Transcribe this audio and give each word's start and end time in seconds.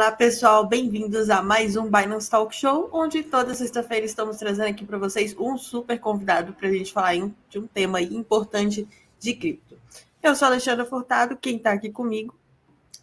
Olá, 0.00 0.12
pessoal, 0.12 0.66
bem-vindos 0.66 1.28
a 1.28 1.42
mais 1.42 1.76
um 1.76 1.82
Binance 1.82 2.30
Talk 2.30 2.56
Show, 2.56 2.88
onde 2.90 3.22
toda 3.22 3.54
sexta-feira 3.54 4.06
estamos 4.06 4.38
trazendo 4.38 4.68
aqui 4.68 4.82
para 4.82 4.96
vocês 4.96 5.36
um 5.38 5.58
super 5.58 6.00
convidado 6.00 6.54
para 6.54 6.68
a 6.68 6.72
gente 6.72 6.90
falar 6.90 7.12
de 7.50 7.58
um 7.58 7.66
tema 7.66 8.00
importante 8.00 8.88
de 9.18 9.34
cripto. 9.34 9.76
Eu 10.22 10.34
sou 10.34 10.48
Alexandra 10.48 10.86
Furtado, 10.86 11.36
quem 11.36 11.58
está 11.58 11.72
aqui 11.72 11.90
comigo. 11.90 12.34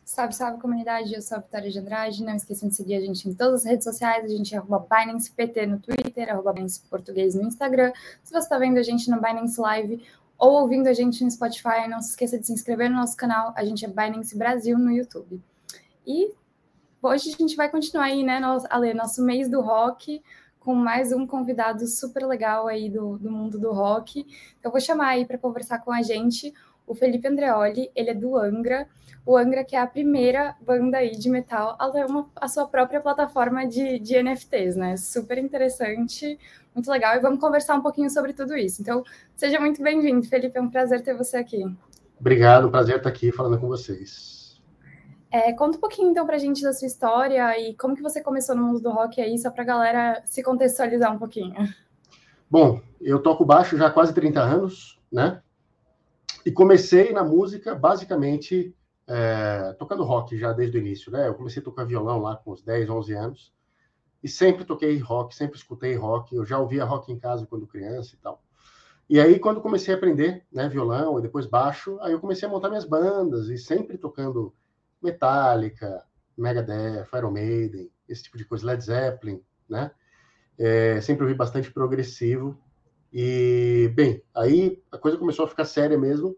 Salve, 0.03 0.33
salve 0.33 0.59
comunidade, 0.59 1.13
eu 1.13 1.21
sou 1.21 1.37
a 1.37 1.41
Vitória 1.41 1.69
de 1.69 1.77
Andrade. 1.77 2.23
Não 2.23 2.35
esqueçam 2.35 2.67
de 2.67 2.73
seguir 2.73 2.95
a 2.95 2.99
gente 2.99 3.29
em 3.29 3.33
todas 3.35 3.61
as 3.61 3.65
redes 3.67 3.83
sociais. 3.83 4.25
A 4.25 4.35
gente 4.35 4.55
é 4.55 4.59
Binance 4.59 5.29
PT 5.29 5.67
no 5.67 5.77
Twitter, 5.77 6.31
arroba 6.31 6.51
Binance 6.51 6.81
Português 6.89 7.35
no 7.35 7.43
Instagram. 7.43 7.93
Se 8.23 8.31
você 8.31 8.39
está 8.39 8.57
vendo 8.57 8.79
a 8.79 8.83
gente 8.83 9.07
no 9.11 9.21
Binance 9.21 9.61
Live 9.61 10.03
ou 10.35 10.63
ouvindo 10.63 10.87
a 10.87 10.93
gente 10.93 11.23
no 11.23 11.29
Spotify, 11.29 11.87
não 11.87 12.01
se 12.01 12.09
esqueça 12.09 12.39
de 12.39 12.47
se 12.47 12.53
inscrever 12.53 12.89
no 12.89 12.95
nosso 12.95 13.15
canal. 13.15 13.53
A 13.55 13.63
gente 13.63 13.85
é 13.85 13.87
Binance 13.87 14.35
Brasil 14.35 14.79
no 14.79 14.91
YouTube. 14.91 15.39
E 16.03 16.33
hoje 17.01 17.33
a 17.33 17.37
gente 17.37 17.55
vai 17.55 17.69
continuar 17.69 18.05
aí, 18.05 18.23
né, 18.23 18.41
Ale, 18.69 18.93
nosso 18.93 19.23
mês 19.23 19.49
do 19.49 19.61
rock, 19.61 20.21
com 20.59 20.75
mais 20.75 21.13
um 21.13 21.25
convidado 21.25 21.87
super 21.87 22.25
legal 22.25 22.67
aí 22.67 22.89
do, 22.89 23.17
do 23.17 23.31
mundo 23.31 23.57
do 23.57 23.71
rock. 23.71 24.19
Então, 24.59 24.69
eu 24.69 24.71
vou 24.71 24.81
chamar 24.81 25.07
aí 25.09 25.25
para 25.25 25.37
conversar 25.37 25.79
com 25.79 25.91
a 25.91 26.01
gente 26.01 26.53
o 26.85 26.95
Felipe 26.95 27.27
Andreoli, 27.27 27.91
ele 27.95 28.09
é 28.09 28.13
do 28.13 28.37
Angra. 28.37 28.87
O 29.25 29.35
Angra, 29.35 29.63
que 29.65 29.75
é 29.75 29.79
a 29.79 29.85
primeira 29.85 30.55
banda 30.61 30.99
aí 30.99 31.11
de 31.11 31.29
metal 31.29 31.75
a 31.77 31.89
ter 31.89 32.05
uma, 32.05 32.29
a 32.33 32.47
sua 32.47 32.65
própria 32.65 33.01
plataforma 33.01 33.67
de, 33.67 33.99
de 33.99 34.21
NFTs, 34.23 34.77
né? 34.77 34.95
Super 34.95 35.37
interessante, 35.37 36.39
muito 36.73 36.89
legal. 36.89 37.15
E 37.15 37.19
vamos 37.19 37.39
conversar 37.39 37.75
um 37.75 37.81
pouquinho 37.81 38.09
sobre 38.09 38.31
tudo 38.31 38.55
isso. 38.55 38.81
Então, 38.81 39.03
seja 39.35 39.59
muito 39.59 39.83
bem-vindo, 39.83 40.25
Felipe. 40.25 40.57
É 40.57 40.61
um 40.61 40.69
prazer 40.69 41.01
ter 41.01 41.13
você 41.13 41.35
aqui. 41.35 41.65
Obrigado, 42.19 42.71
prazer 42.71 42.97
estar 42.97 43.09
aqui 43.09 43.31
falando 43.31 43.59
com 43.59 43.67
vocês. 43.67 44.36
É, 45.31 45.51
conta 45.53 45.77
um 45.77 45.81
pouquinho 45.81 46.09
então 46.09 46.25
pra 46.25 46.37
gente 46.37 46.61
da 46.61 46.71
sua 46.71 46.87
história 46.87 47.59
e 47.59 47.75
como 47.75 47.95
que 47.95 48.01
você 48.01 48.21
começou 48.21 48.55
no 48.55 48.63
mundo 48.63 48.79
do 48.79 48.89
rock 48.89 49.19
aí, 49.19 49.37
só 49.37 49.51
pra 49.51 49.63
galera 49.63 50.21
se 50.25 50.41
contextualizar 50.41 51.13
um 51.13 51.19
pouquinho. 51.19 51.53
Bom, 52.49 52.81
eu 53.01 53.21
toco 53.21 53.43
baixo 53.43 53.77
já 53.77 53.87
há 53.87 53.91
quase 53.91 54.13
30 54.13 54.39
anos, 54.39 54.99
né? 55.11 55.41
E 56.45 56.51
comecei 56.51 57.11
na 57.11 57.23
música 57.23 57.75
basicamente 57.75 58.73
é, 59.05 59.75
tocando 59.77 60.03
rock 60.03 60.37
já 60.37 60.53
desde 60.53 60.77
o 60.77 60.79
início, 60.79 61.11
né? 61.11 61.27
Eu 61.27 61.35
comecei 61.35 61.61
a 61.61 61.65
tocar 61.65 61.83
violão 61.83 62.21
lá 62.21 62.37
com 62.37 62.53
uns 62.53 62.61
10, 62.61 62.89
11 62.89 63.13
anos 63.13 63.53
e 64.23 64.29
sempre 64.29 64.63
toquei 64.63 64.97
rock, 64.97 65.35
sempre 65.35 65.57
escutei 65.57 65.95
rock. 65.95 66.33
Eu 66.33 66.45
já 66.45 66.57
ouvia 66.57 66.85
rock 66.85 67.11
em 67.11 67.19
casa 67.19 67.45
quando 67.45 67.67
criança 67.67 68.15
e 68.15 68.17
tal. 68.17 68.41
E 69.09 69.19
aí, 69.19 69.39
quando 69.39 69.61
comecei 69.61 69.93
a 69.93 69.97
aprender 69.97 70.45
né, 70.51 70.67
violão 70.67 71.17
e 71.17 71.21
depois 71.21 71.45
baixo, 71.45 71.97
aí 72.01 72.11
eu 72.11 72.19
comecei 72.19 72.47
a 72.47 72.51
montar 72.51 72.67
minhas 72.67 72.83
bandas 72.83 73.47
e 73.47 73.57
sempre 73.57 73.97
tocando 73.97 74.53
Metallica, 75.01 76.03
Megadeth, 76.37 77.07
Iron 77.15 77.31
Maiden, 77.31 77.89
esse 78.07 78.23
tipo 78.23 78.37
de 78.37 78.45
coisa, 78.45 78.65
Led 78.65 78.83
Zeppelin, 78.83 79.41
né? 79.69 79.91
É, 80.57 80.99
sempre 81.01 81.23
ouvi 81.23 81.35
bastante 81.35 81.71
progressivo. 81.71 82.57
E, 83.11 83.91
bem, 83.95 84.23
aí 84.35 84.81
a 84.91 84.97
coisa 84.97 85.17
começou 85.17 85.45
a 85.45 85.47
ficar 85.47 85.65
séria 85.65 85.97
mesmo. 85.97 86.35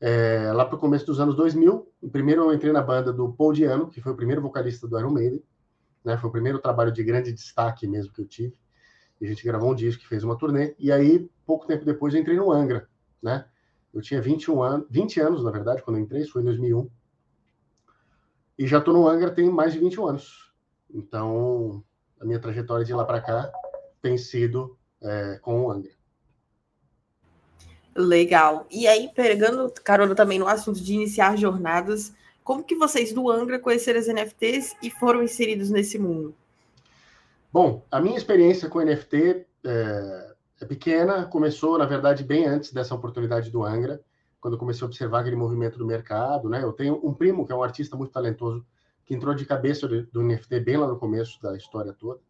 É, 0.00 0.50
lá 0.52 0.64
para 0.64 0.76
o 0.76 0.78
começo 0.78 1.04
dos 1.04 1.20
anos 1.20 1.36
2000, 1.36 1.86
primeiro 2.10 2.44
eu 2.44 2.54
entrei 2.54 2.72
na 2.72 2.80
banda 2.80 3.12
do 3.12 3.32
Paul 3.32 3.52
Diano, 3.52 3.88
que 3.88 4.00
foi 4.00 4.12
o 4.12 4.16
primeiro 4.16 4.40
vocalista 4.40 4.88
do 4.88 4.98
Iron 4.98 5.10
Maiden, 5.10 5.42
né? 6.02 6.16
Foi 6.16 6.30
o 6.30 6.32
primeiro 6.32 6.58
trabalho 6.58 6.90
de 6.90 7.04
grande 7.04 7.32
destaque 7.32 7.86
mesmo 7.86 8.12
que 8.12 8.22
eu 8.22 8.26
tive. 8.26 8.54
E 9.20 9.26
a 9.26 9.28
gente 9.28 9.44
gravou 9.44 9.72
um 9.72 9.74
disco, 9.74 10.06
fez 10.06 10.24
uma 10.24 10.38
turnê. 10.38 10.74
E 10.78 10.90
aí, 10.90 11.30
pouco 11.44 11.66
tempo 11.66 11.84
depois, 11.84 12.14
eu 12.14 12.20
entrei 12.20 12.36
no 12.36 12.50
Angra, 12.50 12.88
né? 13.22 13.44
Eu 13.92 14.00
tinha 14.00 14.22
21 14.22 14.62
anos, 14.62 14.86
20 14.88 15.20
anos, 15.20 15.44
na 15.44 15.50
verdade, 15.50 15.82
quando 15.82 15.98
eu 15.98 16.02
entrei, 16.02 16.22
isso 16.22 16.32
foi 16.32 16.40
em 16.40 16.46
2001. 16.46 16.88
E 18.60 18.66
já 18.66 18.76
estou 18.76 18.92
no 18.92 19.08
Angra 19.08 19.30
tem 19.30 19.48
mais 19.48 19.72
de 19.72 19.78
21 19.78 20.06
anos. 20.06 20.52
Então, 20.92 21.82
a 22.20 22.26
minha 22.26 22.38
trajetória 22.38 22.84
de 22.84 22.92
lá 22.92 23.06
para 23.06 23.18
cá 23.18 23.50
tem 24.02 24.18
sido 24.18 24.76
é, 25.00 25.38
com 25.40 25.62
o 25.62 25.70
Angra. 25.70 25.92
Legal. 27.96 28.66
E 28.70 28.86
aí, 28.86 29.08
pegando 29.14 29.72
carona 29.82 30.14
também 30.14 30.38
no 30.38 30.46
assunto 30.46 30.78
de 30.78 30.92
iniciar 30.92 31.38
jornadas, 31.38 32.12
como 32.44 32.62
que 32.62 32.74
vocês 32.74 33.14
do 33.14 33.30
Angra 33.30 33.58
conheceram 33.58 33.98
as 33.98 34.08
NFTs 34.08 34.76
e 34.82 34.90
foram 34.90 35.22
inseridos 35.22 35.70
nesse 35.70 35.98
mundo? 35.98 36.34
Bom, 37.50 37.82
a 37.90 37.98
minha 37.98 38.18
experiência 38.18 38.68
com 38.68 38.84
NFT 38.84 39.46
é, 39.64 40.34
é 40.60 40.66
pequena, 40.66 41.24
começou, 41.24 41.78
na 41.78 41.86
verdade, 41.86 42.22
bem 42.22 42.44
antes 42.44 42.74
dessa 42.74 42.94
oportunidade 42.94 43.50
do 43.50 43.64
Angra 43.64 44.02
quando 44.40 44.54
eu 44.54 44.58
comecei 44.58 44.84
a 44.84 44.86
observar 44.86 45.20
aquele 45.20 45.36
movimento 45.36 45.78
do 45.78 45.86
mercado, 45.86 46.48
né? 46.48 46.62
Eu 46.62 46.72
tenho 46.72 47.00
um 47.06 47.12
primo 47.12 47.46
que 47.46 47.52
é 47.52 47.54
um 47.54 47.62
artista 47.62 47.96
muito 47.96 48.12
talentoso 48.12 48.64
que 49.04 49.14
entrou 49.14 49.34
de 49.34 49.44
cabeça 49.44 49.88
do 49.88 50.22
NFT 50.22 50.60
bem 50.60 50.76
lá 50.76 50.86
no 50.86 50.98
começo 50.98 51.40
da 51.42 51.56
história 51.56 51.92
toda. 51.92 52.20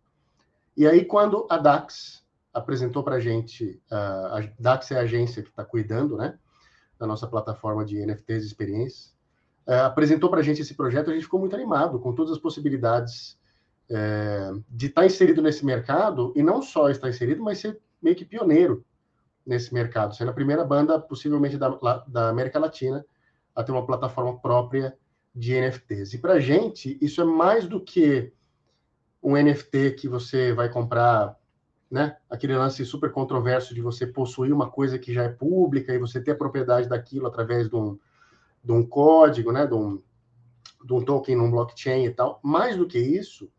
E 0.77 0.87
aí 0.87 1.05
quando 1.05 1.47
a 1.51 1.59
Dax 1.59 2.25
apresentou 2.53 3.05
para 3.05 3.17
a 3.17 3.21
gente, 3.21 3.81
a 3.91 4.41
Dax 4.59 4.91
é 4.91 4.99
a 4.99 5.03
agência 5.03 5.43
que 5.43 5.51
está 5.51 5.65
cuidando, 5.65 6.17
né, 6.17 6.39
da 6.99 7.07
nossa 7.07 7.27
plataforma 7.27 7.85
de 7.85 8.05
NFTs 8.05 8.45
e 8.45 8.47
experiências, 8.47 9.15
apresentou 9.67 10.31
para 10.31 10.41
a 10.41 10.43
gente 10.43 10.63
esse 10.63 10.75
projeto, 10.75 11.11
a 11.11 11.15
gente 11.15 11.25
ficou 11.25 11.39
muito 11.39 11.55
animado 11.55 12.01
com 12.01 12.13
todas 12.13 12.33
as 12.33 12.39
possibilidades 12.39 13.39
é, 13.89 14.53
de 14.69 14.87
estar 14.87 15.03
tá 15.03 15.07
inserido 15.07 15.43
nesse 15.43 15.65
mercado 15.65 16.33
e 16.35 16.43
não 16.43 16.63
só 16.63 16.91
estar 16.91 17.09
inserido, 17.09 17.43
mas 17.43 17.59
ser 17.59 17.79
meio 18.03 18.17
que 18.17 18.25
pioneiro 18.25 18.85
nesse 19.47 19.73
mercado, 19.73 20.15
sendo 20.15 20.31
a 20.31 20.35
primeira 20.35 20.65
banda, 20.65 20.99
possivelmente 20.99 21.57
da, 21.57 21.69
da 22.07 22.29
América 22.29 22.59
Latina, 22.59 23.05
a 23.55 23.63
ter 23.63 23.73
uma 23.73 23.87
plataforma 23.87 24.39
própria 24.39 24.97
de 25.35 25.55
NFTs. 25.55 26.15
E 26.15 26.19
para 26.19 26.35
a 26.35 26.41
gente, 26.41 26.99
isso 27.01 27.21
é 27.21 27.25
mais 27.25 27.67
do 27.67 27.81
que 27.81 28.33
um 29.23 29.37
NFT 29.37 29.93
que 29.93 30.09
você 30.09 30.53
vai 30.53 30.69
comprar, 30.69 31.37
né? 31.91 32.17
Aquele 32.29 32.57
lance 32.57 32.85
super 32.85 33.13
controverso 33.13 33.75
de 33.75 33.81
você 33.81 34.07
possuir 34.07 34.53
uma 34.53 34.71
coisa 34.71 34.99
que 34.99 35.13
já 35.13 35.25
é 35.25 35.29
pública 35.29 35.93
e 35.93 35.99
você 35.99 36.21
ter 36.21 36.33
a 36.33 36.37
propriedade 36.37 36.89
daquilo 36.89 37.27
através 37.27 37.69
de 37.69 37.77
um, 37.77 37.99
de 38.63 38.73
um 38.73 38.85
código, 38.85 39.53
né? 39.53 39.67
De 39.67 39.75
um, 39.75 40.03
de 40.85 40.93
um 40.93 41.05
token 41.05 41.37
num 41.37 41.51
blockchain 41.51 42.05
e 42.05 42.11
tal. 42.11 42.41
Mais 42.43 42.77
do 42.77 42.87
que 42.87 42.99
isso, 42.99 43.51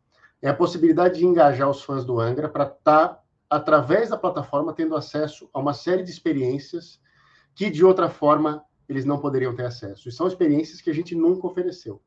é 0.41 0.49
a 0.49 0.55
possibilidade 0.55 1.19
de 1.19 1.25
engajar 1.25 1.69
os 1.69 1.83
fãs 1.83 2.03
do 2.03 2.19
Angra 2.19 2.49
para 2.49 2.63
estar 2.63 3.07
tá 3.07 3.20
através 3.51 4.09
da 4.09 4.17
plataforma, 4.17 4.73
tendo 4.73 4.95
acesso 4.95 5.49
a 5.53 5.59
uma 5.59 5.73
série 5.73 6.03
de 6.03 6.09
experiências 6.09 7.01
que, 7.53 7.69
de 7.69 7.83
outra 7.83 8.09
forma, 8.09 8.63
eles 8.87 9.03
não 9.03 9.19
poderiam 9.19 9.53
ter 9.53 9.65
acesso. 9.65 10.07
E 10.07 10.11
são 10.11 10.25
experiências 10.25 10.79
que 10.79 10.89
a 10.89 10.93
gente 10.93 11.13
nunca 11.13 11.45
ofereceu. 11.45 12.01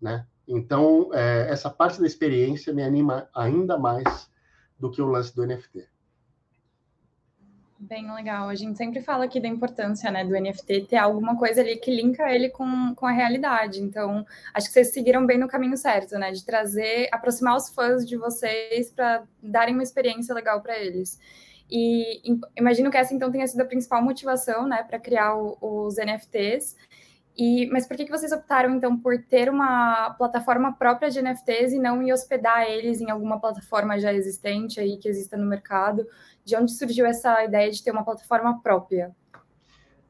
Né? 0.00 0.24
Então, 0.46 1.10
é, 1.12 1.50
essa 1.50 1.68
parte 1.68 2.00
da 2.00 2.06
experiência 2.06 2.72
me 2.72 2.84
anima 2.84 3.28
ainda 3.34 3.76
mais 3.76 4.30
do 4.78 4.88
que 4.88 5.02
o 5.02 5.06
lance 5.06 5.34
do 5.34 5.44
NFT. 5.44 5.88
Bem 7.80 8.12
legal. 8.12 8.48
A 8.48 8.56
gente 8.56 8.76
sempre 8.76 9.00
fala 9.00 9.24
aqui 9.24 9.38
da 9.38 9.46
importância 9.46 10.10
né, 10.10 10.24
do 10.24 10.32
NFT 10.32 10.86
ter 10.88 10.96
alguma 10.96 11.36
coisa 11.38 11.60
ali 11.60 11.76
que 11.76 11.94
linka 11.94 12.28
ele 12.28 12.48
com, 12.48 12.92
com 12.96 13.06
a 13.06 13.12
realidade. 13.12 13.80
Então, 13.80 14.26
acho 14.52 14.66
que 14.66 14.72
vocês 14.72 14.92
seguiram 14.92 15.24
bem 15.24 15.38
no 15.38 15.46
caminho 15.46 15.76
certo, 15.76 16.18
né? 16.18 16.32
De 16.32 16.44
trazer, 16.44 17.08
aproximar 17.12 17.56
os 17.56 17.68
fãs 17.68 18.04
de 18.04 18.16
vocês 18.16 18.90
para 18.90 19.22
darem 19.40 19.74
uma 19.74 19.84
experiência 19.84 20.34
legal 20.34 20.60
para 20.60 20.76
eles. 20.76 21.20
E 21.70 22.20
imagino 22.56 22.90
que 22.90 22.96
essa 22.96 23.14
então 23.14 23.30
tenha 23.30 23.46
sido 23.46 23.60
a 23.60 23.66
principal 23.66 24.02
motivação, 24.02 24.66
né, 24.66 24.82
para 24.82 24.98
criar 24.98 25.36
o, 25.36 25.56
os 25.60 25.96
NFTs. 25.98 26.74
E, 27.38 27.66
mas 27.70 27.86
por 27.86 27.96
que, 27.96 28.04
que 28.04 28.10
vocês 28.10 28.32
optaram, 28.32 28.74
então, 28.74 28.98
por 28.98 29.16
ter 29.22 29.48
uma 29.48 30.10
plataforma 30.14 30.72
própria 30.72 31.08
de 31.08 31.22
NFTs 31.22 31.72
e 31.72 31.78
não 31.78 32.02
em 32.02 32.12
hospedar 32.12 32.68
eles 32.68 33.00
em 33.00 33.10
alguma 33.10 33.40
plataforma 33.40 33.96
já 34.00 34.12
existente 34.12 34.80
aí, 34.80 34.96
que 34.96 35.08
exista 35.08 35.36
no 35.36 35.46
mercado? 35.46 36.04
De 36.44 36.56
onde 36.56 36.72
surgiu 36.72 37.06
essa 37.06 37.44
ideia 37.44 37.70
de 37.70 37.80
ter 37.80 37.92
uma 37.92 38.04
plataforma 38.04 38.60
própria? 38.60 39.14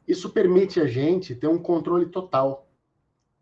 Isso 0.07 0.31
permite 0.31 0.81
a 0.81 0.87
gente 0.87 1.35
ter 1.35 1.49
um 1.49 1.59
controle 1.59 2.07
total 2.07 2.67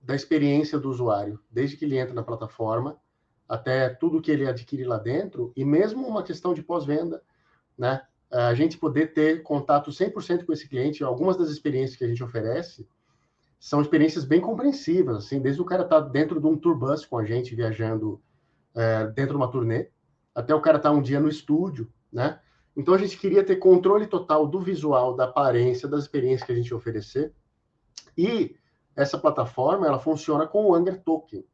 da 0.03 0.17
experiência 0.17 0.81
do 0.81 0.91
usuário, 0.91 1.39
desde 1.49 1.77
que 1.77 1.85
ele 1.85 1.97
entra 1.97 2.13
na 2.13 2.25
plataforma 2.25 3.01
até 3.49 3.89
tudo 3.89 4.21
que 4.21 4.33
ele 4.33 4.49
adquire 4.49 4.83
lá 4.83 4.99
dentro, 4.99 5.53
e 5.55 5.65
mesmo 5.65 6.09
uma 6.09 6.25
questão 6.25 6.53
de 6.53 6.61
pós-venda, 6.61 7.23
né? 7.79 8.03
A 8.29 8.53
gente 8.55 8.77
poder 8.77 9.13
ter 9.13 9.45
contato 9.45 9.93
100% 9.93 10.45
com 10.45 10.53
esse 10.53 10.69
cliente, 10.69 11.05
algumas 11.05 11.37
das 11.37 11.49
experiências 11.49 11.97
que 11.97 12.03
a 12.03 12.09
gente 12.09 12.25
oferece, 12.25 12.89
são 13.59 13.81
experiências 13.81 14.25
bem 14.25 14.41
compreensivas, 14.41 15.17
assim, 15.17 15.41
desde 15.41 15.61
o 15.61 15.65
cara 15.65 15.83
estar 15.83 16.03
tá 16.03 16.09
dentro 16.09 16.41
de 16.41 16.47
um 16.47 16.57
tour 16.57 16.77
bus 16.77 17.05
com 17.05 17.19
a 17.19 17.25
gente, 17.25 17.55
viajando 17.55 18.21
é, 18.75 19.07
dentro 19.09 19.33
de 19.33 19.37
uma 19.37 19.51
turnê, 19.51 19.91
até 20.35 20.55
o 20.55 20.61
cara 20.61 20.77
estar 20.77 20.91
tá 20.91 20.95
um 20.95 21.03
dia 21.03 21.19
no 21.19 21.29
estúdio, 21.29 21.91
né? 22.13 22.39
Então 22.77 22.93
a 22.93 22.99
gente 22.99 23.17
queria 23.17 23.43
ter 23.43 23.57
controle 23.57 24.07
total 24.07 24.47
do 24.47 24.61
visual, 24.61 25.17
da 25.17 25.25
aparência, 25.25 25.89
das 25.89 26.03
experiências 26.03 26.45
que 26.45 26.53
a 26.53 26.55
gente 26.55 26.75
oferecer. 26.75 27.33
E 28.17 28.55
essa 28.95 29.17
plataforma, 29.17 29.87
ela 29.87 29.99
funciona 29.99 30.47
com 30.47 30.67
o 30.67 30.75
Angra 30.75 30.97
Token, 30.97 31.45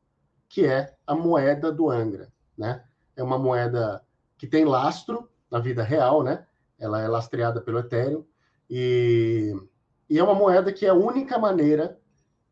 que 0.49 0.67
é 0.67 0.95
a 1.07 1.15
moeda 1.15 1.71
do 1.71 1.89
Angra, 1.89 2.33
né? 2.59 2.85
É 3.17 3.23
uma 3.23 3.39
moeda 3.39 4.03
que 4.37 4.47
tem 4.47 4.65
lastro 4.65 5.29
na 5.51 5.61
vida 5.61 5.83
real, 5.83 6.23
né? 6.25 6.45
Ela 6.79 7.01
é 7.01 7.07
lastreada 7.07 7.61
pelo 7.61 7.79
Ethereum 7.79 8.25
e, 8.69 9.55
e 10.13 10.19
é 10.19 10.23
uma 10.23 10.35
moeda 10.35 10.71
que 10.71 10.85
é 10.85 10.91
a 10.91 10.95
única 10.95 11.39
maneira 11.39 11.99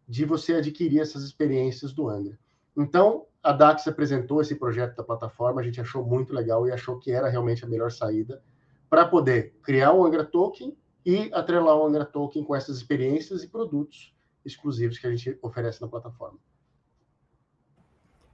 de 0.09 0.25
você 0.25 0.55
adquirir 0.55 0.99
essas 0.99 1.23
experiências 1.23 1.93
do 1.93 2.09
Angra. 2.09 2.39
Então, 2.75 3.27
a 3.43 3.53
Dax 3.53 3.87
apresentou 3.87 4.41
esse 4.41 4.55
projeto 4.55 4.97
da 4.97 5.05
plataforma, 5.05 5.61
a 5.61 5.65
gente 5.65 5.79
achou 5.79 6.03
muito 6.03 6.33
legal 6.33 6.67
e 6.67 6.73
achou 6.73 6.99
que 6.99 7.12
era 7.12 7.29
realmente 7.29 7.62
a 7.62 7.69
melhor 7.69 7.91
saída 7.91 8.43
para 8.89 9.05
poder 9.05 9.59
criar 9.62 9.93
o 9.93 10.03
Angra 10.03 10.25
Token 10.25 10.75
e 11.05 11.31
atrelar 11.35 11.77
o 11.77 11.85
Angra 11.87 12.07
Token 12.07 12.43
com 12.45 12.57
essas 12.57 12.79
experiências 12.79 13.45
e 13.45 13.49
produtos 13.49 14.17
exclusivos 14.43 14.99
que 14.99 15.07
a 15.07 15.15
gente 15.15 15.39
oferece 15.43 15.83
na 15.83 15.89
plataforma. 15.89 16.39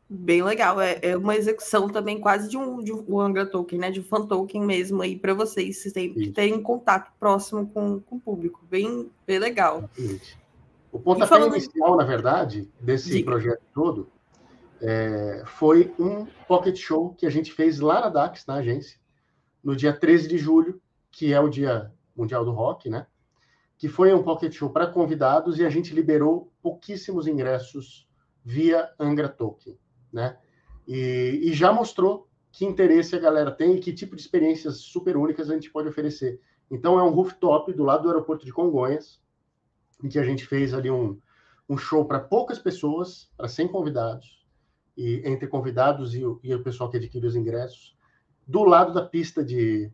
Bem 0.09 0.41
legal, 0.41 0.81
é, 0.81 1.01
é 1.03 1.17
uma 1.17 1.35
execução 1.35 1.89
também 1.89 2.21
quase 2.21 2.49
de 2.49 2.57
um, 2.57 2.81
de 2.83 2.93
um 2.93 3.21
Angra 3.21 3.45
Token, 3.45 3.81
né? 3.81 3.91
De 3.91 3.99
um 3.99 4.05
fan 4.05 4.25
token 4.25 4.63
mesmo 4.65 5.03
aí 5.03 5.19
para 5.19 5.35
vocês, 5.35 5.83
que 5.83 6.31
ter 6.31 6.55
um 6.55 6.63
contato 6.63 7.13
próximo 7.19 7.67
com, 7.67 7.99
com 8.01 8.15
o 8.15 8.21
público. 8.21 8.65
Bem, 8.71 9.11
bem 9.27 9.41
legal. 9.41 9.91
Exatamente. 9.99 10.39
O 10.93 11.01
pontapé 11.01 11.27
falando... 11.27 11.57
inicial, 11.57 11.97
na 11.97 12.05
verdade, 12.05 12.71
desse 12.81 13.11
Diga. 13.11 13.33
projeto 13.33 13.63
todo 13.75 14.09
é, 14.81 15.43
foi 15.45 15.93
um 15.99 16.25
pocket 16.47 16.77
show 16.77 17.13
que 17.15 17.27
a 17.27 17.31
gente 17.31 17.53
fez 17.53 17.81
lá 17.81 18.01
na 18.01 18.09
DAX, 18.09 18.47
na 18.47 18.55
agência, 18.55 19.01
no 19.63 19.75
dia 19.75 19.93
13 19.93 20.29
de 20.29 20.39
julho, 20.39 20.81
que 21.11 21.33
é 21.33 21.41
o 21.41 21.49
Dia 21.49 21.93
Mundial 22.15 22.45
do 22.45 22.53
Rock, 22.53 22.89
né? 22.89 23.09
Que 23.77 23.89
foi 23.89 24.15
um 24.15 24.23
pocket 24.23 24.53
show 24.53 24.71
para 24.71 24.87
convidados 24.87 25.59
e 25.59 25.67
a 25.67 25.69
gente 25.69 25.93
liberou 25.93 26.53
pouquíssimos 26.63 27.27
ingressos 27.27 28.09
via 28.45 28.89
Angra 29.01 29.29
Token 29.29 29.77
né? 30.13 30.37
E, 30.87 31.41
e 31.43 31.53
já 31.53 31.73
mostrou 31.73 32.29
que 32.53 32.65
interesse 32.65 33.15
a 33.15 33.19
galera 33.19 33.51
tem 33.51 33.77
e 33.77 33.81
que 33.81 33.93
tipo 33.93 34.17
de 34.17 34.23
experiências 34.23 34.79
super 34.79 35.17
únicas 35.17 35.51
a 35.51 35.55
gente 35.55 35.71
pode 35.71 35.89
oferecer. 35.89 36.41
Então, 36.71 36.99
é 36.99 37.03
um 37.03 37.11
rooftop 37.11 37.73
do 37.73 37.85
lado 37.85 38.05
do 38.05 38.09
aeroporto 38.09 38.45
de 38.45 38.53
Congonhas, 38.53 39.21
em 40.03 40.09
que 40.09 40.19
a 40.19 40.25
gente 40.25 40.47
fez 40.47 40.73
ali 40.75 40.91
um, 40.91 41.19
um 41.69 41.77
show 41.77 42.05
para 42.05 42.19
poucas 42.19 42.59
pessoas, 42.59 43.31
para 43.37 43.49
100 43.49 43.69
convidados, 43.69 44.45
e 44.97 45.23
entre 45.25 45.47
convidados 45.47 46.15
e 46.15 46.23
e 46.43 46.55
o 46.55 46.63
pessoal 46.63 46.91
que 46.91 46.97
adquiriu 46.97 47.29
os 47.29 47.37
ingressos, 47.37 47.95
do 48.47 48.65
lado 48.65 48.95
da 48.95 49.05
pista 49.05 49.45
de, 49.45 49.93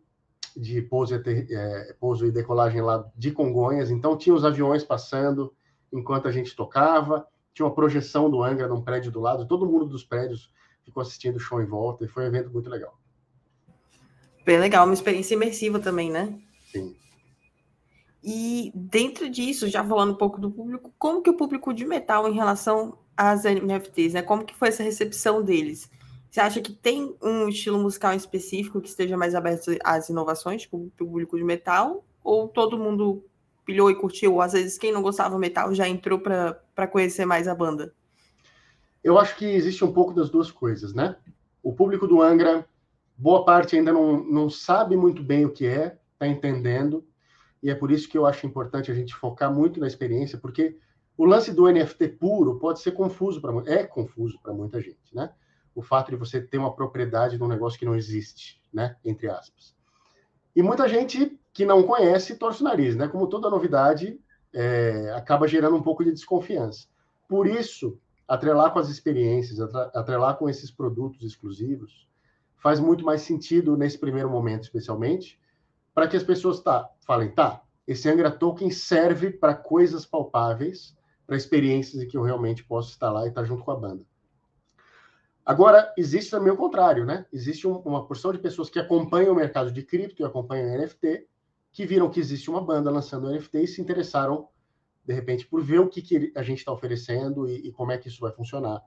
de 0.55 0.81
pouso, 0.83 1.15
é, 1.15 1.95
pouso 1.99 2.25
e 2.25 2.31
decolagem 2.31 2.81
lá 2.81 3.05
de 3.15 3.31
Congonhas. 3.31 3.91
Então, 3.91 4.17
tinha 4.17 4.35
os 4.35 4.45
aviões 4.45 4.83
passando 4.83 5.53
enquanto 5.91 6.27
a 6.27 6.31
gente 6.31 6.55
tocava, 6.55 7.27
tinha 7.53 7.65
uma 7.65 7.75
projeção 7.75 8.29
do 8.29 8.43
Angra 8.43 8.67
num 8.67 8.81
prédio 8.81 9.11
do 9.11 9.19
lado, 9.19 9.47
todo 9.47 9.65
mundo 9.65 9.85
dos 9.85 10.03
prédios 10.03 10.51
ficou 10.83 11.01
assistindo 11.01 11.37
o 11.37 11.39
show 11.39 11.61
em 11.61 11.65
volta, 11.65 12.03
e 12.03 12.07
foi 12.07 12.23
um 12.23 12.27
evento 12.27 12.51
muito 12.51 12.69
legal. 12.69 12.97
Bem 14.45 14.59
legal, 14.59 14.85
uma 14.85 14.93
experiência 14.93 15.35
imersiva 15.35 15.79
também, 15.79 16.11
né? 16.11 16.37
Sim. 16.71 16.95
E 18.23 18.71
dentro 18.73 19.29
disso, 19.29 19.67
já 19.67 19.83
falando 19.83 20.13
um 20.13 20.17
pouco 20.17 20.39
do 20.39 20.51
público, 20.51 20.93
como 20.97 21.21
que 21.21 21.29
o 21.29 21.37
público 21.37 21.73
de 21.73 21.85
metal 21.85 22.27
em 22.27 22.33
relação 22.33 22.97
às 23.15 23.43
NFTs, 23.43 24.13
né? 24.13 24.21
Como 24.21 24.45
que 24.45 24.55
foi 24.55 24.69
essa 24.69 24.83
recepção 24.83 25.41
deles? 25.41 25.89
Você 26.29 26.39
acha 26.39 26.61
que 26.61 26.73
tem 26.73 27.15
um 27.21 27.47
estilo 27.47 27.77
musical 27.77 28.13
específico 28.13 28.81
que 28.81 28.87
esteja 28.87 29.15
mais 29.15 29.35
aberto 29.35 29.77
às 29.83 30.09
inovações, 30.09 30.63
tipo 30.63 30.77
o 30.77 30.89
público 30.91 31.37
de 31.37 31.43
metal? 31.43 32.03
Ou 32.23 32.47
todo 32.47 32.77
mundo 32.77 33.23
pilhou 33.65 33.89
e 33.89 33.95
curtiu? 33.95 34.41
Às 34.41 34.53
vezes 34.53 34.77
quem 34.77 34.91
não 34.91 35.01
gostava 35.01 35.35
do 35.35 35.39
metal 35.39 35.73
já 35.73 35.87
entrou 35.87 36.19
para 36.19 36.87
conhecer 36.91 37.25
mais 37.25 37.47
a 37.47 37.55
banda? 37.55 37.93
Eu 39.03 39.19
acho 39.19 39.35
que 39.35 39.45
existe 39.45 39.83
um 39.83 39.91
pouco 39.91 40.13
das 40.13 40.29
duas 40.29 40.49
coisas, 40.49 40.93
né? 40.93 41.15
O 41.61 41.73
público 41.73 42.07
do 42.07 42.21
Angra, 42.21 42.65
boa 43.17 43.43
parte 43.43 43.75
ainda 43.75 43.91
não, 43.91 44.23
não 44.23 44.49
sabe 44.49 44.95
muito 44.95 45.21
bem 45.21 45.45
o 45.45 45.51
que 45.51 45.65
é, 45.65 45.97
está 46.13 46.27
entendendo, 46.27 47.05
e 47.61 47.69
é 47.69 47.75
por 47.75 47.91
isso 47.91 48.09
que 48.09 48.17
eu 48.17 48.25
acho 48.25 48.45
importante 48.45 48.91
a 48.91 48.93
gente 48.93 49.15
focar 49.15 49.53
muito 49.53 49.79
na 49.79 49.87
experiência, 49.87 50.37
porque 50.37 50.77
o 51.17 51.25
lance 51.25 51.53
do 51.53 51.71
NFT 51.71 52.09
puro 52.09 52.59
pode 52.59 52.81
ser 52.81 52.91
confuso 52.91 53.39
para 53.39 53.53
é 53.71 53.83
confuso 53.83 54.39
para 54.41 54.53
muita 54.53 54.81
gente, 54.81 55.13
né? 55.13 55.31
O 55.75 55.81
fato 55.81 56.11
de 56.11 56.17
você 56.17 56.41
ter 56.41 56.57
uma 56.57 56.75
propriedade 56.75 57.37
de 57.37 57.43
um 57.43 57.47
negócio 57.47 57.79
que 57.79 57.85
não 57.85 57.95
existe, 57.95 58.61
né? 58.73 58.95
Entre 59.03 59.29
aspas. 59.29 59.75
E 60.55 60.61
muita 60.61 60.87
gente 60.87 61.39
que 61.53 61.65
não 61.65 61.83
conhece 61.83 62.35
torce 62.35 62.61
o 62.61 62.63
nariz, 62.63 62.95
né? 62.95 63.07
Como 63.07 63.27
toda 63.27 63.49
novidade, 63.49 64.19
é, 64.53 65.11
acaba 65.15 65.47
gerando 65.47 65.75
um 65.75 65.83
pouco 65.83 66.03
de 66.03 66.11
desconfiança. 66.11 66.87
Por 67.27 67.47
isso, 67.47 67.99
atrelar 68.27 68.71
com 68.73 68.79
as 68.79 68.89
experiências, 68.89 69.59
atrelar 69.59 70.37
com 70.37 70.49
esses 70.49 70.71
produtos 70.71 71.23
exclusivos, 71.23 72.07
faz 72.57 72.79
muito 72.79 73.05
mais 73.05 73.21
sentido 73.21 73.77
nesse 73.77 73.97
primeiro 73.97 74.29
momento, 74.29 74.63
especialmente, 74.63 75.39
para 75.93 76.07
que 76.07 76.17
as 76.17 76.23
pessoas 76.23 76.59
tá, 76.59 76.89
falem, 77.05 77.29
tá, 77.29 77.61
esse 77.85 78.09
Angra 78.09 78.31
Token 78.31 78.71
serve 78.71 79.29
para 79.29 79.53
coisas 79.53 80.05
palpáveis, 80.05 80.95
para 81.27 81.35
experiências 81.35 82.01
em 82.01 82.07
que 82.07 82.17
eu 82.17 82.23
realmente 82.23 82.63
posso 82.63 82.91
estar 82.91 83.11
lá 83.11 83.25
e 83.25 83.29
estar 83.29 83.43
junto 83.43 83.63
com 83.63 83.71
a 83.71 83.75
banda. 83.75 84.03
Agora, 85.45 85.93
existe 85.97 86.31
também 86.31 86.53
o 86.53 86.57
contrário, 86.57 87.05
né? 87.05 87.25
Existe 87.31 87.67
um, 87.67 87.77
uma 87.79 88.07
porção 88.07 88.31
de 88.31 88.39
pessoas 88.39 88.69
que 88.69 88.79
acompanham 88.79 89.33
o 89.33 89.35
mercado 89.35 89.71
de 89.71 89.83
cripto 89.83 90.21
e 90.21 90.25
acompanham 90.25 90.77
NFT, 90.77 91.27
que 91.73 91.85
viram 91.85 92.09
que 92.09 92.19
existe 92.19 92.49
uma 92.49 92.61
banda 92.61 92.91
lançando 92.91 93.29
NFT 93.29 93.63
e 93.63 93.67
se 93.67 93.81
interessaram, 93.81 94.47
de 95.03 95.13
repente, 95.13 95.47
por 95.47 95.61
ver 95.61 95.79
o 95.79 95.89
que, 95.89 96.01
que 96.01 96.31
a 96.35 96.43
gente 96.43 96.59
está 96.59 96.71
oferecendo 96.71 97.49
e, 97.49 97.67
e, 97.67 97.71
como 97.71 97.91
é 97.91 97.97
que 97.97 98.07
isso 98.07 98.21
vai 98.21 98.31
funcionar. 98.31 98.81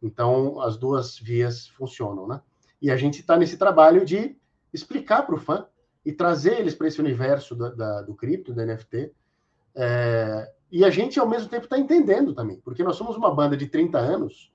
Então, 0.00 0.60
as 0.60 0.76
duas 0.76 1.18
vias 1.18 1.66
funcionam, 1.66 2.28
né? 2.28 2.40
E 2.80 2.90
a 2.90 2.96
gente 2.96 3.20
está 3.20 3.36
nesse 3.36 3.58
trabalho 3.58 4.04
de 4.04 4.38
explicar 4.72 5.22
para 5.22 5.34
o 5.34 5.38
fã 5.38 5.66
e 6.04 6.12
trazer 6.12 6.60
eles 6.60 6.76
para 6.76 6.86
esse 6.86 7.00
universo 7.00 7.56
da, 7.56 7.70
da, 7.70 8.02
do 8.02 8.14
cripto, 8.14 8.54
do 8.54 8.64
NFT. 8.64 9.12
É, 9.74 10.52
e 10.70 10.84
a 10.84 10.90
gente, 10.90 11.18
ao 11.18 11.28
mesmo 11.28 11.48
tempo, 11.48 11.64
está 11.64 11.76
entendendo 11.76 12.32
também, 12.32 12.60
porque 12.60 12.84
nós 12.84 12.94
somos 12.94 13.16
uma 13.16 13.34
banda 13.34 13.56
de 13.56 13.66
30 13.66 13.98
anos 13.98 14.52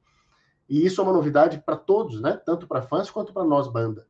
e 0.69 0.85
isso 0.85 1.01
é 1.01 1.03
uma 1.03 1.13
novidade 1.13 1.61
para 1.65 1.75
todos, 1.75 2.21
né? 2.21 2.39
Tanto 2.45 2.65
para 2.65 2.81
fãs 2.81 3.11
quanto 3.11 3.33
para 3.33 3.43
nós, 3.43 3.67
banda. 3.67 4.07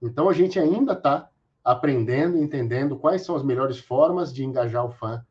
Então 0.00 0.28
a 0.28 0.32
gente 0.32 0.60
ainda 0.60 0.92
está 0.92 1.28
aprendendo, 1.66 2.38
entendendo 2.38 2.96
quais 2.96 3.22
são 3.22 3.34
as 3.34 3.42
melhores 3.42 3.76
formas 3.76 4.32
de 4.32 4.44
engajar 4.44 4.86
o 4.86 4.92
fã 4.92 5.26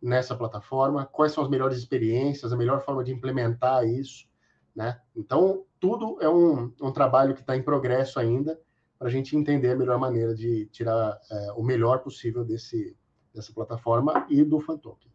nessa 0.00 0.36
plataforma, 0.36 1.04
quais 1.04 1.32
são 1.32 1.42
as 1.42 1.50
melhores 1.50 1.76
experiências, 1.76 2.52
a 2.52 2.56
melhor 2.56 2.80
forma 2.84 3.02
de 3.02 3.12
implementar 3.12 3.84
isso, 3.84 4.28
né? 4.74 5.00
Então 5.16 5.64
tudo 5.80 6.16
é 6.20 6.28
um, 6.28 6.72
um 6.80 6.92
trabalho 6.92 7.34
que 7.34 7.40
está 7.40 7.56
em 7.56 7.62
progresso 7.62 8.20
ainda 8.20 8.56
para 8.96 9.08
a 9.08 9.10
gente 9.10 9.36
entender 9.36 9.72
a 9.72 9.76
melhor 9.76 9.98
maneira 9.98 10.32
de 10.32 10.66
tirar 10.66 11.18
é, 11.28 11.52
o 11.56 11.62
melhor 11.64 11.98
possível 11.98 12.44
desse 12.44 12.96
dessa 13.34 13.52
plataforma 13.52 14.26
e 14.28 14.44
do 14.44 14.60
Fantoken 14.60 15.09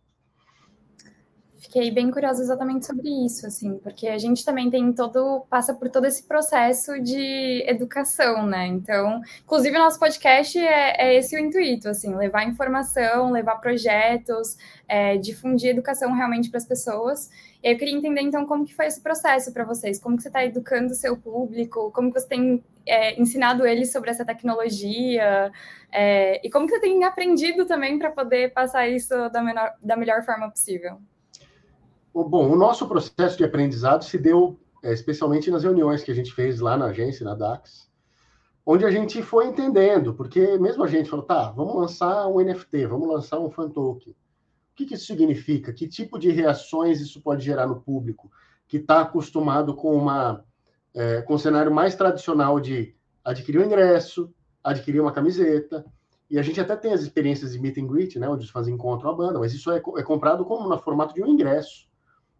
fiquei 1.57 1.91
bem 1.91 2.11
curiosa 2.11 2.41
exatamente 2.41 2.85
sobre 2.85 3.09
isso, 3.25 3.47
assim, 3.47 3.77
porque 3.79 4.07
a 4.07 4.17
gente 4.17 4.43
também 4.43 4.69
tem 4.69 4.91
todo, 4.93 5.45
passa 5.49 5.73
por 5.73 5.89
todo 5.89 6.05
esse 6.05 6.23
processo 6.23 6.99
de 7.01 7.63
educação, 7.67 8.45
né? 8.45 8.67
Então, 8.67 9.21
inclusive 9.43 9.75
o 9.75 9.79
nosso 9.79 9.99
podcast 9.99 10.57
é, 10.57 10.95
é 10.97 11.15
esse 11.15 11.35
o 11.35 11.39
intuito, 11.39 11.89
assim, 11.89 12.15
levar 12.15 12.43
informação, 12.43 13.31
levar 13.31 13.55
projetos, 13.55 14.57
é, 14.87 15.17
difundir 15.17 15.71
educação 15.71 16.13
realmente 16.13 16.49
para 16.49 16.57
as 16.57 16.65
pessoas. 16.65 17.29
E 17.63 17.71
eu 17.71 17.77
queria 17.77 17.95
entender, 17.95 18.21
então, 18.21 18.45
como 18.45 18.65
que 18.65 18.75
foi 18.75 18.87
esse 18.87 19.01
processo 19.01 19.51
para 19.51 19.63
vocês? 19.63 19.99
Como 19.99 20.15
que 20.15 20.23
você 20.23 20.29
está 20.29 20.45
educando 20.45 20.91
o 20.91 20.95
seu 20.95 21.17
público? 21.17 21.91
Como 21.91 22.11
que 22.11 22.19
você 22.19 22.27
tem 22.27 22.63
é, 22.85 23.19
ensinado 23.19 23.65
eles 23.65 23.91
sobre 23.91 24.11
essa 24.11 24.25
tecnologia? 24.25 25.51
É, 25.91 26.45
e 26.45 26.49
como 26.49 26.67
que 26.67 26.73
você 26.73 26.81
tem 26.81 27.03
aprendido 27.03 27.65
também 27.65 27.97
para 27.97 28.11
poder 28.11 28.53
passar 28.53 28.87
isso 28.87 29.29
da, 29.29 29.41
menor, 29.41 29.73
da 29.81 29.95
melhor 29.95 30.23
forma 30.23 30.49
possível? 30.49 30.99
Bom, 32.23 32.49
o 32.49 32.55
nosso 32.55 32.87
processo 32.87 33.37
de 33.37 33.43
aprendizado 33.43 34.05
se 34.05 34.17
deu 34.17 34.57
é, 34.81 34.93
especialmente 34.93 35.51
nas 35.51 35.65
reuniões 35.65 36.01
que 36.01 36.09
a 36.09 36.15
gente 36.15 36.31
fez 36.31 36.61
lá 36.61 36.77
na 36.77 36.85
agência, 36.85 37.25
na 37.25 37.35
DAX, 37.35 37.91
onde 38.65 38.85
a 38.85 38.89
gente 38.89 39.21
foi 39.21 39.47
entendendo, 39.47 40.13
porque 40.13 40.57
mesmo 40.57 40.81
a 40.85 40.87
gente 40.87 41.09
falou, 41.09 41.25
tá, 41.25 41.51
vamos 41.51 41.75
lançar 41.75 42.25
um 42.27 42.39
NFT, 42.39 42.85
vamos 42.85 43.09
lançar 43.09 43.37
um 43.39 43.51
fan 43.51 43.69
token. 43.69 44.13
O 44.13 44.15
que, 44.75 44.85
que 44.85 44.93
isso 44.93 45.07
significa? 45.07 45.73
Que 45.73 45.89
tipo 45.89 46.17
de 46.17 46.31
reações 46.31 47.01
isso 47.01 47.19
pode 47.21 47.43
gerar 47.43 47.67
no 47.67 47.81
público 47.81 48.31
que 48.65 48.77
está 48.77 49.01
acostumado 49.01 49.75
com 49.75 49.93
uma 49.93 50.45
é, 50.93 51.21
com 51.21 51.33
um 51.33 51.37
cenário 51.37 51.73
mais 51.73 51.95
tradicional 51.95 52.61
de 52.61 52.95
adquirir 53.25 53.59
um 53.59 53.65
ingresso, 53.65 54.33
adquirir 54.63 55.01
uma 55.01 55.11
camiseta, 55.11 55.85
e 56.29 56.39
a 56.39 56.41
gente 56.41 56.61
até 56.61 56.77
tem 56.77 56.93
as 56.93 57.01
experiências 57.01 57.51
de 57.51 57.59
meet 57.59 57.77
and 57.77 57.87
greet, 57.87 58.17
né, 58.17 58.29
onde 58.29 58.45
os 58.45 58.49
fãs 58.49 58.69
encontram 58.69 59.11
a 59.11 59.13
banda, 59.13 59.37
mas 59.37 59.53
isso 59.53 59.69
é, 59.69 59.77
é 59.77 60.03
comprado 60.03 60.45
como 60.45 60.69
no 60.69 60.79
formato 60.79 61.13
de 61.13 61.21
um 61.21 61.27
ingresso 61.27 61.93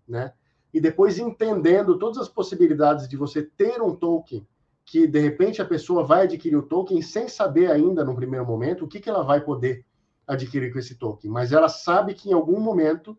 né? 0.07 0.33
E 0.73 0.79
depois 0.79 1.17
entendendo 1.17 1.97
todas 1.97 2.17
as 2.17 2.29
possibilidades 2.29 3.07
de 3.07 3.15
você 3.15 3.41
ter 3.41 3.81
um 3.81 3.95
token 3.95 4.45
que 4.85 5.07
de 5.07 5.19
repente 5.19 5.61
a 5.61 5.65
pessoa 5.65 6.03
vai 6.03 6.23
adquirir 6.23 6.55
o 6.55 6.61
token 6.61 7.01
sem 7.01 7.27
saber 7.27 7.71
ainda 7.71 8.03
no 8.03 8.15
primeiro 8.15 8.45
momento 8.45 8.85
o 8.85 8.87
que, 8.87 8.99
que 8.99 9.09
ela 9.09 9.23
vai 9.23 9.41
poder 9.41 9.83
adquirir 10.27 10.71
com 10.71 10.79
esse 10.79 10.95
token, 10.95 11.29
mas 11.29 11.51
ela 11.51 11.69
sabe 11.69 12.13
que 12.13 12.29
em 12.29 12.33
algum 12.33 12.59
momento, 12.59 13.17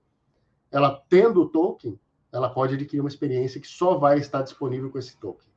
ela 0.71 1.02
tendo 1.09 1.43
o 1.43 1.49
token, 1.49 1.99
ela 2.33 2.49
pode 2.49 2.75
adquirir 2.75 3.00
uma 3.00 3.09
experiência 3.09 3.61
que 3.61 3.69
só 3.69 3.97
vai 3.97 4.19
estar 4.19 4.43
disponível 4.43 4.90
com 4.90 4.99
esse 4.99 5.16
token. 5.16 5.49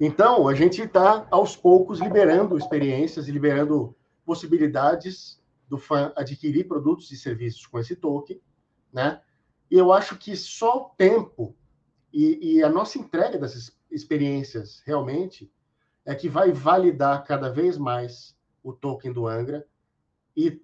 Então, 0.00 0.46
a 0.46 0.54
gente 0.54 0.82
está 0.82 1.26
aos 1.30 1.56
poucos 1.56 1.98
liberando 2.00 2.56
experiências 2.56 3.26
e 3.26 3.32
liberando 3.32 3.96
possibilidades 4.24 5.42
do 5.68 5.78
fã 5.78 6.12
adquirir 6.16 6.68
produtos 6.68 7.10
e 7.10 7.16
serviços 7.16 7.66
com 7.66 7.78
esse 7.78 7.96
token, 7.96 8.40
né? 8.92 9.20
E 9.70 9.76
eu 9.76 9.92
acho 9.92 10.16
que 10.16 10.36
só 10.36 10.78
o 10.78 10.88
tempo 10.96 11.54
E, 12.12 12.56
e 12.56 12.62
a 12.62 12.68
nossa 12.68 12.98
entrega 12.98 13.38
dessas 13.38 13.78
experiências 13.90 14.82
realmente 14.86 15.52
é 16.04 16.14
que 16.14 16.28
vai 16.28 16.52
validar 16.52 17.22
cada 17.24 17.50
vez 17.50 17.76
mais 17.76 18.34
o 18.62 18.72
token 18.72 19.12
do 19.12 19.26
Angra 19.26 19.66
e 20.34 20.62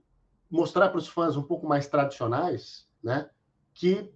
mostrar 0.51 0.89
para 0.89 0.99
os 0.99 1.09
fãs 1.09 1.37
um 1.37 1.43
pouco 1.43 1.67
mais 1.67 1.87
tradicionais, 1.87 2.89
né, 3.03 3.29
que 3.75 4.11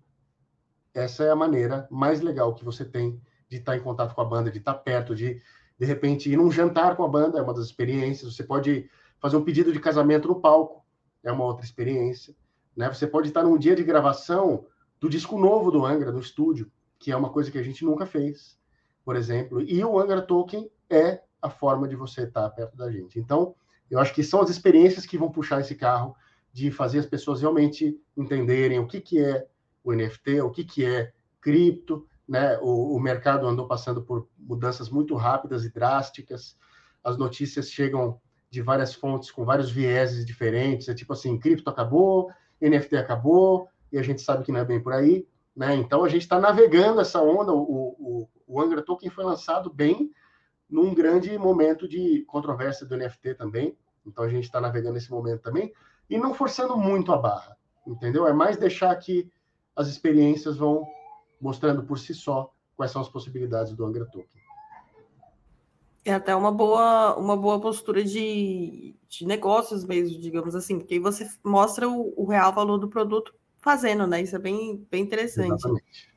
essa 0.95 1.25
é 1.25 1.31
a 1.31 1.37
maneira 1.37 1.87
mais 1.91 2.21
legal 2.21 2.55
que 2.55 2.65
você 2.65 2.85
tem 2.85 3.21
de 3.49 3.59
estar 3.59 3.77
em 3.77 3.83
contato 3.83 4.15
com 4.15 4.21
a 4.23 4.25
banda, 4.25 4.51
de 4.51 4.59
estar 4.59 4.75
perto, 4.75 5.15
de 5.15 5.43
de 5.79 5.87
repente 5.87 6.31
ir 6.31 6.37
num 6.37 6.51
jantar 6.51 6.97
com 6.97 7.05
a 7.05 7.09
banda, 7.09 7.39
é 7.39 7.43
uma 7.43 7.55
das 7.55 7.67
experiências. 7.67 8.35
Você 8.35 8.43
pode 8.43 8.91
fazer 9.21 9.37
um 9.37 9.45
pedido 9.45 9.73
de 9.73 9.79
casamento 9.79 10.27
no 10.27 10.41
palco, 10.41 10.85
é 11.23 11.31
uma 11.31 11.45
outra 11.45 11.65
experiência. 11.65 12.35
Né? 12.77 12.93
Você 12.93 13.07
pode 13.07 13.29
estar 13.29 13.45
num 13.45 13.57
dia 13.57 13.77
de 13.77 13.85
gravação 13.85 14.67
do 15.01 15.09
disco 15.09 15.39
novo 15.39 15.71
do 15.71 15.85
Angra, 15.85 16.13
no 16.13 16.21
estúdio, 16.21 16.71
que 16.99 17.13
é 17.13 17.17
uma 17.17 17.31
coisa 17.31 17.51
que 17.51 17.59
a 17.59 17.63
gente 17.63 17.85
nunca 17.85 18.07
fez, 18.07 18.59
por 19.05 19.17
exemplo. 19.17 19.61
E 19.61 19.85
o 19.85 19.99
Angra 19.99 20.23
Token 20.23 20.71
é 20.91 21.23
a 21.41 21.49
forma 21.49 21.87
de 21.87 21.95
você 21.95 22.23
estar 22.23 22.49
perto 22.51 22.77
da 22.77 22.91
gente. 22.91 23.19
Então, 23.19 23.55
eu 23.91 23.99
acho 23.99 24.13
que 24.13 24.23
são 24.23 24.41
as 24.41 24.51
experiências 24.51 25.07
que 25.07 25.17
vão 25.17 25.31
puxar 25.31 25.61
esse 25.61 25.75
carro 25.75 26.17
de 26.53 26.71
fazer 26.71 26.99
as 26.99 27.07
pessoas 27.07 27.41
realmente 27.41 28.01
entenderem 28.17 28.79
o 28.79 28.87
que, 28.87 29.01
que 29.01 29.23
é 29.23 29.47
o 29.85 29.93
NFT, 29.93 30.41
o 30.41 30.51
que, 30.51 30.65
que 30.65 30.85
é 30.85 31.13
cripto, 31.41 32.07
né? 32.29 32.59
O, 32.59 32.97
o 32.97 33.01
mercado 33.01 33.47
andou 33.47 33.67
passando 33.67 34.03
por 34.03 34.29
mudanças 34.37 34.91
muito 34.91 35.15
rápidas 35.15 35.65
e 35.65 35.73
drásticas. 35.73 36.57
As 37.03 37.17
notícias 37.17 37.71
chegam 37.71 38.21
de 38.51 38.61
várias 38.61 38.95
fontes 38.95 39.31
com 39.31 39.45
vários 39.45 39.71
vieses 39.71 40.27
diferentes. 40.27 40.89
É 40.89 40.95
tipo 40.95 41.13
assim, 41.13 41.39
cripto 41.39 41.71
acabou, 41.71 42.31
NFT 42.61 42.97
acabou, 42.97 43.69
e 43.93 43.99
a 43.99 44.03
gente 44.03 44.21
sabe 44.21 44.45
que 44.45 44.53
não 44.53 44.61
é 44.61 44.65
bem 44.65 44.81
por 44.81 44.93
aí. 44.93 45.27
Né? 45.55 45.75
Então 45.75 46.05
a 46.05 46.09
gente 46.09 46.23
está 46.23 46.39
navegando 46.39 47.01
essa 47.01 47.21
onda. 47.21 47.53
O, 47.53 47.59
o, 47.99 48.29
o 48.47 48.61
Angra 48.61 48.83
Token 48.83 49.11
foi 49.11 49.25
lançado 49.25 49.73
bem 49.73 50.11
num 50.69 50.95
grande 50.95 51.37
momento 51.39 51.89
de 51.89 52.25
controvérsia 52.27 52.87
do 52.87 52.97
NFT 52.97 53.35
também. 53.35 53.77
Então 54.07 54.25
a 54.25 54.29
gente 54.29 54.45
está 54.45 54.61
navegando 54.61 54.95
nesse 54.95 55.11
momento 55.11 55.43
também 55.43 55.73
e 56.09 56.17
não 56.17 56.33
forçando 56.33 56.77
muito 56.77 57.13
a 57.13 57.19
barra, 57.19 57.57
entendeu? 57.87 58.27
É 58.27 58.33
mais 58.33 58.57
deixar 58.57 58.95
que 58.97 59.31
as 59.77 59.89
experiências 59.89 60.57
vão 60.57 60.87
mostrando 61.41 61.83
por 61.83 61.99
si 61.99 62.15
só 62.15 62.53
quais 62.77 62.91
são 62.91 63.03
as 63.03 63.09
possibilidades 63.09 63.75
do 63.75 63.85
Angra 63.85 64.07
Token. 64.07 64.43
É 66.05 66.15
até 66.15 66.35
uma 66.35 66.51
boa, 66.51 67.17
uma 67.17 67.37
boa 67.37 67.61
postura 67.61 68.03
de, 68.03 68.97
de 69.09 69.27
negócios 69.27 69.85
mesmo, 69.85 70.19
digamos 70.19 70.55
assim, 70.55 70.79
porque 70.79 70.95
aí 70.95 71.01
você 71.01 71.29
mostra 71.45 71.89
o, 71.89 72.15
o 72.17 72.25
real 72.25 72.53
valor 72.53 72.79
do 72.79 72.89
produto 72.89 73.35
fazendo, 73.61 74.07
né? 74.07 74.23
Isso 74.23 74.37
é 74.37 74.39
bem, 74.39 74.87
bem 74.91 75.03
interessante. 75.03 75.53
Exatamente. 75.53 76.09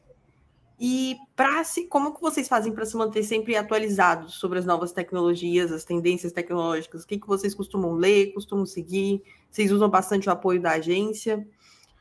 E 0.84 1.16
para 1.36 1.64
se, 1.64 1.86
como 1.86 2.12
que 2.12 2.20
vocês 2.20 2.48
fazem 2.48 2.74
para 2.74 2.86
se 2.88 2.98
manter 2.98 3.22
sempre 3.22 3.56
atualizados 3.56 4.34
sobre 4.34 4.58
as 4.58 4.66
novas 4.66 4.92
tecnologias, 4.92 5.72
as 5.72 5.84
tendências 5.84 6.32
tecnológicas? 6.32 7.04
O 7.04 7.08
que, 7.08 7.20
que 7.20 7.28
vocês 7.28 7.54
costumam 7.54 7.94
ler, 7.94 8.34
costumam 8.34 8.66
seguir? 8.66 9.22
Vocês 9.48 9.72
usam 9.72 9.88
bastante 9.88 10.28
o 10.28 10.32
apoio 10.32 10.60
da 10.60 10.72
agência? 10.72 11.48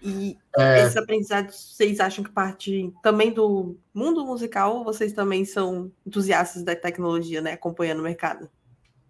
E 0.00 0.38
é... 0.56 0.80
esses 0.80 0.96
aprendizados, 0.96 1.74
vocês 1.74 2.00
acham 2.00 2.24
que 2.24 2.30
parte 2.30 2.90
também 3.02 3.30
do 3.32 3.76
mundo 3.92 4.24
musical 4.24 4.78
ou 4.78 4.84
vocês 4.84 5.12
também 5.12 5.44
são 5.44 5.92
entusiastas 6.06 6.62
da 6.62 6.74
tecnologia, 6.74 7.42
né? 7.42 7.52
Acompanhando 7.52 8.00
o 8.00 8.04
mercado? 8.04 8.48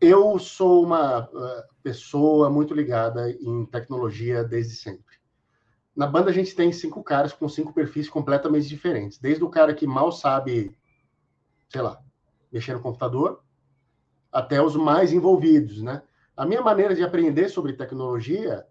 Eu 0.00 0.36
sou 0.40 0.82
uma 0.82 1.28
uh, 1.28 1.62
pessoa 1.80 2.50
muito 2.50 2.74
ligada 2.74 3.30
em 3.30 3.64
tecnologia 3.66 4.42
desde 4.42 4.74
sempre. 4.74 5.09
Na 5.94 6.06
banda 6.06 6.30
a 6.30 6.32
gente 6.32 6.54
tem 6.54 6.72
cinco 6.72 7.02
caras 7.02 7.32
com 7.32 7.48
cinco 7.48 7.72
perfis 7.72 8.08
completamente 8.08 8.68
diferentes. 8.68 9.18
Desde 9.18 9.42
o 9.42 9.50
cara 9.50 9.74
que 9.74 9.86
mal 9.86 10.12
sabe, 10.12 10.76
sei 11.68 11.82
lá, 11.82 12.02
mexer 12.52 12.74
no 12.74 12.80
computador, 12.80 13.42
até 14.32 14.62
os 14.62 14.76
mais 14.76 15.12
envolvidos, 15.12 15.82
né? 15.82 16.02
A 16.36 16.46
minha 16.46 16.62
maneira 16.62 16.94
de 16.94 17.02
aprender 17.02 17.48
sobre 17.48 17.72
tecnologia 17.72 18.64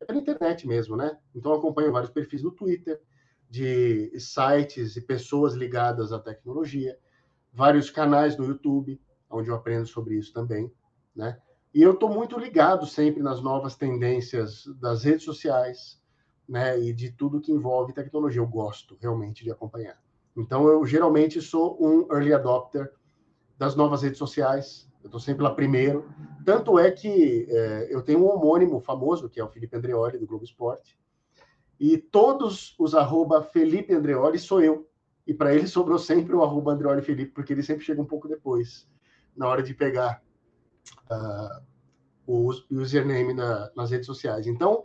é 0.00 0.04
pela 0.04 0.18
internet 0.18 0.66
mesmo, 0.66 0.96
né? 0.96 1.16
Então 1.34 1.52
eu 1.52 1.58
acompanho 1.58 1.92
vários 1.92 2.10
perfis 2.10 2.42
no 2.42 2.50
Twitter, 2.50 3.00
de 3.48 4.12
sites 4.18 4.96
e 4.96 5.00
pessoas 5.00 5.54
ligadas 5.54 6.12
à 6.12 6.18
tecnologia, 6.18 6.98
vários 7.52 7.90
canais 7.90 8.36
no 8.36 8.44
YouTube, 8.44 9.00
onde 9.30 9.48
eu 9.48 9.54
aprendo 9.54 9.86
sobre 9.86 10.16
isso 10.16 10.32
também, 10.32 10.70
né? 11.14 11.38
E 11.72 11.82
eu 11.82 11.92
estou 11.92 12.08
muito 12.08 12.38
ligado 12.38 12.86
sempre 12.86 13.22
nas 13.22 13.40
novas 13.40 13.76
tendências 13.76 14.64
das 14.80 15.04
redes 15.04 15.24
sociais, 15.24 16.00
né? 16.48 16.78
E 16.80 16.92
de 16.92 17.10
tudo 17.10 17.40
que 17.40 17.52
envolve 17.52 17.92
tecnologia. 17.92 18.40
Eu 18.40 18.46
gosto 18.46 18.96
realmente 19.00 19.44
de 19.44 19.50
acompanhar. 19.50 19.98
Então 20.36 20.68
eu 20.68 20.84
geralmente 20.84 21.40
sou 21.40 21.78
um 21.80 22.06
early 22.12 22.32
adopter 22.32 22.92
das 23.58 23.74
novas 23.74 24.02
redes 24.02 24.18
sociais, 24.18 24.86
eu 25.02 25.08
estou 25.08 25.20
sempre 25.20 25.42
lá 25.42 25.54
primeiro. 25.54 26.08
Tanto 26.44 26.78
é 26.78 26.90
que 26.90 27.46
é, 27.48 27.86
eu 27.90 28.02
tenho 28.02 28.20
um 28.20 28.28
homônimo 28.28 28.80
famoso, 28.80 29.28
que 29.30 29.40
é 29.40 29.44
o 29.44 29.48
Felipe 29.48 29.76
Andreoli, 29.76 30.18
do 30.18 30.26
Globo 30.26 30.44
Esporte. 30.44 30.98
E 31.78 31.96
todos 31.96 32.74
os 32.78 32.94
arroba 32.94 33.42
Felipe 33.42 33.94
Andreoli 33.94 34.38
sou 34.38 34.60
eu. 34.62 34.88
E 35.26 35.32
para 35.32 35.54
ele 35.54 35.66
sobrou 35.66 35.98
sempre 35.98 36.34
o 36.34 36.42
arroba 36.42 36.72
Andreoli 36.72 37.02
Felipe, 37.02 37.32
porque 37.32 37.52
ele 37.52 37.62
sempre 37.62 37.84
chega 37.84 38.00
um 38.00 38.06
pouco 38.06 38.28
depois, 38.28 38.88
na 39.36 39.48
hora 39.48 39.62
de 39.62 39.74
pegar 39.74 40.22
uh, 41.10 41.62
o 42.26 42.52
username 42.70 43.32
na, 43.32 43.70
nas 43.74 43.90
redes 43.90 44.06
sociais. 44.06 44.46
Então, 44.46 44.84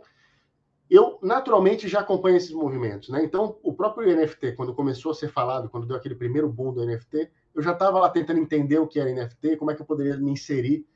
eu 0.90 1.18
naturalmente 1.22 1.88
já 1.88 2.00
acompanho 2.00 2.36
esses 2.36 2.52
movimentos, 2.52 3.08
né? 3.08 3.24
Então, 3.24 3.58
o 3.62 3.72
próprio 3.72 4.14
NFT, 4.14 4.52
quando 4.52 4.74
começou 4.74 5.12
a 5.12 5.14
ser 5.14 5.28
falado, 5.28 5.68
quando 5.68 5.86
deu 5.86 5.96
aquele 5.96 6.14
primeiro 6.14 6.48
boom 6.48 6.72
do 6.72 6.84
NFT, 6.84 7.30
eu 7.54 7.62
já 7.62 7.72
estava 7.72 7.98
lá 7.98 8.10
tentando 8.10 8.40
entender 8.40 8.78
o 8.78 8.86
que 8.86 9.00
era 9.00 9.10
NFT, 9.10 9.56
como 9.56 9.70
é 9.70 9.74
que 9.74 9.82
eu 9.82 9.86
poderia 9.86 10.16
me 10.16 10.32
inserir 10.32 10.86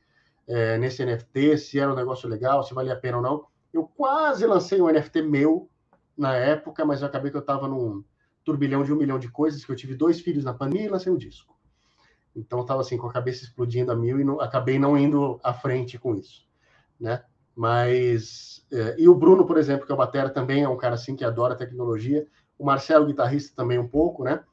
é, 0.47 0.77
nesse 0.77 1.03
NFT, 1.03 1.57
se 1.57 1.79
era 1.79 1.91
um 1.91 1.95
negócio 1.95 2.29
legal, 2.29 2.63
se 2.63 2.73
valia 2.73 2.93
a 2.93 2.97
pena 2.97 3.17
ou 3.17 3.23
não. 3.23 3.45
Eu 3.73 3.83
quase 3.85 4.45
lancei 4.45 4.81
um 4.81 4.87
NFT 4.87 5.21
meu 5.23 5.69
na 6.17 6.35
época, 6.35 6.85
mas 6.85 7.01
eu 7.01 7.07
acabei 7.07 7.29
que 7.29 7.37
eu 7.37 7.41
estava 7.41 7.67
num 7.67 8.03
turbilhão 8.43 8.83
de 8.83 8.93
um 8.93 8.95
milhão 8.95 9.19
de 9.19 9.29
coisas, 9.29 9.65
que 9.65 9.71
eu 9.71 9.75
tive 9.75 9.93
dois 9.93 10.21
filhos 10.21 10.43
na 10.43 10.53
pandemia 10.53 10.85
e 10.85 10.89
lancei 10.89 11.11
um 11.11 11.17
disco. 11.17 11.55
Então, 12.35 12.61
estava 12.61 12.81
assim, 12.81 12.97
com 12.97 13.07
a 13.07 13.11
cabeça 13.11 13.43
explodindo 13.43 13.91
a 13.91 13.95
mil 13.95 14.19
e 14.19 14.23
não, 14.23 14.39
acabei 14.39 14.79
não 14.79 14.97
indo 14.97 15.39
à 15.43 15.53
frente 15.53 15.97
com 15.97 16.15
isso, 16.15 16.47
né? 16.99 17.23
Mas... 17.57 18.63
É, 18.71 18.95
e 18.99 19.09
o 19.09 19.15
Bruno, 19.15 19.45
por 19.45 19.57
exemplo, 19.57 19.85
que 19.85 19.91
é 19.91 19.95
o 19.95 19.97
batera, 19.97 20.29
também 20.29 20.61
é 20.61 20.69
um 20.69 20.77
cara 20.77 20.93
assim 20.93 21.15
que 21.15 21.25
adora 21.25 21.55
tecnologia. 21.55 22.27
O 22.59 22.65
Marcelo, 22.65 23.07
guitarrista, 23.07 23.55
também 23.55 23.79
um 23.79 23.87
pouco, 23.87 24.23
né? 24.23 24.43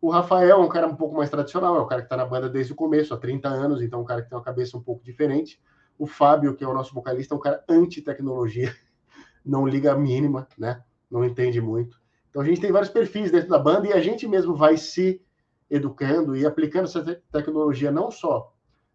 O 0.00 0.10
Rafael 0.10 0.60
é 0.60 0.64
um 0.64 0.68
cara 0.68 0.86
um 0.86 0.96
pouco 0.96 1.16
mais 1.16 1.30
tradicional, 1.30 1.76
é 1.76 1.80
um 1.80 1.86
cara 1.86 2.02
que 2.02 2.06
está 2.06 2.16
na 2.16 2.24
banda 2.24 2.48
desde 2.48 2.72
o 2.72 2.76
começo, 2.76 3.12
há 3.12 3.16
30 3.16 3.48
anos, 3.48 3.82
então 3.82 3.98
é 3.98 4.02
um 4.02 4.04
cara 4.04 4.22
que 4.22 4.28
tem 4.28 4.36
uma 4.36 4.44
cabeça 4.44 4.76
um 4.76 4.82
pouco 4.82 5.02
diferente. 5.04 5.60
O 5.98 6.06
Fábio, 6.06 6.54
que 6.54 6.64
é 6.64 6.68
o 6.68 6.74
nosso 6.74 6.94
vocalista, 6.94 7.34
é 7.34 7.36
um 7.36 7.40
cara 7.40 7.64
anti-tecnologia, 7.68 8.74
não 9.44 9.66
liga 9.66 9.92
a 9.92 9.96
mínima, 9.96 10.46
né? 10.58 10.82
Não 11.10 11.24
entende 11.24 11.60
muito. 11.60 12.00
Então 12.30 12.42
a 12.42 12.44
gente 12.44 12.60
tem 12.60 12.72
vários 12.72 12.90
perfis 12.90 13.30
dentro 13.30 13.48
da 13.48 13.58
banda 13.58 13.88
e 13.88 13.92
a 13.92 14.00
gente 14.00 14.26
mesmo 14.26 14.54
vai 14.54 14.76
se 14.76 15.22
educando 15.70 16.36
e 16.36 16.44
aplicando 16.44 16.84
essa 16.84 17.02
te 17.02 17.20
tecnologia 17.32 17.90
não 17.90 18.10
só 18.10 18.52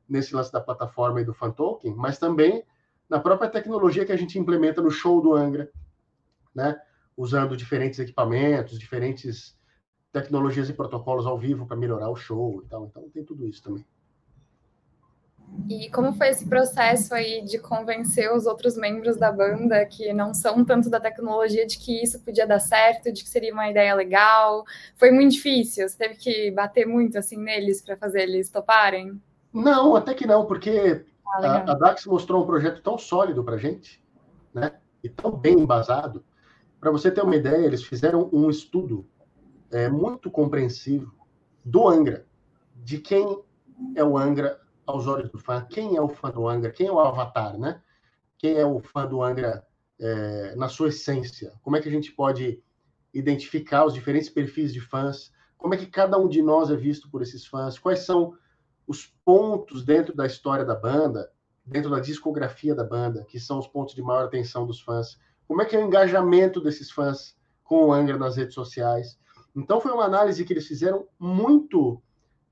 nesse 0.08 0.36
lance 0.36 0.52
da 0.52 0.62
plataforma 0.62 1.22
e 1.22 1.26
do 1.26 1.34
fan 1.34 1.52
token, 1.52 1.96
mas 1.96 2.18
também 2.18 2.64
na 3.10 3.20
própria 3.20 3.50
tecnologia 3.50 4.06
que 4.06 4.12
a 4.12 4.18
gente 4.18 4.38
implementa 4.38 4.82
no 4.82 4.92
show 4.92 5.22
do 5.22 5.34
Angra, 5.34 5.70
né? 6.54 6.80
Usando 7.18 7.58
diferentes 7.58 8.00
equipamentos, 8.00 8.80
diferentes 8.80 9.58
tecnologias 10.12 10.70
e 10.70 10.74
protocolos 10.74 11.26
ao 11.26 11.38
vivo 11.38 11.66
para 11.66 11.76
melhorar 11.76 12.10
o 12.10 12.16
show 12.16 12.62
e 12.64 12.68
tal. 12.68 12.86
Então 12.86 13.10
tem 13.10 13.24
tudo 13.24 13.48
isso 13.48 13.64
também. 13.64 13.86
E 15.68 15.90
como 15.90 16.14
foi 16.14 16.30
esse 16.30 16.48
processo 16.48 17.14
aí 17.14 17.44
de 17.44 17.58
convencer 17.58 18.32
os 18.32 18.46
outros 18.46 18.78
membros 18.78 19.18
da 19.18 19.32
banda 19.32 19.84
que 19.86 20.14
não 20.14 20.34
são 20.34 20.64
tanto 20.64 20.90
da 20.90 21.00
tecnologia 21.00 21.66
de 21.66 21.78
que 21.78 22.04
isso 22.04 22.20
podia 22.20 22.46
dar 22.46 22.60
certo, 22.60 23.12
de 23.12 23.24
que 23.24 23.30
seria 23.30 23.54
uma 23.54 23.70
ideia 23.70 23.94
legal? 23.96 24.64
Foi 24.96 25.12
muito 25.12 25.34
difícil? 25.34 25.88
Você 25.88 25.98
teve 25.98 26.16
que 26.16 26.52
bater 26.52 26.86
muito 26.86 27.18
assim 27.18 27.38
neles 27.38 27.82
para 27.82 27.98
fazer 27.98 28.22
eles 28.22 28.50
toparem? 28.50 29.20
Não, 29.52 29.96
até 29.96 30.14
que 30.14 30.28
não, 30.28 30.46
porque 30.46 31.04
ah, 31.34 31.48
a, 31.48 31.72
a 31.72 31.74
Dax 31.76 32.06
mostrou 32.06 32.44
um 32.44 32.46
projeto 32.46 32.82
tão 32.82 32.98
sólido 32.98 33.44
para 33.44 33.58
gente, 33.58 34.04
né? 34.54 34.80
E 35.04 35.10
tão 35.10 35.32
bem 35.32 35.60
embasado. 35.60 36.24
Para 36.80 36.92
você 36.92 37.12
ter 37.12 37.22
uma 37.22 37.36
ideia, 37.36 37.66
eles 37.66 37.84
fizeram 37.84 38.30
um 38.32 38.50
estudo 38.50 39.06
é, 39.72 39.90
muito 39.90 40.32
compreensivo 40.32 41.14
do 41.64 41.88
Angra, 41.88 42.26
de 42.76 42.98
quem 43.00 43.44
é 43.96 44.04
o 44.04 44.18
Angra 44.18 44.60
aos 44.86 45.08
olhos 45.08 45.30
do 45.30 45.38
fã, 45.38 45.66
quem 45.70 45.96
é 45.96 46.02
o 46.02 46.10
fã 46.10 46.32
do 46.32 46.48
Angra, 46.48 46.72
quem 46.72 46.88
é 46.88 46.92
o 46.92 47.00
avatar, 47.00 47.58
né? 47.58 47.82
Quem 48.38 48.58
é 48.58 48.66
o 48.66 48.80
fã 48.80 49.06
do 49.06 49.22
Angra 49.22 49.66
é, 50.00 50.56
na 50.56 50.70
sua 50.70 50.90
essência? 50.90 51.54
Como 51.62 51.76
é 51.76 51.82
que 51.82 51.90
a 51.90 51.92
gente 51.92 52.12
pode 52.12 52.64
identificar 53.14 53.86
os 53.86 53.94
diferentes 53.94 54.30
perfis 54.30 54.74
de 54.74 54.80
fãs? 54.80 55.32
Como 55.58 55.74
é 55.74 55.78
que 55.78 55.86
cada 55.86 56.18
um 56.18 56.28
de 56.28 56.42
nós 56.42 56.72
é 56.72 56.76
visto 56.76 57.10
por 57.10 57.22
esses 57.22 57.46
fãs? 57.46 57.78
Quais 57.78 58.00
são 58.00 58.34
os 58.90 59.06
pontos 59.24 59.86
dentro 59.86 60.16
da 60.16 60.26
história 60.26 60.66
da 60.66 60.74
banda, 60.74 61.32
dentro 61.64 61.92
da 61.92 62.00
discografia 62.00 62.74
da 62.74 62.84
banda, 62.84 63.24
que 63.26 63.40
são 63.40 63.60
os 63.60 63.68
pontos 63.68 63.94
de 63.94 64.02
maior 64.02 64.26
atenção 64.26 64.66
dos 64.66 64.82
fãs? 64.82 65.20
Como 65.48 65.62
é 65.62 65.66
que 65.66 65.76
é 65.76 65.80
o 65.80 65.86
engajamento 65.86 66.60
desses 66.60 66.90
fãs 66.90 67.38
com 67.64 67.86
o 67.86 67.94
Angra 67.94 68.18
nas 68.18 68.36
redes 68.36 68.56
sociais? 68.56 69.20
Então, 69.56 69.80
foi 69.80 69.92
uma 69.92 70.06
análise 70.06 70.44
que 70.44 70.52
eles 70.52 70.66
fizeram 70.66 71.08
muito 71.20 72.02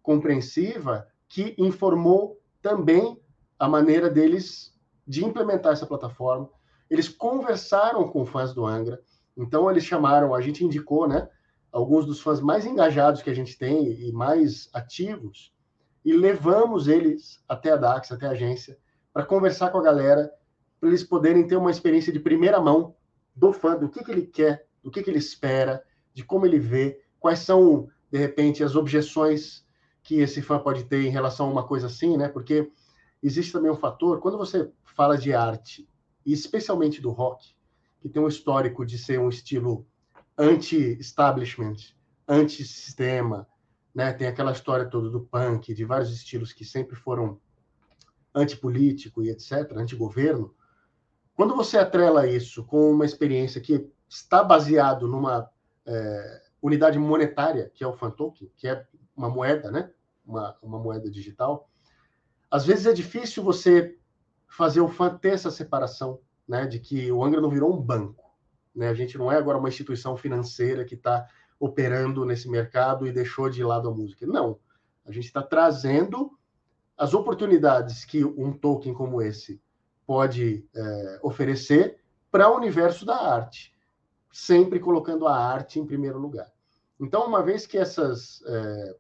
compreensiva, 0.04 1.08
que 1.28 1.56
informou 1.58 2.40
também 2.62 3.20
a 3.58 3.68
maneira 3.68 4.08
deles 4.08 4.72
de 5.08 5.26
implementar 5.26 5.74
essa 5.74 5.88
plataforma. 5.88 6.48
Eles 6.88 7.10
conversaram 7.10 8.08
com 8.08 8.28
fãs 8.28 8.54
do 8.54 8.64
Angra, 8.64 9.02
então 9.36 9.72
eles 9.72 9.84
chamaram, 9.84 10.36
a 10.36 10.42
gente 10.42 10.64
indicou, 10.64 11.08
né, 11.08 11.28
alguns 11.72 12.06
dos 12.06 12.22
fãs 12.22 12.40
mais 12.40 12.64
engajados 12.64 13.24
que 13.24 13.30
a 13.32 13.36
gente 13.36 13.58
tem 13.58 13.92
e 14.08 14.12
mais 14.12 14.70
ativos, 14.72 15.52
e 16.08 16.14
levamos 16.14 16.88
eles 16.88 17.44
até 17.50 17.72
a 17.72 17.76
DAX, 17.76 18.14
até 18.14 18.28
a 18.28 18.32
agência, 18.32 18.80
para 19.12 19.26
conversar 19.26 19.72
com 19.72 19.80
a 19.80 19.84
galera, 19.84 20.32
para 20.80 20.88
eles 20.88 21.04
poderem 21.04 21.46
ter 21.46 21.58
uma 21.58 21.70
experiência 21.70 22.14
de 22.14 22.20
primeira 22.22 22.62
mão 22.62 22.96
do 23.36 23.52
fã, 23.52 23.76
do 23.78 23.90
que, 23.90 24.02
que 24.02 24.10
ele 24.10 24.26
quer, 24.26 24.66
do 24.82 24.90
que, 24.90 25.04
que 25.04 25.10
ele 25.10 25.20
espera, 25.20 25.84
de 26.14 26.24
como 26.24 26.46
ele 26.46 26.60
vê, 26.60 27.04
quais 27.20 27.40
são, 27.40 27.90
de 28.10 28.18
repente, 28.18 28.64
as 28.64 28.74
objeções 28.74 29.68
que 30.02 30.22
esse 30.22 30.42
fã 30.42 30.58
pode 30.58 30.86
ter 30.86 31.04
em 31.04 31.10
relação 31.10 31.48
a 31.48 31.52
uma 31.52 31.68
coisa 31.68 31.88
assim, 31.88 32.16
né? 32.16 32.30
Porque 32.30 32.72
existe 33.22 33.52
também 33.52 33.70
um 33.70 33.76
fator, 33.76 34.22
quando 34.22 34.38
você 34.38 34.72
fala 34.86 35.18
de 35.18 35.34
arte, 35.34 35.90
e 36.26 36.32
especialmente 36.32 37.02
do 37.02 37.12
rock, 37.12 37.54
que 38.00 38.08
tem 38.08 38.22
um 38.22 38.30
histórico 38.30 38.86
de 38.86 38.98
ser 38.98 39.20
um 39.20 39.28
estilo 39.28 39.86
anti-establishment, 40.38 41.76
anti-sistema, 42.26 43.46
né? 43.98 44.14
Tem 44.14 44.28
aquela 44.28 44.52
história 44.52 44.86
toda 44.86 45.10
do 45.10 45.22
punk, 45.22 45.74
de 45.74 45.84
vários 45.84 46.12
estilos 46.12 46.54
que 46.54 46.64
sempre 46.64 46.96
foram 46.96 47.42
antipolítico 48.32 49.24
e 49.24 49.30
etc., 49.32 49.72
antigoverno. 49.76 50.54
Quando 51.36 51.56
você 51.56 51.80
atrela 51.80 52.28
isso 52.28 52.64
com 52.64 52.92
uma 52.92 53.06
experiência 53.06 53.60
que 53.60 53.90
está 54.08 54.44
baseado 54.44 55.08
numa 55.08 55.50
é, 55.84 56.42
unidade 56.62 57.00
monetária, 57.00 57.72
que 57.74 57.84
é 57.84 57.88
o 57.88 57.94
fan 57.94 58.12
token, 58.12 58.52
que 58.56 58.68
é 58.68 58.86
uma 59.16 59.30
moeda, 59.30 59.72
né? 59.72 59.90
Uma, 60.24 60.56
uma 60.62 60.78
moeda 60.78 61.10
digital, 61.10 61.68
às 62.52 62.68
vezes 62.68 62.86
é 62.86 62.94
difícil 62.94 63.42
você 63.42 63.98
fazer 64.48 64.80
o 64.80 64.88
fã 64.88 65.10
ter 65.18 65.30
essa 65.30 65.50
separação, 65.50 66.20
né? 66.48 66.68
De 66.68 66.78
que 66.78 67.12
o 67.12 67.24
Angra 67.24 67.42
não 67.42 67.50
virou 67.50 67.74
um 67.74 67.82
banco, 67.82 68.32
né? 68.76 68.90
A 68.90 68.94
gente 68.94 69.18
não 69.18 69.32
é 69.32 69.38
agora 69.38 69.58
uma 69.58 69.70
instituição 69.70 70.16
financeira 70.16 70.86
que 70.86 70.94
está 70.94 71.28
operando 71.60 72.26
nesse 72.26 72.50
mercado 72.50 73.08
e 73.08 73.12
deixou 73.12 73.50
de 73.50 73.64
lado 73.64 73.90
a 73.90 73.94
música. 73.94 74.26
Não. 74.26 74.60
A 75.06 75.12
gente 75.12 75.26
está 75.26 75.42
trazendo 75.42 76.38
as 76.98 77.14
oportunidades 77.14 78.04
que 78.04 78.24
um 78.24 78.52
token 78.52 78.94
como 78.94 79.22
esse 79.22 79.62
pode 80.06 80.68
é, 80.76 81.20
oferecer 81.22 82.00
para 82.32 82.50
o 82.50 82.56
universo 82.56 83.06
da 83.06 83.16
arte, 83.16 83.74
sempre 84.32 84.80
colocando 84.80 85.28
a 85.28 85.36
arte 85.36 85.80
em 85.80 85.86
primeiro 85.86 86.18
lugar. 86.18 86.52
Então, 87.00 87.26
uma 87.26 87.44
vez 87.44 87.66
que 87.66 87.78
essas 87.78 88.44
é, 88.46 88.96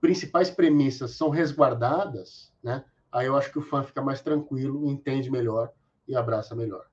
principais 0.00 0.50
premissas 0.50 1.12
são 1.12 1.30
resguardadas, 1.30 2.52
né, 2.62 2.84
aí 3.12 3.26
eu 3.26 3.36
acho 3.36 3.52
que 3.52 3.58
o 3.58 3.62
fã 3.62 3.82
fica 3.82 4.02
mais 4.02 4.20
tranquilo, 4.20 4.88
entende 4.88 5.30
melhor 5.30 5.72
e 6.08 6.16
abraça 6.16 6.54
melhor. 6.54 6.89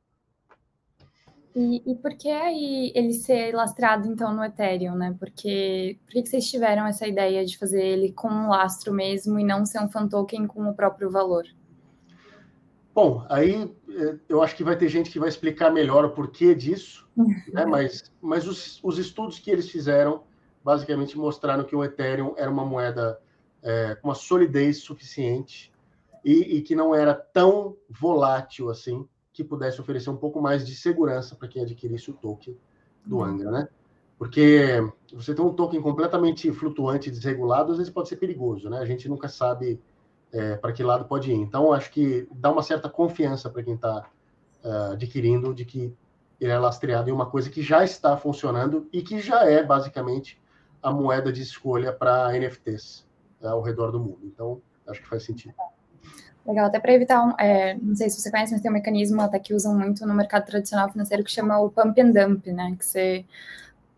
E, 1.60 1.82
e 1.88 1.96
por 1.96 2.16
que 2.16 2.30
aí 2.30 2.92
ele 2.94 3.14
ser 3.14 3.52
lastrado, 3.52 4.08
então, 4.08 4.32
no 4.32 4.44
Ethereum, 4.44 4.94
né? 4.94 5.16
Porque, 5.18 5.98
por 6.06 6.12
que, 6.12 6.22
que 6.22 6.30
vocês 6.30 6.48
tiveram 6.48 6.86
essa 6.86 7.08
ideia 7.08 7.44
de 7.44 7.58
fazer 7.58 7.84
ele 7.84 8.12
com 8.12 8.28
um 8.28 8.50
lastro 8.50 8.94
mesmo 8.94 9.40
e 9.40 9.44
não 9.44 9.66
ser 9.66 9.82
um 9.82 9.90
fan 9.90 10.08
token 10.08 10.46
com 10.46 10.70
o 10.70 10.76
próprio 10.76 11.10
valor? 11.10 11.46
Bom, 12.94 13.26
aí 13.28 13.76
é, 13.90 14.16
eu 14.30 14.44
acho 14.44 14.56
que 14.56 14.64
vai 14.64 14.78
ter 14.78 14.88
gente 14.88 15.10
que 15.10 15.18
vai 15.18 15.30
explicar 15.30 15.72
melhor 15.72 16.06
o 16.06 16.12
porquê 16.12 16.54
disso, 16.54 17.10
né? 17.52 17.66
mas, 17.66 18.12
mas 18.22 18.48
os, 18.48 18.80
os 18.84 19.00
estudos 19.00 19.40
que 19.40 19.50
eles 19.50 19.68
fizeram 19.68 20.26
basicamente 20.64 21.18
mostraram 21.18 21.64
que 21.64 21.76
o 21.76 21.84
Ethereum 21.84 22.36
era 22.38 22.52
uma 22.52 22.66
moeda 22.66 23.20
é, 23.64 23.96
com 23.96 24.10
uma 24.10 24.16
solidez 24.16 24.84
suficiente 24.84 25.74
e, 26.24 26.58
e 26.58 26.62
que 26.62 26.76
não 26.76 26.94
era 26.94 27.16
tão 27.16 27.76
volátil 27.90 28.70
assim 28.70 29.08
que 29.38 29.44
pudesse 29.44 29.80
oferecer 29.80 30.10
um 30.10 30.18
pouco 30.18 30.42
mais 30.42 30.66
de 30.66 30.76
segurança 30.76 31.36
para 31.36 31.48
quem 31.48 31.62
adquirisse 31.62 32.10
o 32.10 32.14
token 32.16 32.58
do 33.06 33.18
uhum. 33.18 33.24
Angra, 33.24 33.52
né? 33.52 33.70
Porque 34.18 34.84
você 35.14 35.36
tem 35.36 35.46
um 35.46 35.54
token 35.54 35.80
completamente 35.80 36.52
flutuante, 36.52 37.12
desregulado, 37.12 37.72
às 37.72 37.78
vezes 37.78 37.94
pode 37.94 38.10
ser 38.10 38.16
perigoso, 38.16 38.68
né? 38.68 38.80
A 38.80 38.86
gente 38.86 39.08
nunca 39.08 39.28
sabe 39.28 39.80
é, 40.34 40.56
para 40.56 40.74
que 40.74 40.82
lado 40.82 41.06
pode 41.06 41.32
ir. 41.32 41.36
Então, 41.36 41.72
acho 41.72 41.92
que 41.92 42.28
dá 42.32 42.50
uma 42.52 42.64
certa 42.64 42.90
confiança 42.90 43.48
para 43.48 43.62
quem 43.62 43.76
está 43.76 44.10
uh, 44.64 44.68
é, 44.68 44.94
adquirindo 44.94 45.54
de 45.54 45.66
que 45.66 45.94
ele 46.42 46.52
é 46.52 46.58
lastreado 46.58 47.12
em 47.12 47.14
uma 47.14 47.28
coisa 47.28 47.48
que 47.48 47.62
já 47.62 47.84
está 47.84 48.18
funcionando 48.18 48.90
e 48.92 49.04
que 49.04 49.20
já 49.20 49.46
é 49.46 49.62
basicamente 49.62 50.42
a 50.82 50.92
moeda 50.92 51.32
de 51.32 51.44
escolha 51.44 51.94
para 51.94 52.34
NFTs 52.34 53.06
uh, 53.40 53.50
ao 53.50 53.62
redor 53.62 53.92
do 53.92 54.00
mundo. 54.00 54.22
Então, 54.24 54.60
acho 54.88 55.00
que 55.00 55.08
faz 55.08 55.22
sentido. 55.22 55.54
Legal, 56.48 56.68
até 56.68 56.80
para 56.80 56.94
evitar 56.94 57.26
um, 57.26 57.34
é, 57.38 57.78
não 57.82 57.94
sei 57.94 58.10
se 58.10 58.22
você 58.22 58.32
conhece, 58.32 58.54
mas 58.54 58.62
tem 58.62 58.72
um 58.72 58.74
mecanismo 58.74 59.22
até 59.22 59.38
que 59.38 59.54
usam 59.54 59.78
muito 59.78 60.08
no 60.08 60.14
mercado 60.14 60.46
tradicional 60.46 60.90
financeiro 60.90 61.22
que 61.22 61.30
chama 61.30 61.60
o 61.60 61.70
pump 61.70 62.00
and 62.00 62.12
dump, 62.12 62.48
né? 62.48 62.74
Que 62.80 62.86
você 62.86 63.26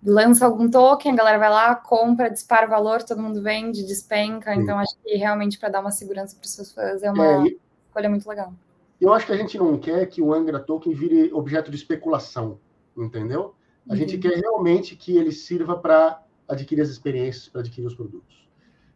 lança 0.03 0.47
algum 0.47 0.67
token, 0.67 1.11
a 1.11 1.15
galera 1.15 1.37
vai 1.37 1.49
lá, 1.49 1.75
compra, 1.75 2.27
dispara 2.27 2.65
o 2.65 2.69
valor, 2.69 3.03
todo 3.03 3.21
mundo 3.21 3.39
vende, 3.39 3.85
despenca. 3.85 4.55
Sim. 4.55 4.61
Então, 4.61 4.79
acho 4.79 4.97
que 5.03 5.15
realmente 5.15 5.59
para 5.59 5.69
dar 5.69 5.81
uma 5.81 5.91
segurança 5.91 6.35
para 6.35 6.45
os 6.45 6.51
seus 6.51 6.71
fãs 6.71 7.03
é 7.03 7.11
uma 7.11 7.47
é, 7.47 7.55
escolha 7.87 8.09
muito 8.09 8.27
legal. 8.27 8.51
Eu 8.99 9.13
acho 9.13 9.27
que 9.27 9.31
a 9.31 9.37
gente 9.37 9.55
não 9.55 9.77
quer 9.77 10.07
que 10.07 10.19
o 10.19 10.33
Angra 10.33 10.59
Token 10.59 10.91
vire 10.91 11.31
objeto 11.31 11.69
de 11.69 11.77
especulação, 11.77 12.59
entendeu? 12.97 13.53
A 13.87 13.91
uhum. 13.91 13.95
gente 13.95 14.17
quer 14.17 14.35
realmente 14.35 14.95
que 14.95 15.15
ele 15.15 15.31
sirva 15.31 15.77
para 15.77 16.23
adquirir 16.47 16.81
as 16.81 16.89
experiências, 16.89 17.47
para 17.47 17.61
adquirir 17.61 17.85
os 17.85 17.93
produtos. 17.93 18.49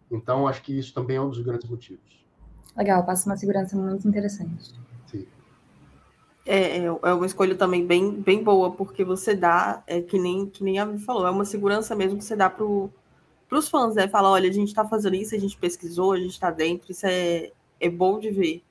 Então, 0.09 0.47
acho 0.47 0.63
que 0.63 0.77
isso 0.77 0.91
também 0.91 1.17
é 1.17 1.21
um 1.21 1.29
dos 1.29 1.39
grandes 1.39 1.69
motivos. 1.69 2.22
Legal, 2.75 3.03
passa 3.05 3.29
uma 3.29 3.37
segurança 3.37 3.75
muito 3.75 4.07
interessante. 4.07 4.73
Sim. 5.05 5.27
É, 6.45 6.79
é, 6.79 6.83
é 6.85 7.13
uma 7.13 7.25
escolha 7.25 7.55
também 7.55 7.85
bem, 7.85 8.11
bem 8.11 8.43
boa, 8.43 8.71
porque 8.71 9.03
você 9.03 9.35
dá, 9.35 9.83
é 9.85 10.01
que 10.01 10.17
nem, 10.17 10.47
que 10.47 10.63
nem 10.63 10.79
a 10.79 10.85
Vi 10.85 10.99
falou, 10.99 11.27
é 11.27 11.29
uma 11.29 11.45
segurança 11.45 11.95
mesmo 11.95 12.17
que 12.17 12.25
você 12.25 12.35
dá 12.35 12.49
para 12.49 12.65
os 12.65 13.69
fãs, 13.69 13.95
né? 13.95 14.07
Fala, 14.07 14.29
olha, 14.29 14.49
a 14.49 14.53
gente 14.53 14.69
está 14.69 14.83
fazendo 14.85 15.15
isso, 15.15 15.35
a 15.35 15.39
gente 15.39 15.57
pesquisou, 15.57 16.13
a 16.13 16.17
gente 16.17 16.31
está 16.31 16.49
dentro, 16.49 16.91
isso 16.91 17.05
é, 17.05 17.51
é 17.79 17.89
bom 17.89 18.19
de 18.19 18.31
ver. 18.31 18.63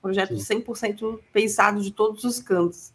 Projeto 0.00 0.38
Sim. 0.38 0.62
100% 0.62 1.20
pensado 1.30 1.82
de 1.82 1.90
todos 1.90 2.24
os 2.24 2.40
cantos. 2.40 2.92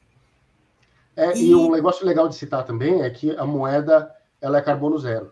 É, 1.15 1.38
e... 1.38 1.51
e 1.51 1.56
um 1.56 1.69
negócio 1.71 2.06
legal 2.06 2.28
de 2.28 2.36
citar 2.36 2.65
também 2.65 3.04
é 3.04 3.10
que 3.12 3.36
a 3.38 3.45
moeda 3.45 4.12
ela 4.41 4.58
é 4.58 4.62
carbono 4.62 4.97
zero. 4.97 5.32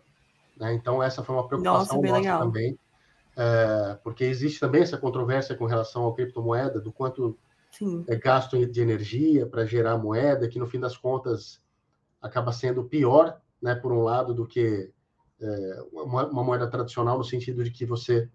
Né? 0.55 0.75
Então, 0.75 1.01
essa 1.01 1.23
foi 1.23 1.35
uma 1.35 1.47
preocupação 1.47 1.99
nossa, 1.99 2.21
nossa 2.21 2.39
também 2.39 2.77
é, 3.35 3.97
porque 4.03 4.23
existe 4.23 4.59
também 4.59 4.81
essa 4.81 4.97
controvérsia 4.97 5.55
com 5.55 5.65
relação 5.65 6.03
ao 6.03 6.13
criptomoeda, 6.13 6.79
do 6.79 6.91
quanto 6.91 7.37
Sim. 7.71 8.05
é 8.07 8.15
gasto 8.15 8.65
de 8.65 8.81
energia 8.81 9.45
para 9.47 9.65
gerar 9.65 9.97
moeda, 9.97 10.47
que 10.47 10.59
no 10.59 10.67
fim 10.67 10.79
das 10.79 10.95
contas 10.95 11.61
acaba 12.21 12.51
sendo 12.51 12.83
pior, 12.83 13.41
né, 13.61 13.75
por 13.75 13.91
um 13.91 14.01
lado, 14.01 14.33
do 14.33 14.45
que 14.45 14.91
é, 15.41 15.83
uma, 15.91 16.27
uma, 16.27 16.43
moeda 16.43 16.67
tradicional, 16.67 17.17
no 17.17 17.23
sentido 17.23 17.63
de 17.63 17.71
que 17.71 17.85
você 17.85 18.29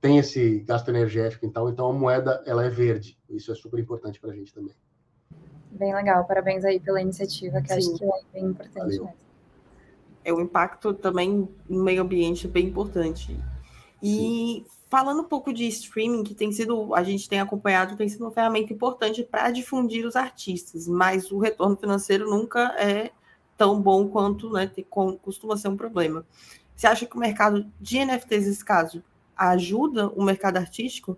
tem 0.00 0.18
esse 0.18 0.60
gasto 0.60 0.88
energético, 0.88 1.46
então, 1.46 1.68
então 1.68 1.88
a 1.88 1.92
moeda 1.92 2.42
ela 2.46 2.64
é 2.64 2.68
verde. 2.68 3.18
Isso 3.28 3.52
é 3.52 3.54
super 3.54 3.78
importante 3.78 4.20
para 4.20 4.32
a 4.32 4.34
gente 4.34 4.52
também. 4.52 4.74
Bem 5.70 5.94
legal, 5.94 6.24
parabéns 6.24 6.64
aí 6.64 6.78
pela 6.80 7.00
iniciativa, 7.00 7.60
que 7.60 7.68
Sim. 7.68 7.74
acho 7.74 7.98
que 7.98 8.04
é 8.04 8.20
bem 8.32 8.44
importante 8.46 8.74
Valeu. 8.78 9.04
mesmo. 9.04 9.14
É 10.24 10.32
o 10.32 10.40
impacto 10.40 10.94
também 10.94 11.48
no 11.68 11.84
meio 11.84 12.02
ambiente 12.02 12.48
bem 12.48 12.66
importante. 12.66 13.38
E 14.06 14.66
falando 14.90 15.22
um 15.22 15.24
pouco 15.24 15.50
de 15.50 15.66
streaming, 15.66 16.24
que 16.24 16.34
tem 16.34 16.52
sido, 16.52 16.94
a 16.94 17.02
gente 17.02 17.26
tem 17.26 17.40
acompanhado, 17.40 17.96
tem 17.96 18.06
sido 18.06 18.20
uma 18.20 18.30
ferramenta 18.30 18.70
importante 18.70 19.22
para 19.22 19.50
difundir 19.50 20.06
os 20.06 20.14
artistas, 20.14 20.86
mas 20.86 21.32
o 21.32 21.38
retorno 21.38 21.74
financeiro 21.74 22.28
nunca 22.28 22.74
é 22.78 23.12
tão 23.56 23.80
bom 23.80 24.06
quanto 24.08 24.50
né, 24.50 24.70
costuma 25.22 25.56
ser 25.56 25.68
um 25.68 25.76
problema. 25.76 26.26
Você 26.76 26.86
acha 26.86 27.06
que 27.06 27.16
o 27.16 27.18
mercado 27.18 27.64
de 27.80 28.04
NFTs, 28.04 28.46
nesse 28.46 28.62
caso, 28.62 29.02
ajuda 29.34 30.08
o 30.08 30.22
mercado 30.22 30.58
artístico? 30.58 31.16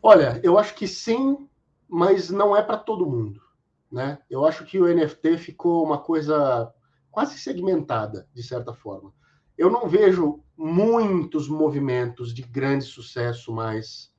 Olha, 0.00 0.40
eu 0.44 0.56
acho 0.56 0.76
que 0.76 0.86
sim, 0.86 1.48
mas 1.88 2.30
não 2.30 2.56
é 2.56 2.62
para 2.62 2.76
todo 2.76 3.04
mundo. 3.04 3.42
Né? 3.90 4.18
Eu 4.30 4.44
acho 4.44 4.64
que 4.64 4.78
o 4.78 4.86
NFT 4.86 5.38
ficou 5.38 5.84
uma 5.84 5.98
coisa 5.98 6.72
quase 7.10 7.36
segmentada, 7.36 8.28
de 8.32 8.44
certa 8.44 8.72
forma. 8.72 9.12
Eu 9.56 9.70
não 9.70 9.88
vejo 9.88 10.40
muitos 10.56 11.48
movimentos 11.48 12.32
de 12.32 12.42
grande 12.42 12.84
sucesso 12.84 13.52
mais 13.52 14.12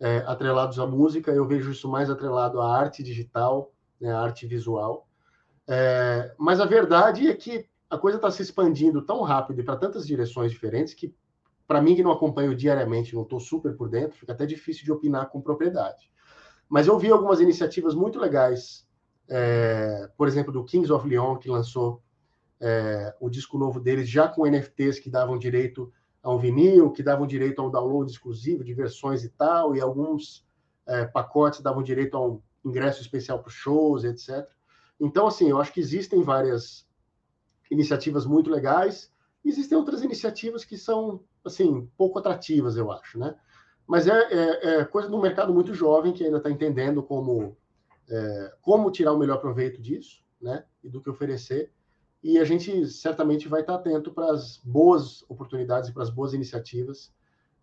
é, 0.00 0.18
atrelados 0.26 0.78
à 0.78 0.86
música, 0.86 1.32
eu 1.32 1.46
vejo 1.46 1.70
isso 1.70 1.88
mais 1.88 2.08
atrelado 2.08 2.60
à 2.60 2.76
arte 2.76 3.02
digital, 3.02 3.72
né, 4.00 4.12
à 4.12 4.20
arte 4.20 4.46
visual. 4.46 5.06
É, 5.66 6.34
mas 6.38 6.60
a 6.60 6.66
verdade 6.66 7.28
é 7.28 7.34
que 7.34 7.68
a 7.90 7.98
coisa 7.98 8.16
está 8.16 8.30
se 8.30 8.42
expandindo 8.42 9.02
tão 9.02 9.22
rápido 9.22 9.60
e 9.60 9.64
para 9.64 9.76
tantas 9.76 10.06
direções 10.06 10.50
diferentes 10.50 10.94
que, 10.94 11.14
para 11.66 11.80
mim 11.80 11.94
que 11.94 12.02
não 12.02 12.12
acompanho 12.12 12.54
diariamente, 12.54 13.14
não 13.14 13.22
estou 13.22 13.40
super 13.40 13.76
por 13.76 13.88
dentro, 13.88 14.18
fica 14.18 14.32
até 14.32 14.46
difícil 14.46 14.84
de 14.84 14.92
opinar 14.92 15.28
com 15.30 15.40
propriedade. 15.40 16.10
Mas 16.68 16.86
eu 16.86 16.98
vi 16.98 17.10
algumas 17.10 17.40
iniciativas 17.40 17.94
muito 17.94 18.18
legais, 18.18 18.86
é, 19.28 20.10
por 20.16 20.28
exemplo, 20.28 20.52
do 20.52 20.64
Kings 20.64 20.92
of 20.92 21.06
Leon, 21.08 21.36
que 21.36 21.48
lançou 21.48 22.02
é, 22.60 23.14
o 23.20 23.30
disco 23.30 23.58
novo 23.58 23.80
deles 23.80 24.08
já 24.08 24.28
com 24.28 24.46
NFTs 24.46 24.98
que 24.98 25.10
davam 25.10 25.38
direito 25.38 25.92
a 26.22 26.32
um 26.32 26.38
vinil, 26.38 26.90
que 26.90 27.02
davam 27.02 27.26
direito 27.26 27.60
a 27.60 27.66
um 27.66 27.70
download 27.70 28.10
exclusivo 28.10 28.64
de 28.64 28.74
versões 28.74 29.24
e 29.24 29.28
tal, 29.28 29.76
e 29.76 29.80
alguns 29.80 30.46
é, 30.86 31.04
pacotes 31.04 31.60
davam 31.60 31.82
direito 31.82 32.16
a 32.16 32.26
um 32.26 32.42
ingresso 32.64 33.00
especial 33.00 33.40
para 33.40 33.50
shows, 33.50 34.04
etc. 34.04 34.48
Então, 35.00 35.26
assim, 35.26 35.48
eu 35.48 35.60
acho 35.60 35.72
que 35.72 35.80
existem 35.80 36.22
várias 36.22 36.86
iniciativas 37.70 38.26
muito 38.26 38.50
legais, 38.50 39.12
existem 39.44 39.78
outras 39.78 40.02
iniciativas 40.02 40.64
que 40.64 40.76
são, 40.76 41.22
assim, 41.44 41.88
pouco 41.96 42.18
atrativas, 42.18 42.76
eu 42.76 42.90
acho, 42.90 43.18
né? 43.18 43.36
Mas 43.86 44.06
é, 44.06 44.12
é, 44.12 44.80
é 44.80 44.84
coisa 44.84 45.08
do 45.08 45.20
mercado 45.20 45.54
muito 45.54 45.72
jovem 45.72 46.12
que 46.12 46.24
ainda 46.24 46.38
está 46.38 46.50
entendendo 46.50 47.02
como, 47.02 47.56
é, 48.08 48.54
como 48.60 48.90
tirar 48.90 49.12
o 49.12 49.18
melhor 49.18 49.38
proveito 49.38 49.80
disso, 49.80 50.22
né? 50.40 50.64
E 50.82 50.90
do 50.90 51.00
que 51.00 51.08
oferecer 51.08 51.72
e 52.22 52.38
a 52.38 52.44
gente 52.44 52.86
certamente 52.86 53.48
vai 53.48 53.60
estar 53.60 53.76
atento 53.76 54.12
para 54.12 54.32
as 54.32 54.58
boas 54.58 55.24
oportunidades 55.28 55.88
e 55.88 55.92
para 55.92 56.02
as 56.02 56.10
boas 56.10 56.32
iniciativas 56.32 57.12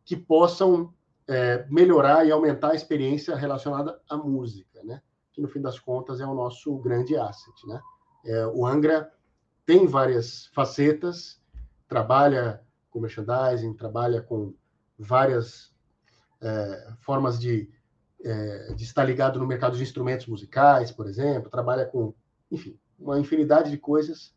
que 0.06 0.16
possam 0.16 0.94
é, 1.28 1.66
melhorar 1.70 2.26
e 2.26 2.32
aumentar 2.32 2.72
a 2.72 2.76
experiência 2.76 3.36
relacionada 3.36 4.00
à 4.10 4.16
música, 4.16 4.84
né? 4.84 5.02
Que 5.34 5.42
no 5.42 5.48
fim 5.48 5.62
das 5.62 5.80
contas 5.80 6.22
é 6.22 6.26
o 6.26 6.34
nosso 6.34 6.78
grande 6.78 7.18
asset, 7.18 7.68
né? 7.68 7.82
É, 8.26 8.48
o 8.48 8.66
Angra 8.66 9.12
tem 9.66 9.88
várias 9.88 10.46
facetas, 10.48 11.42
trabalha 11.88 12.62
com 12.90 13.00
merchandising, 13.00 13.74
trabalha 13.74 14.22
com 14.22 14.54
várias 14.98 15.74
é, 16.42 16.94
formas 17.02 17.40
de, 17.40 17.70
é, 18.24 18.74
de 18.74 18.84
estar 18.84 19.04
ligado 19.04 19.40
no 19.40 19.48
mercado 19.48 19.76
de 19.76 19.84
instrumentos 19.84 20.28
musicais, 20.28 20.92
por 20.92 21.08
exemplo, 21.08 21.50
trabalha 21.50 21.86
com, 21.86 22.14
enfim, 22.52 22.80
uma 22.98 23.20
infinidade 23.20 23.72
de 23.72 23.78
coisas 23.78 24.35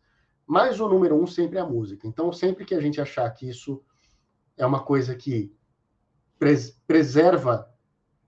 mas 0.49 0.81
o 0.81 0.89
número 0.89 1.15
um 1.15 1.27
sempre 1.27 1.59
é 1.59 1.61
a 1.61 1.67
música. 1.67 2.09
Então, 2.09 2.33
sempre 2.33 2.65
que 2.65 2.75
a 2.75 2.81
gente 2.81 2.99
achar 2.99 3.29
que 3.31 3.47
isso 3.47 3.85
é 4.57 4.65
uma 4.65 4.83
coisa 4.83 5.15
que 5.15 5.55
pres 6.39 6.71
preserva 6.87 7.71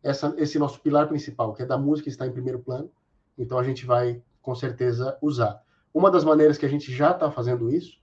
essa, 0.02 0.34
esse 0.36 0.58
nosso 0.58 0.80
pilar 0.80 1.08
principal, 1.08 1.54
que 1.54 1.62
é 1.62 1.66
da 1.66 1.78
música, 1.78 2.10
está 2.10 2.26
em 2.26 2.32
primeiro 2.32 2.58
plano, 2.58 2.90
então 3.38 3.58
a 3.58 3.62
gente 3.62 3.86
vai, 3.86 4.22
com 4.42 4.54
certeza, 4.54 5.16
usar. 5.22 5.62
Uma 5.94 6.10
das 6.10 6.22
maneiras 6.22 6.58
que 6.58 6.66
a 6.66 6.68
gente 6.68 6.92
já 6.92 7.12
está 7.12 7.30
fazendo 7.30 7.70
isso 7.70 7.98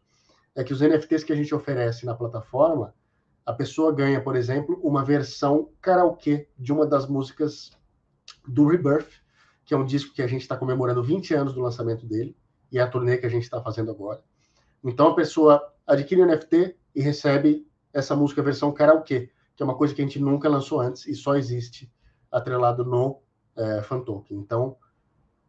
é 0.55 0.63
que 0.63 0.73
os 0.73 0.81
NFTs 0.81 1.23
que 1.23 1.31
a 1.31 1.35
gente 1.35 1.53
oferece 1.53 2.03
na 2.03 2.15
plataforma, 2.15 2.95
a 3.45 3.53
pessoa 3.53 3.93
ganha, 3.93 4.19
por 4.19 4.35
exemplo, 4.35 4.79
uma 4.83 5.05
versão 5.05 5.69
karaokê 5.79 6.49
de 6.57 6.73
uma 6.73 6.87
das 6.87 7.07
músicas 7.07 7.69
do 8.47 8.65
Rebirth, 8.67 9.21
que 9.63 9.75
é 9.75 9.77
um 9.77 9.85
disco 9.85 10.15
que 10.15 10.23
a 10.23 10.27
gente 10.27 10.41
está 10.41 10.57
comemorando 10.57 11.03
20 11.03 11.35
anos 11.35 11.53
do 11.53 11.61
lançamento 11.61 12.07
dele 12.07 12.35
e 12.71 12.79
a 12.79 12.87
turnê 12.87 13.17
que 13.17 13.25
a 13.25 13.29
gente 13.29 13.43
está 13.43 13.61
fazendo 13.61 13.91
agora. 13.91 14.21
Então 14.83 15.07
a 15.07 15.15
pessoa 15.15 15.73
adquire 15.85 16.21
o 16.21 16.25
NFT 16.25 16.75
e 16.95 17.01
recebe 17.01 17.67
essa 17.93 18.15
música 18.15 18.43
versão 18.43 18.71
karaokê, 18.71 19.31
que 19.55 19.63
é 19.63 19.65
uma 19.65 19.75
coisa 19.75 19.93
que 19.93 20.01
a 20.01 20.05
gente 20.05 20.19
nunca 20.19 20.49
lançou 20.49 20.79
antes 20.79 21.05
e 21.07 21.15
só 21.15 21.35
existe 21.35 21.91
atrelado 22.31 22.85
no 22.85 23.21
é. 23.55 23.81
Então 24.31 24.77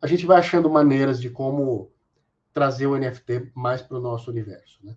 a 0.00 0.07
gente 0.07 0.24
vai 0.24 0.38
achando 0.38 0.70
maneiras 0.70 1.20
de 1.20 1.28
como 1.28 1.90
trazer 2.52 2.87
o 2.87 2.96
NFT 2.96 3.52
mais 3.54 3.83
para 3.83 3.98
o 3.98 4.00
nosso 4.00 4.31
universo. 4.31 4.78
Né? 4.83 4.96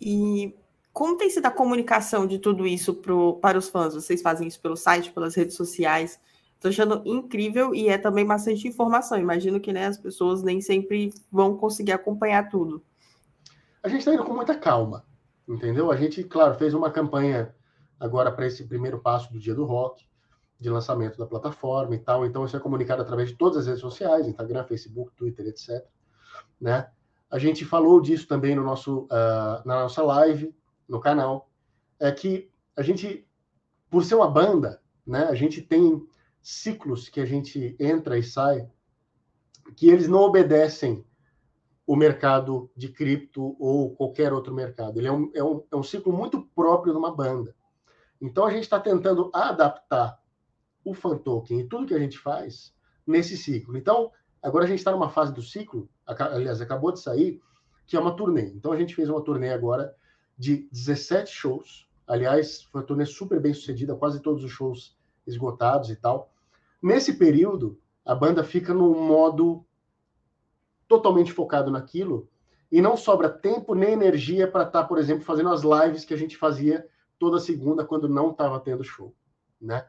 E 0.00 0.56
como 0.92 1.16
tem 1.16 1.28
sido 1.28 1.46
a 1.46 1.50
comunicação 1.50 2.26
de 2.26 2.38
tudo 2.38 2.66
isso 2.66 2.94
pro, 2.94 3.34
para 3.34 3.58
os 3.58 3.68
fãs? 3.68 3.94
Vocês 3.94 4.22
fazem 4.22 4.48
isso 4.48 4.60
pelo 4.60 4.76
site, 4.76 5.12
pelas 5.12 5.34
redes 5.34 5.54
sociais? 5.54 6.18
Estou 6.56 6.70
achando 6.70 7.02
incrível 7.04 7.74
e 7.74 7.88
é 7.88 7.98
também 7.98 8.26
bastante 8.26 8.66
informação. 8.66 9.18
Imagino 9.18 9.60
que 9.60 9.72
né, 9.72 9.86
as 9.86 9.98
pessoas 9.98 10.42
nem 10.42 10.60
sempre 10.60 11.12
vão 11.30 11.56
conseguir 11.56 11.92
acompanhar 11.92 12.48
tudo. 12.48 12.82
A 13.82 13.88
gente 13.88 14.00
está 14.00 14.14
indo 14.14 14.24
com 14.24 14.34
muita 14.34 14.56
calma, 14.56 15.04
entendeu? 15.46 15.92
A 15.92 15.96
gente, 15.96 16.24
claro, 16.24 16.54
fez 16.54 16.74
uma 16.74 16.90
campanha 16.90 17.54
agora 18.00 18.32
para 18.32 18.46
esse 18.46 18.64
primeiro 18.64 18.98
passo 18.98 19.32
do 19.32 19.38
Dia 19.38 19.54
do 19.54 19.64
Rock, 19.64 20.04
de 20.58 20.70
lançamento 20.70 21.18
da 21.18 21.26
plataforma 21.26 21.94
e 21.94 21.98
tal. 21.98 22.24
Então, 22.24 22.44
isso 22.44 22.56
é 22.56 22.60
comunicado 22.60 23.02
através 23.02 23.28
de 23.28 23.36
todas 23.36 23.58
as 23.58 23.66
redes 23.66 23.80
sociais, 23.80 24.26
Instagram, 24.26 24.64
Facebook, 24.64 25.12
Twitter, 25.14 25.46
etc. 25.46 25.84
Né? 26.60 26.88
A 27.30 27.38
gente 27.38 27.64
falou 27.64 28.00
disso 28.00 28.26
também 28.26 28.54
no 28.54 28.64
nosso, 28.64 29.04
uh, 29.04 29.66
na 29.66 29.82
nossa 29.82 30.02
live, 30.02 30.54
no 30.88 31.00
canal. 31.00 31.50
É 32.00 32.10
que 32.10 32.50
a 32.76 32.82
gente, 32.82 33.26
por 33.90 34.04
ser 34.04 34.14
uma 34.14 34.30
banda, 34.30 34.80
né, 35.06 35.24
a 35.24 35.34
gente 35.34 35.62
tem 35.62 36.06
ciclos 36.46 37.08
que 37.08 37.18
a 37.18 37.24
gente 37.24 37.74
entra 37.76 38.16
e 38.16 38.22
sai, 38.22 38.70
que 39.74 39.88
eles 39.88 40.06
não 40.06 40.20
obedecem 40.20 41.04
o 41.84 41.96
mercado 41.96 42.70
de 42.76 42.88
cripto 42.88 43.56
ou 43.58 43.96
qualquer 43.96 44.32
outro 44.32 44.54
mercado. 44.54 44.96
Ele 44.96 45.08
é 45.08 45.12
um, 45.12 45.28
é 45.34 45.42
um, 45.42 45.64
é 45.72 45.74
um 45.74 45.82
ciclo 45.82 46.12
muito 46.12 46.42
próprio 46.54 46.92
de 46.92 46.98
uma 47.00 47.12
banda. 47.12 47.52
Então 48.20 48.44
a 48.46 48.50
gente 48.52 48.62
está 48.62 48.78
tentando 48.78 49.28
adaptar 49.34 50.22
o 50.84 50.94
fan 50.94 51.18
token 51.18 51.58
e 51.58 51.68
tudo 51.68 51.84
que 51.84 51.94
a 51.94 51.98
gente 51.98 52.16
faz 52.16 52.72
nesse 53.04 53.36
ciclo. 53.36 53.76
Então, 53.76 54.12
agora 54.40 54.66
a 54.66 54.68
gente 54.68 54.78
está 54.78 54.92
numa 54.92 55.10
fase 55.10 55.34
do 55.34 55.42
ciclo, 55.42 55.90
aliás, 56.06 56.60
acabou 56.60 56.92
de 56.92 57.00
sair, 57.00 57.42
que 57.88 57.96
é 57.96 58.00
uma 58.00 58.14
turnê. 58.14 58.52
Então 58.54 58.70
a 58.70 58.76
gente 58.76 58.94
fez 58.94 59.08
uma 59.08 59.20
turnê 59.20 59.52
agora 59.52 59.92
de 60.38 60.68
17 60.70 61.28
shows. 61.28 61.88
Aliás, 62.06 62.62
foi 62.62 62.82
uma 62.82 62.86
turnê 62.86 63.04
super 63.04 63.40
bem 63.40 63.52
sucedida, 63.52 63.96
quase 63.96 64.22
todos 64.22 64.44
os 64.44 64.52
shows 64.52 64.96
esgotados 65.26 65.90
e 65.90 65.96
tal. 65.96 66.30
Nesse 66.82 67.14
período, 67.14 67.80
a 68.04 68.14
banda 68.14 68.44
fica 68.44 68.72
num 68.72 69.06
modo 69.06 69.64
totalmente 70.86 71.32
focado 71.32 71.70
naquilo 71.70 72.28
e 72.70 72.80
não 72.80 72.96
sobra 72.96 73.28
tempo 73.28 73.74
nem 73.74 73.92
energia 73.92 74.50
para 74.50 74.64
estar, 74.64 74.82
tá, 74.82 74.88
por 74.88 74.98
exemplo, 74.98 75.24
fazendo 75.24 75.50
as 75.50 75.62
lives 75.62 76.04
que 76.04 76.14
a 76.14 76.16
gente 76.16 76.36
fazia 76.36 76.86
toda 77.18 77.40
segunda 77.40 77.84
quando 77.84 78.08
não 78.08 78.30
estava 78.30 78.60
tendo 78.60 78.84
show, 78.84 79.14
né? 79.60 79.86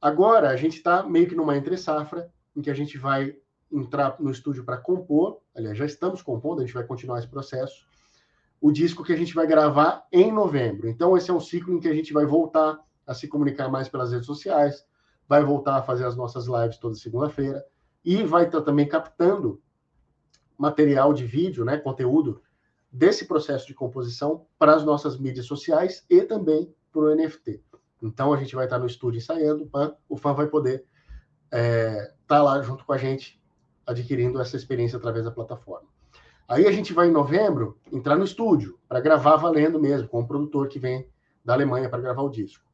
Agora 0.00 0.50
a 0.50 0.56
gente 0.56 0.76
está 0.76 1.02
meio 1.02 1.28
que 1.28 1.34
numa 1.34 1.56
entre 1.56 1.76
safra 1.76 2.30
em 2.56 2.60
que 2.60 2.70
a 2.70 2.74
gente 2.74 2.98
vai 2.98 3.36
entrar 3.70 4.16
no 4.20 4.30
estúdio 4.30 4.64
para 4.64 4.76
compor, 4.76 5.40
aliás, 5.54 5.78
já 5.78 5.86
estamos 5.86 6.20
compondo, 6.20 6.60
a 6.60 6.64
gente 6.64 6.74
vai 6.74 6.84
continuar 6.84 7.18
esse 7.18 7.28
processo. 7.28 7.86
O 8.60 8.70
disco 8.70 9.02
que 9.02 9.12
a 9.12 9.16
gente 9.16 9.34
vai 9.34 9.46
gravar 9.46 10.06
em 10.12 10.30
novembro. 10.30 10.88
Então 10.88 11.16
esse 11.16 11.30
é 11.30 11.34
um 11.34 11.40
ciclo 11.40 11.74
em 11.74 11.80
que 11.80 11.88
a 11.88 11.94
gente 11.94 12.12
vai 12.12 12.26
voltar 12.26 12.78
a 13.06 13.14
se 13.14 13.26
comunicar 13.26 13.68
mais 13.68 13.88
pelas 13.88 14.12
redes 14.12 14.26
sociais, 14.26 14.84
vai 15.32 15.42
voltar 15.42 15.76
a 15.76 15.82
fazer 15.82 16.04
as 16.04 16.14
nossas 16.14 16.44
lives 16.44 16.76
toda 16.76 16.94
segunda-feira 16.94 17.64
e 18.04 18.22
vai 18.22 18.44
estar 18.44 18.60
também 18.60 18.86
captando 18.86 19.62
material 20.58 21.14
de 21.14 21.24
vídeo, 21.24 21.64
né, 21.64 21.78
conteúdo 21.78 22.42
desse 22.92 23.24
processo 23.24 23.66
de 23.66 23.72
composição 23.72 24.44
para 24.58 24.74
as 24.74 24.84
nossas 24.84 25.18
mídias 25.18 25.46
sociais 25.46 26.04
e 26.10 26.20
também 26.20 26.70
para 26.92 27.00
o 27.00 27.14
NFT. 27.16 27.62
Então 28.02 28.30
a 28.30 28.36
gente 28.36 28.54
vai 28.54 28.66
estar 28.66 28.78
no 28.78 28.84
estúdio 28.84 29.16
ensaiando, 29.16 29.70
o 30.06 30.18
fã 30.18 30.34
vai 30.34 30.48
poder 30.48 30.84
estar 31.46 31.58
é, 31.58 32.12
tá 32.26 32.42
lá 32.42 32.60
junto 32.60 32.84
com 32.84 32.92
a 32.92 32.98
gente 32.98 33.42
adquirindo 33.86 34.38
essa 34.38 34.54
experiência 34.54 34.98
através 34.98 35.24
da 35.24 35.30
plataforma. 35.30 35.88
Aí 36.46 36.66
a 36.66 36.72
gente 36.72 36.92
vai 36.92 37.08
em 37.08 37.10
novembro 37.10 37.78
entrar 37.90 38.18
no 38.18 38.24
estúdio 38.24 38.78
para 38.86 39.00
gravar 39.00 39.36
valendo 39.36 39.80
mesmo, 39.80 40.08
com 40.08 40.20
um 40.20 40.26
produtor 40.26 40.68
que 40.68 40.78
vem 40.78 41.08
da 41.42 41.54
Alemanha 41.54 41.88
para 41.88 42.02
gravar 42.02 42.20
o 42.20 42.28
disco 42.28 42.70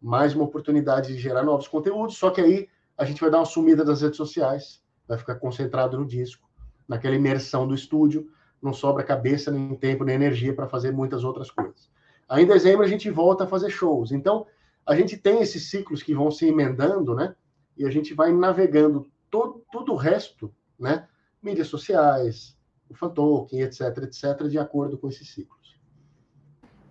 mais 0.00 0.34
uma 0.34 0.44
oportunidade 0.44 1.14
de 1.14 1.18
gerar 1.18 1.42
novos 1.42 1.68
conteúdos, 1.68 2.16
só 2.16 2.30
que 2.30 2.40
aí 2.40 2.68
a 2.96 3.04
gente 3.04 3.20
vai 3.20 3.30
dar 3.30 3.38
uma 3.38 3.44
sumida 3.44 3.84
das 3.84 4.02
redes 4.02 4.16
sociais, 4.16 4.82
vai 5.06 5.18
ficar 5.18 5.34
concentrado 5.36 5.98
no 5.98 6.06
disco, 6.06 6.48
naquela 6.88 7.14
imersão 7.14 7.66
do 7.66 7.74
estúdio, 7.74 8.30
não 8.62 8.72
sobra 8.72 9.04
cabeça, 9.04 9.50
nem 9.50 9.74
tempo, 9.74 10.04
nem 10.04 10.14
energia 10.14 10.54
para 10.54 10.68
fazer 10.68 10.92
muitas 10.92 11.24
outras 11.24 11.50
coisas. 11.50 11.90
Aí 12.28 12.44
em 12.44 12.46
dezembro 12.46 12.84
a 12.84 12.88
gente 12.88 13.10
volta 13.10 13.44
a 13.44 13.46
fazer 13.46 13.70
shows. 13.70 14.12
Então, 14.12 14.46
a 14.86 14.94
gente 14.94 15.16
tem 15.16 15.40
esses 15.40 15.70
ciclos 15.70 16.02
que 16.02 16.14
vão 16.14 16.30
se 16.30 16.46
emendando, 16.46 17.14
né? 17.14 17.34
E 17.76 17.86
a 17.86 17.90
gente 17.90 18.14
vai 18.14 18.32
navegando 18.32 19.10
todo, 19.30 19.64
todo 19.72 19.92
o 19.92 19.96
resto, 19.96 20.52
né? 20.78 21.08
Mídias 21.42 21.68
sociais, 21.68 22.56
o 22.88 22.94
fantoken, 22.94 23.62
etc, 23.62 23.98
etc, 24.02 24.48
de 24.48 24.58
acordo 24.58 24.98
com 24.98 25.08
esses 25.08 25.32
ciclos. 25.32 25.59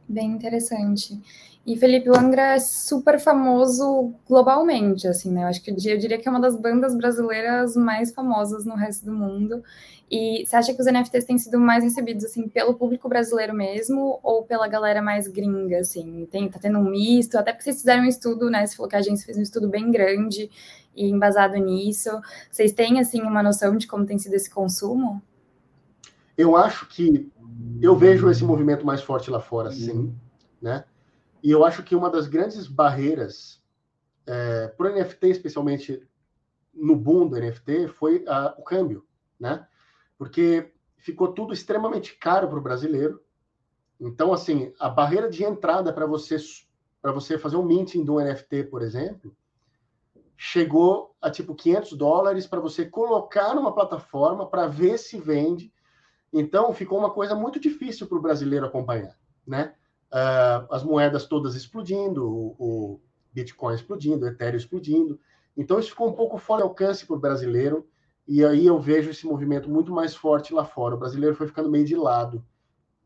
Bem 0.09 0.31
interessante. 0.31 1.21
E 1.63 1.77
Felipe, 1.77 2.09
Angra 2.09 2.55
é 2.55 2.59
super 2.59 3.19
famoso 3.19 4.11
globalmente, 4.27 5.07
assim, 5.07 5.31
né? 5.31 5.43
Eu 5.43 5.47
acho 5.47 5.61
que 5.61 5.69
eu 5.69 5.75
diria 5.75 6.17
que 6.17 6.27
é 6.27 6.31
uma 6.31 6.39
das 6.39 6.59
bandas 6.59 6.97
brasileiras 6.97 7.75
mais 7.75 8.11
famosas 8.11 8.65
no 8.65 8.73
resto 8.73 9.05
do 9.05 9.13
mundo. 9.13 9.63
E 10.09 10.43
você 10.43 10.55
acha 10.55 10.73
que 10.73 10.81
os 10.81 10.87
NFTs 10.87 11.25
têm 11.25 11.37
sido 11.37 11.59
mais 11.59 11.83
recebidos, 11.83 12.25
assim, 12.25 12.49
pelo 12.49 12.73
público 12.73 13.07
brasileiro 13.07 13.53
mesmo 13.53 14.19
ou 14.23 14.43
pela 14.45 14.67
galera 14.67 14.99
mais 14.99 15.27
gringa, 15.27 15.77
assim? 15.81 16.27
Tem, 16.31 16.49
tá 16.49 16.57
tendo 16.57 16.79
um 16.79 16.89
misto, 16.89 17.37
até 17.37 17.51
porque 17.51 17.65
vocês 17.65 17.77
fizeram 17.77 18.01
um 18.01 18.07
estudo, 18.07 18.49
né? 18.49 18.65
Você 18.65 18.75
falou 18.75 18.89
que 18.89 18.95
a 18.95 18.99
agência 18.99 19.23
fez 19.23 19.37
um 19.37 19.43
estudo 19.43 19.69
bem 19.69 19.91
grande 19.91 20.49
e 20.95 21.07
embasado 21.07 21.53
nisso. 21.57 22.09
Vocês 22.49 22.71
têm, 22.71 22.99
assim, 22.99 23.21
uma 23.21 23.43
noção 23.43 23.77
de 23.77 23.85
como 23.85 24.07
tem 24.07 24.17
sido 24.17 24.33
esse 24.33 24.49
consumo? 24.49 25.21
Eu 26.35 26.57
acho 26.57 26.87
que 26.87 27.29
eu 27.81 27.95
vejo 27.95 28.29
esse 28.29 28.43
movimento 28.43 28.85
mais 28.85 29.01
forte 29.01 29.29
lá 29.29 29.39
fora, 29.39 29.71
sim, 29.71 30.15
né? 30.61 30.85
E 31.41 31.51
eu 31.51 31.63
acho 31.63 31.83
que 31.83 31.95
uma 31.95 32.09
das 32.09 32.27
grandes 32.27 32.67
barreiras 32.67 33.63
é, 34.25 34.67
para 34.67 34.91
o 34.91 34.93
NFT, 34.93 35.29
especialmente 35.29 36.07
no 36.73 36.95
boom 36.95 37.27
do 37.27 37.37
NFT, 37.37 37.87
foi 37.87 38.23
a, 38.27 38.53
o 38.57 38.63
câmbio, 38.63 39.05
né? 39.39 39.65
Porque 40.17 40.73
ficou 40.97 41.29
tudo 41.29 41.53
extremamente 41.53 42.15
caro 42.15 42.47
para 42.47 42.59
o 42.59 42.61
brasileiro. 42.61 43.21
Então, 43.99 44.33
assim, 44.33 44.73
a 44.79 44.89
barreira 44.89 45.29
de 45.29 45.43
entrada 45.43 45.91
para 45.91 46.05
você 46.05 46.37
para 47.01 47.11
você 47.13 47.37
fazer 47.37 47.55
um 47.55 47.63
minting 47.63 48.07
um 48.09 48.19
NFT, 48.19 48.65
por 48.65 48.81
exemplo, 48.81 49.33
chegou 50.35 51.15
a 51.21 51.31
tipo 51.31 51.55
500 51.55 51.93
dólares 51.93 52.45
para 52.45 52.59
você 52.59 52.85
colocar 52.85 53.55
numa 53.55 53.73
plataforma 53.73 54.45
para 54.45 54.67
ver 54.67 54.97
se 54.97 55.17
vende. 55.17 55.73
Então, 56.31 56.73
ficou 56.73 56.99
uma 56.99 57.09
coisa 57.09 57.35
muito 57.35 57.59
difícil 57.59 58.07
para 58.07 58.17
o 58.17 58.21
brasileiro 58.21 58.65
acompanhar, 58.65 59.17
né? 59.45 59.73
Uh, 60.11 60.73
as 60.73 60.83
moedas 60.83 61.25
todas 61.25 61.55
explodindo, 61.55 62.27
o, 62.27 62.55
o 62.59 63.01
Bitcoin 63.33 63.75
explodindo, 63.75 64.25
o 64.25 64.29
Ethereum 64.29 64.57
explodindo. 64.57 65.19
Então, 65.55 65.79
isso 65.79 65.89
ficou 65.89 66.09
um 66.09 66.13
pouco 66.13 66.37
fora 66.37 66.61
de 66.61 66.67
alcance 66.67 67.05
para 67.05 67.15
o 67.15 67.19
brasileiro. 67.19 67.87
E 68.27 68.45
aí 68.45 68.65
eu 68.65 68.79
vejo 68.79 69.09
esse 69.09 69.25
movimento 69.25 69.69
muito 69.69 69.91
mais 69.91 70.15
forte 70.15 70.53
lá 70.53 70.63
fora. 70.63 70.95
O 70.95 70.99
brasileiro 70.99 71.35
foi 71.35 71.47
ficando 71.47 71.69
meio 71.69 71.85
de 71.85 71.95
lado. 71.95 72.45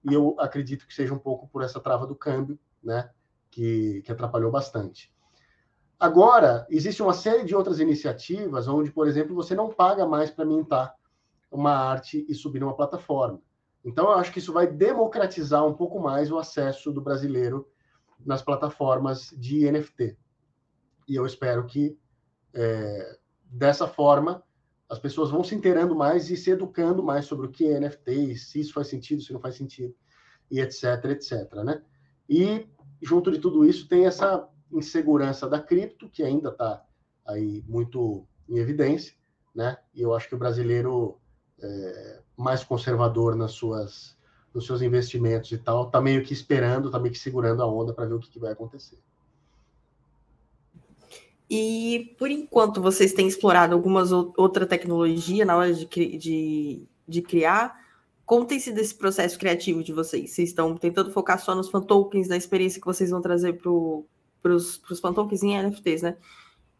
E 0.03 0.13
eu 0.13 0.35
acredito 0.37 0.85
que 0.85 0.93
seja 0.93 1.13
um 1.13 1.19
pouco 1.19 1.47
por 1.47 1.63
essa 1.63 1.79
trava 1.79 2.05
do 2.05 2.15
câmbio, 2.15 2.59
né? 2.83 3.09
Que, 3.49 4.01
que 4.01 4.11
atrapalhou 4.11 4.51
bastante. 4.51 5.13
Agora, 5.99 6.67
existe 6.69 7.01
uma 7.01 7.13
série 7.13 7.45
de 7.45 7.55
outras 7.55 7.79
iniciativas 7.79 8.67
onde, 8.67 8.91
por 8.91 9.07
exemplo, 9.07 9.33
você 9.33 9.55
não 9.55 9.69
paga 9.69 10.05
mais 10.05 10.29
para 10.29 10.43
mintar 10.43 10.93
uma 11.53 11.71
arte 11.71 12.25
e 12.27 12.33
subir 12.33 12.59
numa 12.59 12.75
plataforma. 12.75 13.39
Então, 13.85 14.05
eu 14.05 14.13
acho 14.13 14.31
que 14.31 14.39
isso 14.39 14.51
vai 14.51 14.65
democratizar 14.65 15.65
um 15.65 15.73
pouco 15.73 15.99
mais 15.99 16.31
o 16.31 16.37
acesso 16.37 16.91
do 16.91 17.01
brasileiro 17.01 17.67
nas 18.25 18.41
plataformas 18.41 19.33
de 19.37 19.69
NFT. 19.69 20.17
E 21.07 21.15
eu 21.15 21.25
espero 21.25 21.65
que, 21.65 21.97
é, 22.53 23.19
dessa 23.45 23.87
forma, 23.87 24.43
as 24.89 24.99
pessoas 24.99 25.29
vão 25.29 25.43
se 25.43 25.53
inteirando 25.53 25.95
mais 25.95 26.29
e 26.29 26.37
se 26.37 26.51
educando 26.51 27.03
mais 27.03 27.25
sobre 27.25 27.47
o 27.47 27.51
que 27.51 27.65
é 27.65 27.79
NFT, 27.79 28.35
se 28.35 28.59
isso 28.61 28.73
faz 28.73 28.87
sentido, 28.87 29.21
se 29.21 29.33
não 29.33 29.39
faz 29.39 29.55
sentido, 29.55 29.93
e 30.49 30.59
etc, 30.59 31.05
etc, 31.09 31.53
né? 31.65 31.81
E, 32.29 32.67
junto 33.01 33.31
de 33.31 33.39
tudo 33.39 33.65
isso, 33.65 33.87
tem 33.87 34.05
essa 34.05 34.47
insegurança 34.71 35.47
da 35.49 35.59
cripto, 35.59 36.09
que 36.09 36.23
ainda 36.23 36.49
está 36.49 36.83
aí 37.25 37.63
muito 37.67 38.25
em 38.47 38.57
evidência, 38.57 39.13
né? 39.53 39.77
E 39.93 40.01
eu 40.01 40.13
acho 40.13 40.27
que 40.29 40.35
o 40.35 40.37
brasileiro 40.37 41.19
é, 41.63 42.19
mais 42.37 42.63
conservador 42.63 43.35
nas 43.35 43.51
suas, 43.51 44.17
nos 44.53 44.65
seus 44.65 44.81
investimentos 44.81 45.51
e 45.51 45.57
tal, 45.57 45.87
está 45.87 46.01
meio 46.01 46.23
que 46.23 46.33
esperando, 46.33 46.87
está 46.87 46.99
meio 46.99 47.13
que 47.13 47.19
segurando 47.19 47.63
a 47.63 47.67
onda 47.67 47.93
para 47.93 48.05
ver 48.05 48.15
o 48.15 48.19
que, 48.19 48.29
que 48.29 48.39
vai 48.39 48.51
acontecer. 48.51 48.97
E 51.49 52.15
por 52.17 52.31
enquanto 52.31 52.81
vocês 52.81 53.13
têm 53.13 53.27
explorado 53.27 53.73
algumas 53.75 54.11
outra 54.11 54.65
tecnologia 54.65 55.45
na 55.45 55.55
hora 55.55 55.73
de, 55.73 55.85
de, 56.17 56.87
de 57.07 57.21
criar. 57.21 57.81
Como 58.25 58.45
tem 58.45 58.59
sido 58.59 58.79
esse 58.79 58.95
processo 58.95 59.37
criativo 59.37 59.83
de 59.83 59.93
vocês? 59.93 60.31
Vocês 60.31 60.49
estão 60.49 60.75
tentando 60.75 61.11
focar 61.11 61.39
só 61.39 61.53
nos 61.53 61.69
fan 61.69 61.81
tokens, 61.81 62.27
na 62.27 62.37
experiência 62.37 62.79
que 62.79 62.87
vocês 62.87 63.09
vão 63.09 63.21
trazer 63.21 63.61
para 63.61 64.53
os 64.53 64.99
fan 65.01 65.13
tokens 65.13 65.43
em 65.43 65.61
NFTs, 65.61 66.01
né? 66.01 66.17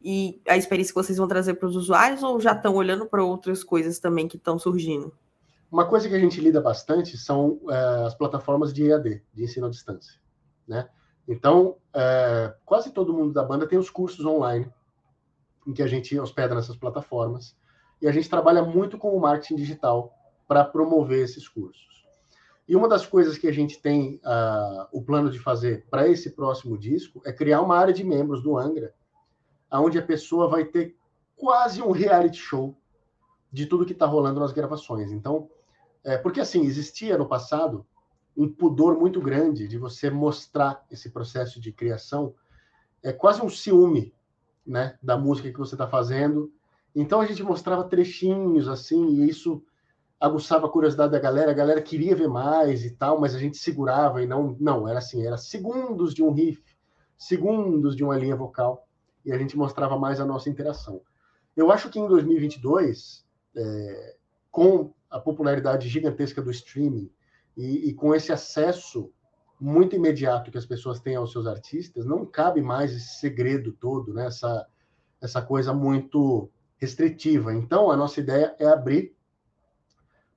E 0.03 0.41
a 0.47 0.57
experiência 0.57 0.93
que 0.93 1.01
vocês 1.01 1.17
vão 1.17 1.27
trazer 1.27 1.53
para 1.53 1.67
os 1.67 1.75
usuários 1.75 2.21
ou 2.23 2.39
já 2.39 2.51
estão 2.51 2.75
olhando 2.75 3.05
para 3.05 3.23
outras 3.23 3.63
coisas 3.63 3.99
também 3.99 4.27
que 4.27 4.35
estão 4.35 4.59
surgindo? 4.59 5.13
Uma 5.71 5.87
coisa 5.87 6.09
que 6.09 6.15
a 6.15 6.19
gente 6.19 6.41
lida 6.41 6.59
bastante 6.59 7.17
são 7.17 7.59
é, 7.69 8.05
as 8.05 8.13
plataformas 8.13 8.73
de 8.73 8.85
EAD, 8.85 9.23
de 9.33 9.43
ensino 9.43 9.67
à 9.67 9.69
distância, 9.69 10.19
né? 10.67 10.89
Então, 11.27 11.77
é, 11.95 12.53
quase 12.65 12.91
todo 12.91 13.13
mundo 13.13 13.33
da 13.33 13.43
banda 13.43 13.65
tem 13.65 13.79
os 13.79 13.89
cursos 13.89 14.25
online 14.25 14.69
em 15.65 15.73
que 15.73 15.81
a 15.81 15.87
gente 15.87 16.19
hospeda 16.19 16.53
nessas 16.53 16.75
plataformas 16.75 17.55
e 18.01 18.07
a 18.07 18.11
gente 18.11 18.29
trabalha 18.29 18.61
muito 18.61 18.97
com 18.97 19.15
o 19.15 19.21
marketing 19.21 19.55
digital 19.55 20.13
para 20.47 20.65
promover 20.65 21.23
esses 21.23 21.47
cursos. 21.47 22.05
E 22.67 22.75
uma 22.75 22.87
das 22.87 23.05
coisas 23.05 23.37
que 23.37 23.47
a 23.47 23.51
gente 23.51 23.81
tem 23.81 24.21
uh, 24.23 24.87
o 24.91 25.01
plano 25.01 25.29
de 25.29 25.39
fazer 25.39 25.85
para 25.89 26.07
esse 26.07 26.31
próximo 26.31 26.77
disco 26.77 27.21
é 27.25 27.31
criar 27.31 27.61
uma 27.61 27.77
área 27.77 27.93
de 27.93 28.03
membros 28.03 28.43
do 28.43 28.57
Angra, 28.57 28.93
onde 29.81 29.97
a 29.97 30.03
pessoa 30.03 30.47
vai 30.47 30.65
ter 30.65 30.95
quase 31.35 31.81
um 31.81 31.91
reality 31.91 32.37
show 32.37 32.77
de 33.51 33.65
tudo 33.65 33.85
que 33.85 33.93
está 33.93 34.05
rolando 34.05 34.39
nas 34.39 34.51
gravações. 34.51 35.11
Então, 35.11 35.49
é, 36.03 36.17
porque 36.17 36.41
assim, 36.41 36.65
existia 36.65 37.17
no 37.17 37.27
passado 37.27 37.85
um 38.35 38.49
pudor 38.49 38.99
muito 38.99 39.21
grande 39.21 39.67
de 39.67 39.77
você 39.77 40.09
mostrar 40.09 40.83
esse 40.89 41.09
processo 41.09 41.59
de 41.59 41.71
criação, 41.71 42.33
é 43.03 43.13
quase 43.13 43.41
um 43.41 43.49
ciúme, 43.49 44.13
né, 44.65 44.97
da 45.03 45.17
música 45.17 45.51
que 45.51 45.59
você 45.59 45.75
está 45.75 45.87
fazendo. 45.87 46.51
Então 46.95 47.21
a 47.21 47.25
gente 47.25 47.43
mostrava 47.43 47.83
trechinhos 47.83 48.67
assim, 48.67 49.05
e 49.07 49.29
isso 49.29 49.63
aguçava 50.19 50.67
a 50.67 50.69
curiosidade 50.69 51.11
da 51.11 51.19
galera, 51.19 51.51
a 51.51 51.53
galera 51.53 51.81
queria 51.81 52.15
ver 52.15 52.29
mais 52.29 52.85
e 52.85 52.91
tal, 52.91 53.19
mas 53.19 53.35
a 53.35 53.39
gente 53.39 53.57
segurava 53.57 54.23
e 54.23 54.25
não, 54.25 54.55
não, 54.59 54.87
era 54.87 54.99
assim, 54.99 55.25
era 55.25 55.37
segundos 55.37 56.13
de 56.13 56.23
um 56.23 56.31
riff, 56.31 56.63
segundos 57.17 57.95
de 57.95 58.03
uma 58.03 58.17
linha 58.17 58.35
vocal, 58.35 58.87
e 59.25 59.31
a 59.31 59.37
gente 59.37 59.57
mostrava 59.57 59.97
mais 59.97 60.19
a 60.19 60.25
nossa 60.25 60.49
interação. 60.49 61.01
Eu 61.55 61.71
acho 61.71 61.89
que 61.89 61.99
em 61.99 62.07
2022, 62.07 63.25
é, 63.55 64.15
com 64.51 64.93
a 65.09 65.19
popularidade 65.19 65.87
gigantesca 65.87 66.41
do 66.41 66.51
streaming, 66.51 67.11
e, 67.55 67.89
e, 67.89 67.93
com 67.93 68.15
esse 68.15 68.31
acesso 68.31 69.11
muito 69.59 69.95
imediato 69.95 70.51
que 70.51 70.57
as 70.57 70.65
pessoas 70.65 70.99
têm 70.99 71.15
aos 71.15 71.31
seus 71.31 71.45
artistas, 71.45 72.05
não 72.05 72.25
cabe 72.25 72.61
mais 72.61 72.91
esse 72.91 73.19
segredo 73.19 73.71
todo, 73.71 74.11
né? 74.13 74.25
essa, 74.25 74.67
essa 75.21 75.41
coisa 75.41 75.71
muito 75.71 76.49
restritiva. 76.77 77.53
Então, 77.53 77.91
a 77.91 77.95
nossa 77.95 78.19
ideia 78.19 78.55
é 78.59 78.65
abrir 78.65 79.15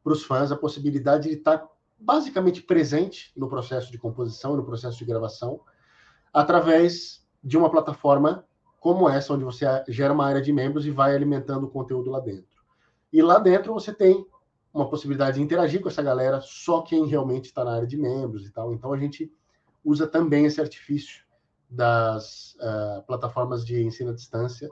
para 0.04 0.12
os 0.12 0.22
fãs 0.22 0.52
a 0.52 0.56
possibilidade 0.56 1.28
de 1.28 1.36
estar 1.36 1.66
basicamente 1.98 2.62
presente 2.62 3.32
no 3.36 3.48
processo 3.48 3.90
de 3.90 3.98
composição, 3.98 4.54
no 4.54 4.64
processo 4.64 4.98
de 4.98 5.04
gravação, 5.04 5.60
através 6.32 7.26
de 7.42 7.56
uma 7.56 7.70
plataforma 7.70 8.44
como 8.86 9.08
essa, 9.08 9.34
onde 9.34 9.42
você 9.42 9.66
gera 9.88 10.14
uma 10.14 10.24
área 10.24 10.40
de 10.40 10.52
membros 10.52 10.86
e 10.86 10.92
vai 10.92 11.12
alimentando 11.12 11.66
o 11.66 11.68
conteúdo 11.68 12.08
lá 12.08 12.20
dentro. 12.20 12.62
E 13.12 13.20
lá 13.20 13.36
dentro 13.36 13.74
você 13.74 13.92
tem 13.92 14.24
uma 14.72 14.88
possibilidade 14.88 15.38
de 15.38 15.42
interagir 15.42 15.82
com 15.82 15.88
essa 15.88 16.04
galera, 16.04 16.40
só 16.40 16.82
quem 16.82 17.04
realmente 17.04 17.46
está 17.46 17.64
na 17.64 17.74
área 17.74 17.86
de 17.88 17.96
membros 17.96 18.46
e 18.46 18.52
tal. 18.52 18.72
Então 18.72 18.92
a 18.92 18.96
gente 18.96 19.28
usa 19.84 20.06
também 20.06 20.46
esse 20.46 20.60
artifício 20.60 21.24
das 21.68 22.54
uh, 22.60 23.02
plataformas 23.08 23.66
de 23.66 23.82
ensino 23.82 24.10
à 24.10 24.14
distância, 24.14 24.70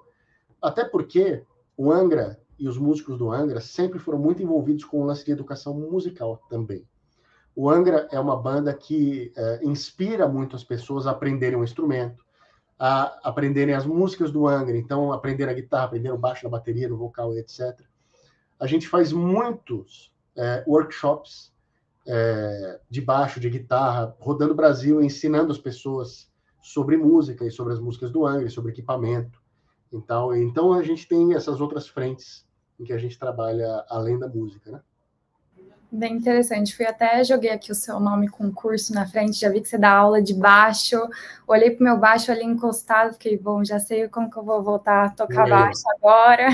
até 0.63 0.85
porque 0.85 1.43
o 1.77 1.91
Angra 1.91 2.41
e 2.57 2.69
os 2.69 2.79
músicos 2.79 3.19
do 3.19 3.33
Angra 3.33 3.61
sempre 3.61 3.99
foram 3.99 4.21
muito 4.21 4.41
envolvidos 4.41 4.85
com 4.85 5.03
o 5.03 5.05
lance 5.05 5.25
de 5.25 5.33
educação 5.33 5.75
musical 5.75 6.41
também. 6.49 6.87
O 7.53 7.69
Angra 7.69 8.07
é 8.13 8.21
uma 8.21 8.37
banda 8.37 8.73
que 8.73 9.33
uh, 9.37 9.69
inspira 9.69 10.29
muito 10.29 10.55
as 10.55 10.63
pessoas 10.63 11.05
a 11.05 11.11
aprenderem 11.11 11.59
um 11.59 11.65
instrumento, 11.65 12.24
a 12.79 13.19
aprenderem 13.29 13.75
as 13.75 13.87
músicas 13.87 14.33
do 14.33 14.47
Angra, 14.47 14.77
então 14.77 15.13
aprender 15.13 15.49
a 15.49 15.55
guitarra, 15.55 15.85
aprender 15.85 16.11
o 16.11 16.19
baixo, 16.19 16.47
a 16.47 16.51
bateria, 16.51 16.89
no 16.89 16.97
vocal, 16.97 17.37
etc 17.37 17.79
a 18.59 18.67
gente 18.67 18.89
faz 18.89 19.13
muitos 19.13 20.13
é, 20.37 20.65
workshops 20.67 21.53
é, 22.07 22.81
de 22.89 23.01
baixo, 23.01 23.41
de 23.41 23.51
guitarra, 23.51 24.17
rodando 24.19 24.53
o 24.53 24.57
Brasil, 24.57 25.03
ensinando 25.03 25.53
as 25.53 25.59
pessoas 25.59 26.31
sobre 26.63 26.97
música 26.97 27.45
e 27.45 27.51
sobre 27.51 27.75
as 27.75 27.81
músicas 27.81 28.11
do 28.11 28.27
Angra, 28.27 28.49
sobre 28.49 28.73
equipamento. 28.73 29.43
Então, 29.93 30.35
então 30.35 30.73
a 30.73 30.83
gente 30.83 31.07
tem 31.07 31.35
essas 31.35 31.61
outras 31.61 31.87
frentes 31.87 32.47
em 32.79 32.85
que 32.85 32.93
a 32.93 32.99
gente 32.99 33.19
trabalha 33.19 33.85
além 33.89 34.19
da 34.19 34.29
música, 34.29 34.71
né? 34.71 34.81
Bem 35.95 36.15
interessante. 36.15 36.75
Fui 36.75 36.85
até 36.85 37.23
joguei 37.23 37.51
aqui 37.51 37.71
o 37.71 37.75
seu 37.75 38.01
nome 38.01 38.27
com 38.27 38.53
curso 38.53 38.93
na 38.93 39.07
frente, 39.07 39.39
já 39.39 39.49
vi 39.49 39.61
que 39.61 39.69
você 39.69 39.79
dá 39.79 39.93
aula 39.93 40.21
de 40.21 40.35
baixo. 40.35 41.01
Olhei 41.47 41.71
para 41.71 41.83
o 41.83 41.85
meu 41.85 41.97
baixo 41.97 42.33
ali 42.33 42.43
encostado, 42.43 43.13
fiquei, 43.13 43.39
bom, 43.39 43.65
já 43.65 43.79
sei 43.79 44.09
como 44.09 44.29
que 44.29 44.37
eu 44.37 44.43
vou 44.43 44.61
voltar 44.61 45.05
a 45.05 45.11
tocar 45.11 45.49
baixo 45.49 45.85
agora. 45.97 46.49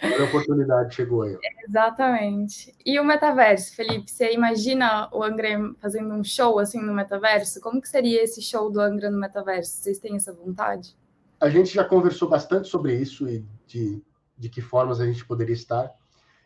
a 0.00 0.22
oportunidade 0.22 0.94
chegou 0.94 1.22
aí. 1.22 1.36
Exatamente. 1.66 2.72
E 2.86 3.00
o 3.00 3.04
metaverso, 3.04 3.74
Felipe, 3.74 4.08
você 4.08 4.32
imagina 4.32 5.08
o 5.12 5.20
Angra 5.20 5.48
fazendo 5.80 6.14
um 6.14 6.22
show 6.22 6.56
assim 6.60 6.80
no 6.80 6.94
metaverso? 6.94 7.60
Como 7.60 7.82
que 7.82 7.88
seria 7.88 8.22
esse 8.22 8.40
show 8.40 8.70
do 8.70 8.80
Angra 8.80 9.10
no 9.10 9.18
metaverso? 9.18 9.82
Vocês 9.82 9.98
têm 9.98 10.14
essa 10.14 10.32
vontade? 10.32 10.96
A 11.40 11.48
gente 11.48 11.74
já 11.74 11.82
conversou 11.82 12.28
bastante 12.28 12.68
sobre 12.68 12.94
isso 12.94 13.28
e 13.28 13.44
de, 13.66 14.00
de 14.38 14.48
que 14.48 14.60
formas 14.60 15.00
a 15.00 15.06
gente 15.06 15.26
poderia 15.26 15.54
estar. 15.54 15.92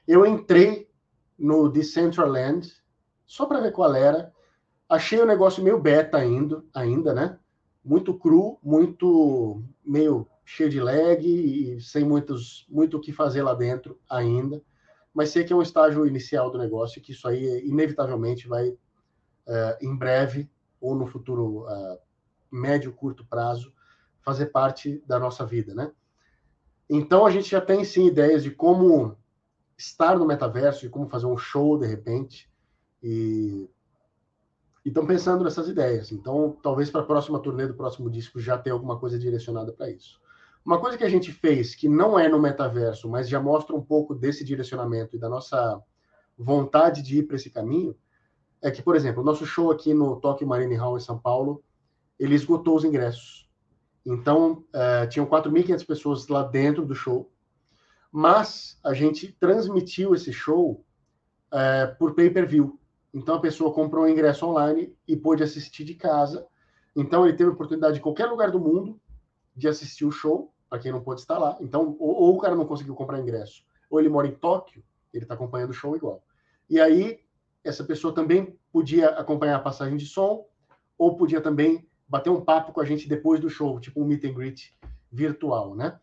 Eu 0.09 0.25
entrei 0.25 0.89
no 1.41 1.69
Decentraland 1.69 2.71
só 3.27 3.47
para 3.47 3.61
ver 3.61 3.73
qual 3.73 3.95
era. 3.95 4.33
Achei 4.89 5.19
o 5.21 5.27
negócio 5.27 5.63
meio 5.63 5.81
beta 5.81 6.19
ainda, 6.19 6.63
ainda, 6.75 7.15
né? 7.15 7.39
Muito 7.83 8.13
cru, 8.13 8.59
muito 8.63 9.63
meio 9.85 10.29
cheio 10.45 10.69
de 10.69 10.81
lag 10.81 11.25
e 11.25 11.81
sem 11.81 12.05
muitos, 12.05 12.67
muito 12.69 12.97
o 12.97 13.01
que 13.01 13.13
fazer 13.13 13.43
lá 13.43 13.55
dentro 13.55 13.99
ainda, 14.11 14.61
mas 15.15 15.31
sei 15.31 15.45
que 15.45 15.53
é 15.53 15.57
um 15.57 15.63
estágio 15.63 16.05
inicial 16.05 16.51
do 16.51 16.59
negócio 16.59 17.01
que 17.01 17.13
isso 17.13 17.29
aí 17.29 17.65
inevitavelmente 17.65 18.49
vai, 18.49 18.69
uh, 18.69 19.77
em 19.81 19.97
breve 19.97 20.51
ou 20.81 20.97
no 20.97 21.07
futuro 21.07 21.67
uh, 21.69 21.99
médio, 22.51 22.93
curto 22.93 23.25
prazo, 23.25 23.73
fazer 24.23 24.47
parte 24.47 25.03
da 25.07 25.21
nossa 25.21 25.47
vida, 25.47 25.73
né? 25.73 25.93
Então 26.89 27.25
a 27.25 27.31
gente 27.31 27.49
já 27.49 27.61
tem 27.61 27.85
sim 27.85 28.07
ideias 28.07 28.43
de 28.43 28.51
como 28.51 29.17
estar 29.81 30.19
no 30.19 30.27
metaverso, 30.27 30.83
de 30.83 30.91
como 30.91 31.09
fazer 31.09 31.27
um 31.27 31.39
show 31.39 31.79
de 31.79 31.87
repente. 31.87 32.51
E 33.03 33.69
estão 34.85 35.07
pensando 35.07 35.43
nessas 35.43 35.69
ideias. 35.69 36.13
Então, 36.13 36.57
talvez 36.63 36.91
para 36.91 37.01
a 37.01 37.07
próxima 37.07 37.41
turnê 37.41 37.67
do 37.67 37.75
próximo 37.75 38.11
disco 38.11 38.39
já 38.39 38.59
tenha 38.59 38.75
alguma 38.75 38.99
coisa 38.99 39.19
direcionada 39.19 39.73
para 39.73 39.91
isso. 39.91 40.21
Uma 40.65 40.79
coisa 40.79 40.99
que 40.99 41.05
a 41.05 41.09
gente 41.09 41.33
fez 41.33 41.75
que 41.75 41.89
não 41.89 42.19
é 42.19 42.29
no 42.29 42.39
metaverso, 42.39 43.09
mas 43.09 43.29
já 43.29 43.41
mostra 43.41 43.75
um 43.75 43.81
pouco 43.81 44.15
desse 44.15 44.45
direcionamento 44.45 45.17
e 45.17 45.19
da 45.19 45.29
nossa 45.29 45.83
vontade 46.37 47.03
de 47.03 47.19
ir 47.19 47.23
para 47.23 47.37
esse 47.37 47.51
caminho, 47.51 47.97
é 48.61 48.71
que, 48.71 48.83
por 48.83 48.95
exemplo, 48.95 49.23
o 49.23 49.25
nosso 49.25 49.47
show 49.47 49.71
aqui 49.71 49.95
no 49.95 50.17
Tokyo 50.17 50.47
Marine 50.47 50.75
Hall 50.75 50.99
em 50.99 51.01
São 51.01 51.19
Paulo, 51.19 51.63
ele 52.19 52.35
esgotou 52.35 52.77
os 52.77 52.85
ingressos. 52.85 53.49
Então, 54.05 54.65
uh, 54.75 55.09
tinham 55.09 55.27
4.500 55.27 55.87
pessoas 55.87 56.29
lá 56.29 56.43
dentro 56.43 56.85
do 56.85 56.95
show, 56.95 57.31
mas 58.11 58.79
a 58.83 58.93
gente 58.93 59.33
transmitiu 59.33 60.15
esse 60.15 60.33
show 60.33 60.85
uh, 61.53 61.97
por 61.99 62.15
pay-per-view. 62.15 62.79
Então, 63.13 63.37
a 63.37 63.41
pessoa 63.41 63.73
comprou 63.73 64.05
o 64.05 64.09
ingresso 64.09 64.47
online 64.47 64.97
e 65.07 65.17
pôde 65.17 65.43
assistir 65.43 65.85
de 65.85 65.95
casa. 65.95 66.47
Então, 66.95 67.27
ele 67.27 67.37
teve 67.37 67.51
a 67.51 67.53
oportunidade 67.53 67.95
de 67.95 68.01
qualquer 68.01 68.27
lugar 68.27 68.51
do 68.51 68.61
mundo 68.61 69.01
de 69.55 69.69
assistir 69.69 70.05
o 70.05 70.13
show, 70.13 70.53
para 70.69 70.79
quem 70.79 70.93
não 70.93 71.03
pôde 71.03 71.21
estar 71.21 71.39
lá. 71.39 71.57
Então, 71.61 71.97
ou, 71.99 72.23
ou, 72.23 72.37
o 72.37 72.39
cara 72.39 72.55
não 72.55 72.67
conseguiu 72.67 72.95
comprar 72.95 73.21
ingresso, 73.21 73.65
ou 73.89 73.99
ele 73.99 74.09
mora 74.09 74.29
em 74.29 74.35
Tóquio, 74.35 74.83
ele 75.13 75.25
está 75.25 75.35
acompanhando 75.35 75.71
o 75.71 75.75
show 75.75 75.97
igual. 75.97 76.23
E 76.69 76.81
aí, 76.81 77.21
essa 77.65 77.85
pessoa 77.85 78.15
também 78.15 78.57
podia 78.73 79.09
acompanhar 79.11 79.57
a 79.57 79.61
passagem 79.61 79.97
de 79.97 80.07
som, 80.07 80.47
ou 80.97 81.17
podia 81.17 81.41
também 81.41 81.87
bater 82.09 82.31
um 82.31 82.41
papo 82.41 82.73
com 82.73 82.81
a 82.81 82.85
gente 82.85 83.09
depois 83.09 83.41
do 83.41 83.51
show, 83.51 83.81
tipo 83.81 84.01
um 84.01 84.05
meet 84.05 84.25
and 84.25 84.33
greet 84.33 84.77
virtual, 85.11 85.75
né? 85.75 85.99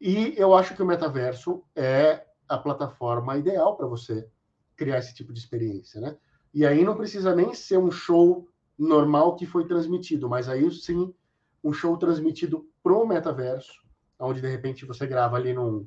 E 0.00 0.34
eu 0.36 0.54
acho 0.54 0.74
que 0.74 0.82
o 0.82 0.86
metaverso 0.86 1.62
é 1.76 2.24
a 2.48 2.56
plataforma 2.56 3.36
ideal 3.36 3.76
para 3.76 3.86
você 3.86 4.28
criar 4.74 4.98
esse 4.98 5.14
tipo 5.14 5.32
de 5.32 5.38
experiência, 5.38 6.00
né? 6.00 6.16
E 6.54 6.64
aí 6.64 6.82
não 6.82 6.96
precisa 6.96 7.36
nem 7.36 7.54
ser 7.54 7.78
um 7.78 7.90
show 7.90 8.48
normal 8.78 9.36
que 9.36 9.46
foi 9.46 9.66
transmitido, 9.66 10.28
mas 10.28 10.48
aí 10.48 10.68
sim 10.70 11.14
um 11.62 11.72
show 11.72 11.96
transmitido 11.98 12.66
pro 12.82 13.06
metaverso, 13.06 13.84
onde 14.18 14.40
de 14.40 14.48
repente 14.48 14.86
você 14.86 15.06
grava 15.06 15.36
ali 15.36 15.52
num, 15.52 15.86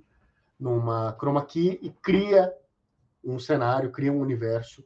numa 0.59 1.13
chroma 1.13 1.43
key 1.43 1.79
e 1.81 1.89
cria 1.89 2.53
um 3.23 3.39
cenário, 3.39 3.91
cria 3.91 4.13
um 4.13 4.19
universo, 4.19 4.85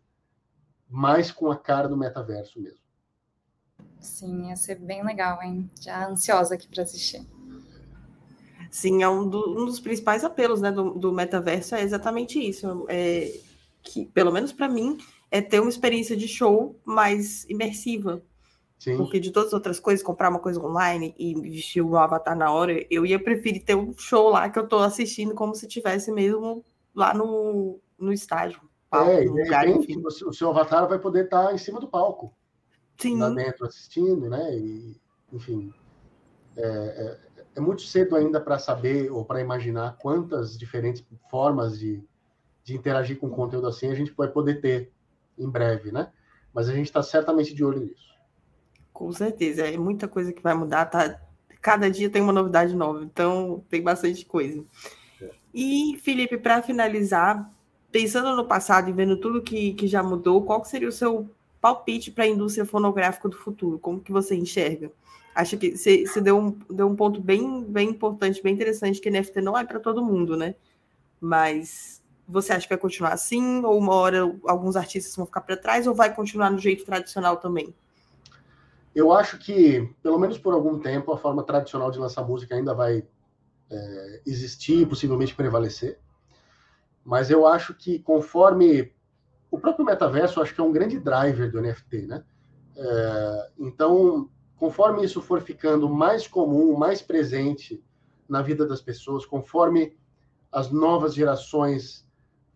mais 0.89 1.31
com 1.31 1.51
a 1.51 1.57
cara 1.57 1.89
do 1.89 1.97
metaverso 1.97 2.61
mesmo. 2.61 2.79
Sim, 3.99 4.47
ia 4.49 4.55
ser 4.55 4.75
bem 4.75 5.03
legal, 5.03 5.41
hein? 5.43 5.69
Já 5.81 6.07
ansiosa 6.07 6.55
aqui 6.55 6.67
para 6.67 6.83
assistir. 6.83 7.27
Sim, 8.69 9.03
é 9.03 9.09
um, 9.09 9.27
do, 9.27 9.61
um, 9.61 9.65
dos 9.65 9.79
principais 9.79 10.23
apelos 10.23 10.61
né, 10.61 10.71
do, 10.71 10.91
do 10.91 11.13
metaverso 11.13 11.75
é 11.75 11.81
exatamente 11.81 12.39
isso. 12.39 12.85
É, 12.89 13.31
que, 13.81 14.05
pelo 14.05 14.31
menos 14.31 14.51
para 14.51 14.67
mim, 14.67 14.97
é 15.31 15.41
ter 15.41 15.59
uma 15.59 15.69
experiência 15.69 16.15
de 16.15 16.27
show 16.27 16.79
mais 16.85 17.45
imersiva. 17.49 18.21
Sim. 18.77 18.97
Porque 18.97 19.19
de 19.19 19.31
todas 19.31 19.47
as 19.47 19.53
outras 19.53 19.79
coisas, 19.79 20.05
comprar 20.05 20.29
uma 20.29 20.39
coisa 20.39 20.61
online 20.61 21.15
e 21.17 21.33
vestir 21.33 21.81
o 21.81 21.97
avatar 21.97 22.37
na 22.37 22.51
hora, 22.51 22.85
eu 22.91 23.05
ia 23.05 23.21
preferir 23.21 23.63
ter 23.63 23.75
um 23.75 23.97
show 23.97 24.29
lá 24.29 24.49
que 24.49 24.59
eu 24.59 24.63
estou 24.63 24.79
assistindo 24.79 25.33
como 25.33 25.55
se 25.55 25.67
tivesse 25.67 26.11
mesmo 26.11 26.63
lá 26.93 27.13
no, 27.13 27.79
no 27.97 28.13
estádio. 28.13 28.61
Palco, 28.89 29.11
é, 29.11 29.25
no 29.25 29.35
lugar, 29.35 29.65
repente, 29.65 29.91
enfim. 29.91 30.03
o 30.05 30.33
seu 30.33 30.49
avatar 30.49 30.87
vai 30.87 30.99
poder 30.99 31.25
estar 31.25 31.53
em 31.53 31.57
cima 31.57 31.79
do 31.79 31.87
palco. 31.87 32.33
Sim. 32.97 33.17
Lá 33.17 33.29
dentro 33.29 33.65
assistindo, 33.65 34.29
né? 34.29 34.55
E, 34.55 34.95
enfim. 35.33 35.73
É, 36.55 36.61
é, 36.61 37.19
é 37.57 37.59
muito 37.59 37.81
cedo 37.81 38.15
ainda 38.15 38.39
para 38.39 38.59
saber 38.59 39.11
ou 39.11 39.25
para 39.25 39.41
imaginar 39.41 39.97
quantas 39.97 40.55
diferentes 40.55 41.03
formas 41.29 41.79
de, 41.79 42.03
de 42.63 42.75
interagir 42.75 43.17
com 43.17 43.29
conteúdo 43.29 43.67
assim 43.67 43.89
a 43.89 43.95
gente 43.95 44.13
vai 44.15 44.27
poder 44.27 44.61
ter 44.61 44.91
em 45.37 45.49
breve, 45.49 45.91
né? 45.91 46.11
Mas 46.53 46.69
a 46.69 46.73
gente 46.73 46.85
está 46.85 47.01
certamente 47.01 47.53
de 47.53 47.65
olho 47.65 47.79
nisso. 47.79 48.15
Com 48.93 49.11
certeza, 49.11 49.67
é 49.67 49.75
muita 49.75 50.07
coisa 50.07 50.31
que 50.31 50.41
vai 50.41 50.53
mudar, 50.53 50.85
tá? 50.85 51.19
Cada 51.59 51.89
dia 51.89 52.09
tem 52.09 52.21
uma 52.21 52.33
novidade 52.33 52.75
nova, 52.75 53.03
então 53.03 53.63
tem 53.69 53.81
bastante 53.81 54.23
coisa. 54.23 54.63
É. 55.19 55.31
E, 55.53 55.99
Felipe, 56.03 56.37
para 56.37 56.61
finalizar, 56.61 57.51
pensando 57.91 58.35
no 58.35 58.47
passado 58.47 58.89
e 58.89 58.93
vendo 58.93 59.17
tudo 59.17 59.41
que, 59.41 59.73
que 59.73 59.87
já 59.87 60.01
mudou, 60.03 60.43
qual 60.43 60.63
seria 60.63 60.89
o 60.89 60.91
seu 60.91 61.29
palpite 61.59 62.11
para 62.11 62.23
a 62.23 62.27
indústria 62.27 62.65
fonográfica 62.65 63.27
do 63.27 63.37
futuro? 63.37 63.79
Como 63.79 63.99
que 63.99 64.11
você 64.11 64.35
enxerga? 64.35 64.91
Acho 65.37 65.55
que 65.55 65.77
você, 65.77 66.19
deu, 66.19 66.39
um, 66.39 66.59
deu 66.67 66.87
um 66.87 66.95
ponto 66.95 67.21
bem, 67.21 67.63
bem 67.63 67.91
importante, 67.91 68.41
bem 68.41 68.55
interessante, 68.55 68.99
que 68.99 69.07
NFT 69.07 69.39
não 69.39 69.55
é 69.55 69.63
para 69.63 69.79
todo 69.79 70.03
mundo, 70.03 70.35
né? 70.35 70.55
Mas 71.21 72.01
você 72.27 72.53
acha 72.53 72.63
que 72.63 72.73
vai 72.73 72.77
continuar 72.79 73.13
assim? 73.13 73.63
Ou 73.63 73.77
uma 73.77 73.93
hora 73.93 74.35
alguns 74.47 74.75
artistas 74.75 75.15
vão 75.15 75.27
ficar 75.27 75.41
para 75.41 75.55
trás? 75.55 75.85
Ou 75.85 75.93
vai 75.93 76.11
continuar 76.11 76.49
no 76.49 76.57
jeito 76.57 76.83
tradicional 76.83 77.37
também? 77.37 77.71
Eu 78.95 79.11
acho 79.11 79.37
que, 79.37 79.87
pelo 80.01 80.17
menos 80.17 80.39
por 80.39 80.55
algum 80.55 80.79
tempo, 80.79 81.13
a 81.13 81.17
forma 81.19 81.43
tradicional 81.43 81.91
de 81.91 81.99
lançar 81.99 82.23
música 82.23 82.55
ainda 82.55 82.73
vai 82.73 83.03
é, 83.69 84.21
existir 84.25 84.87
possivelmente 84.87 85.35
prevalecer. 85.35 85.99
Mas 87.05 87.29
eu 87.29 87.45
acho 87.45 87.75
que 87.75 87.99
conforme 87.99 88.91
o 89.51 89.59
próprio 89.59 89.85
metaverso, 89.85 90.41
acho 90.41 90.55
que 90.55 90.59
é 90.59 90.63
um 90.63 90.71
grande 90.71 90.99
driver 90.99 91.51
do 91.51 91.61
NFT, 91.61 92.07
né? 92.07 92.23
É, 92.75 93.49
então, 93.59 94.31
conforme 94.57 95.03
isso 95.03 95.21
for 95.21 95.41
ficando 95.41 95.89
mais 95.89 96.27
comum, 96.27 96.77
mais 96.77 97.01
presente 97.01 97.83
na 98.27 98.41
vida 98.41 98.65
das 98.65 98.81
pessoas, 98.81 99.25
conforme 99.25 99.97
as 100.51 100.71
novas 100.71 101.13
gerações 101.13 102.05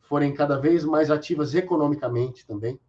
forem 0.01 0.33
cada 0.33 0.57
vez 0.57 0.83
mais 0.83 1.09
ativas 1.09 1.55
economicamente 1.55 2.45
também, 2.45 2.79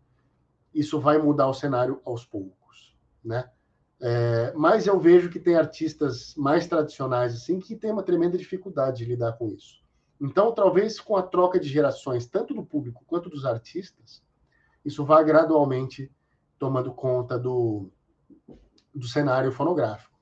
isso 0.74 0.98
vai 0.98 1.18
mudar 1.18 1.48
o 1.48 1.54
cenário 1.54 2.00
aos 2.04 2.24
poucos 2.24 2.62
né? 3.24 3.48
É, 4.00 4.52
mas 4.54 4.86
eu 4.86 4.98
vejo 4.98 5.30
que 5.30 5.38
tem 5.38 5.54
artistas 5.54 6.34
mais 6.36 6.66
tradicionais 6.66 7.34
assim 7.34 7.60
que 7.60 7.76
têm 7.76 7.92
uma 7.92 8.02
tremenda 8.02 8.36
dificuldade 8.36 8.98
de 8.98 9.04
lidar 9.04 9.34
com 9.34 9.48
isso. 9.48 9.80
Então, 10.20 10.52
talvez 10.52 11.00
com 11.00 11.16
a 11.16 11.22
troca 11.22 11.58
de 11.58 11.68
gerações, 11.68 12.26
tanto 12.26 12.52
do 12.52 12.64
público 12.64 13.04
quanto 13.06 13.30
dos 13.30 13.44
artistas, 13.44 14.22
isso 14.84 15.04
vá 15.04 15.22
gradualmente 15.22 16.10
tomando 16.58 16.92
conta 16.92 17.38
do, 17.38 17.90
do 18.94 19.06
cenário 19.06 19.52
fonográfico, 19.52 20.12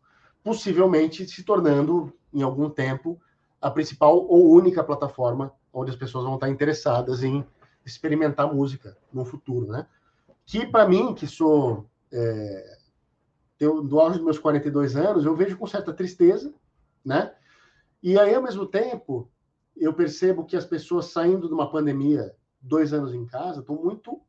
possivelmente 0.43 1.27
se 1.29 1.43
tornando, 1.43 2.13
em 2.33 2.43
algum 2.43 2.71
tempo, 2.71 3.21
a 3.61 3.71
principal 3.71 4.17
ou 4.17 4.51
única 4.51 4.83
plataforma 4.83 5.53
onde 5.73 5.91
as 5.91 5.97
pessoas 5.97 6.25
vão 6.25 6.35
estar 6.35 6.49
interessadas 6.49 7.23
em 7.23 7.45
experimentar 7.85 8.53
música 8.53 8.97
no 9.13 9.25
futuro, 9.25 9.67
né? 9.67 9.87
Que 10.47 10.67
para 10.67 10.89
mim, 10.89 11.15
que 11.15 11.27
sou 11.27 11.87
é, 12.13 12.79
eu, 13.59 13.83
do 13.83 14.01
auge 14.01 14.17
dos 14.17 14.25
meus 14.25 14.39
42 14.39 14.97
anos, 14.97 15.25
eu 15.25 15.37
vejo 15.37 15.57
com 15.57 15.67
certa 15.67 15.93
tristeza, 15.93 16.53
né? 17.05 17.33
E 18.03 18.19
aí, 18.19 18.35
ao 18.35 18.43
mesmo 18.43 18.67
tempo, 18.67 19.31
eu 19.77 19.93
percebo 19.93 20.45
que 20.45 20.57
as 20.57 20.65
pessoas 20.65 21.07
saindo 21.07 21.47
de 21.47 21.53
uma 21.53 21.71
pandemia, 21.71 22.35
dois 22.61 22.93
anos 22.93 23.13
em 23.13 23.27
casa, 23.27 23.61
estão 23.61 23.77
muito 23.77 24.21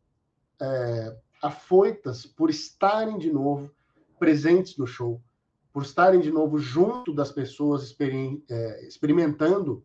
é, 0.62 1.18
afoitas 1.42 2.26
por 2.26 2.50
estarem 2.50 3.18
de 3.18 3.32
novo 3.32 3.72
presentes 4.22 4.78
no 4.78 4.86
show, 4.86 5.20
por 5.74 5.82
estarem 5.82 6.20
de 6.20 6.30
novo 6.30 6.60
junto 6.60 7.12
das 7.12 7.32
pessoas 7.32 7.96
é, 8.00 8.88
experimentando 8.88 9.84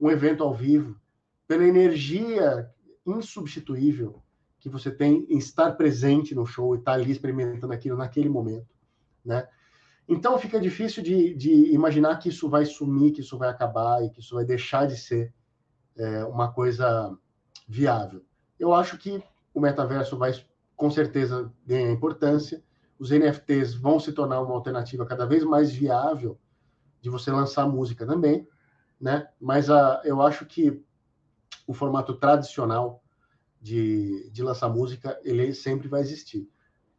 um 0.00 0.10
evento 0.10 0.42
ao 0.42 0.52
vivo, 0.52 1.00
pela 1.46 1.64
energia 1.64 2.68
insubstituível 3.06 4.20
que 4.58 4.68
você 4.68 4.90
tem 4.90 5.24
em 5.30 5.38
estar 5.38 5.70
presente 5.76 6.34
no 6.34 6.44
show 6.44 6.74
e 6.74 6.78
estar 6.78 6.94
ali 6.94 7.12
experimentando 7.12 7.72
aquilo 7.72 7.96
naquele 7.96 8.28
momento, 8.28 8.66
né? 9.24 9.46
Então 10.08 10.36
fica 10.36 10.60
difícil 10.60 11.00
de, 11.00 11.32
de 11.36 11.72
imaginar 11.72 12.16
que 12.16 12.28
isso 12.28 12.48
vai 12.48 12.66
sumir, 12.66 13.12
que 13.12 13.20
isso 13.20 13.38
vai 13.38 13.50
acabar 13.50 14.04
e 14.04 14.10
que 14.10 14.18
isso 14.18 14.34
vai 14.34 14.44
deixar 14.44 14.88
de 14.88 14.96
ser 14.96 15.32
é, 15.96 16.24
uma 16.24 16.52
coisa 16.52 17.16
viável. 17.68 18.24
Eu 18.58 18.74
acho 18.74 18.98
que 18.98 19.22
o 19.54 19.60
metaverso 19.60 20.18
vai 20.18 20.32
com 20.74 20.90
certeza 20.90 21.52
ganhar 21.64 21.92
importância. 21.92 22.64
Os 23.00 23.10
NFTs 23.10 23.72
vão 23.72 23.98
se 23.98 24.12
tornar 24.12 24.42
uma 24.42 24.54
alternativa 24.54 25.06
cada 25.06 25.24
vez 25.24 25.42
mais 25.42 25.72
viável 25.72 26.38
de 27.00 27.08
você 27.08 27.32
lançar 27.32 27.66
música 27.66 28.06
também, 28.06 28.46
né? 29.00 29.26
Mas 29.40 29.70
a, 29.70 30.02
eu 30.04 30.20
acho 30.20 30.44
que 30.44 30.84
o 31.66 31.72
formato 31.72 32.14
tradicional 32.14 33.02
de, 33.58 34.28
de 34.30 34.42
lançar 34.42 34.68
música, 34.68 35.18
ele 35.24 35.54
sempre 35.54 35.88
vai 35.88 36.02
existir. 36.02 36.46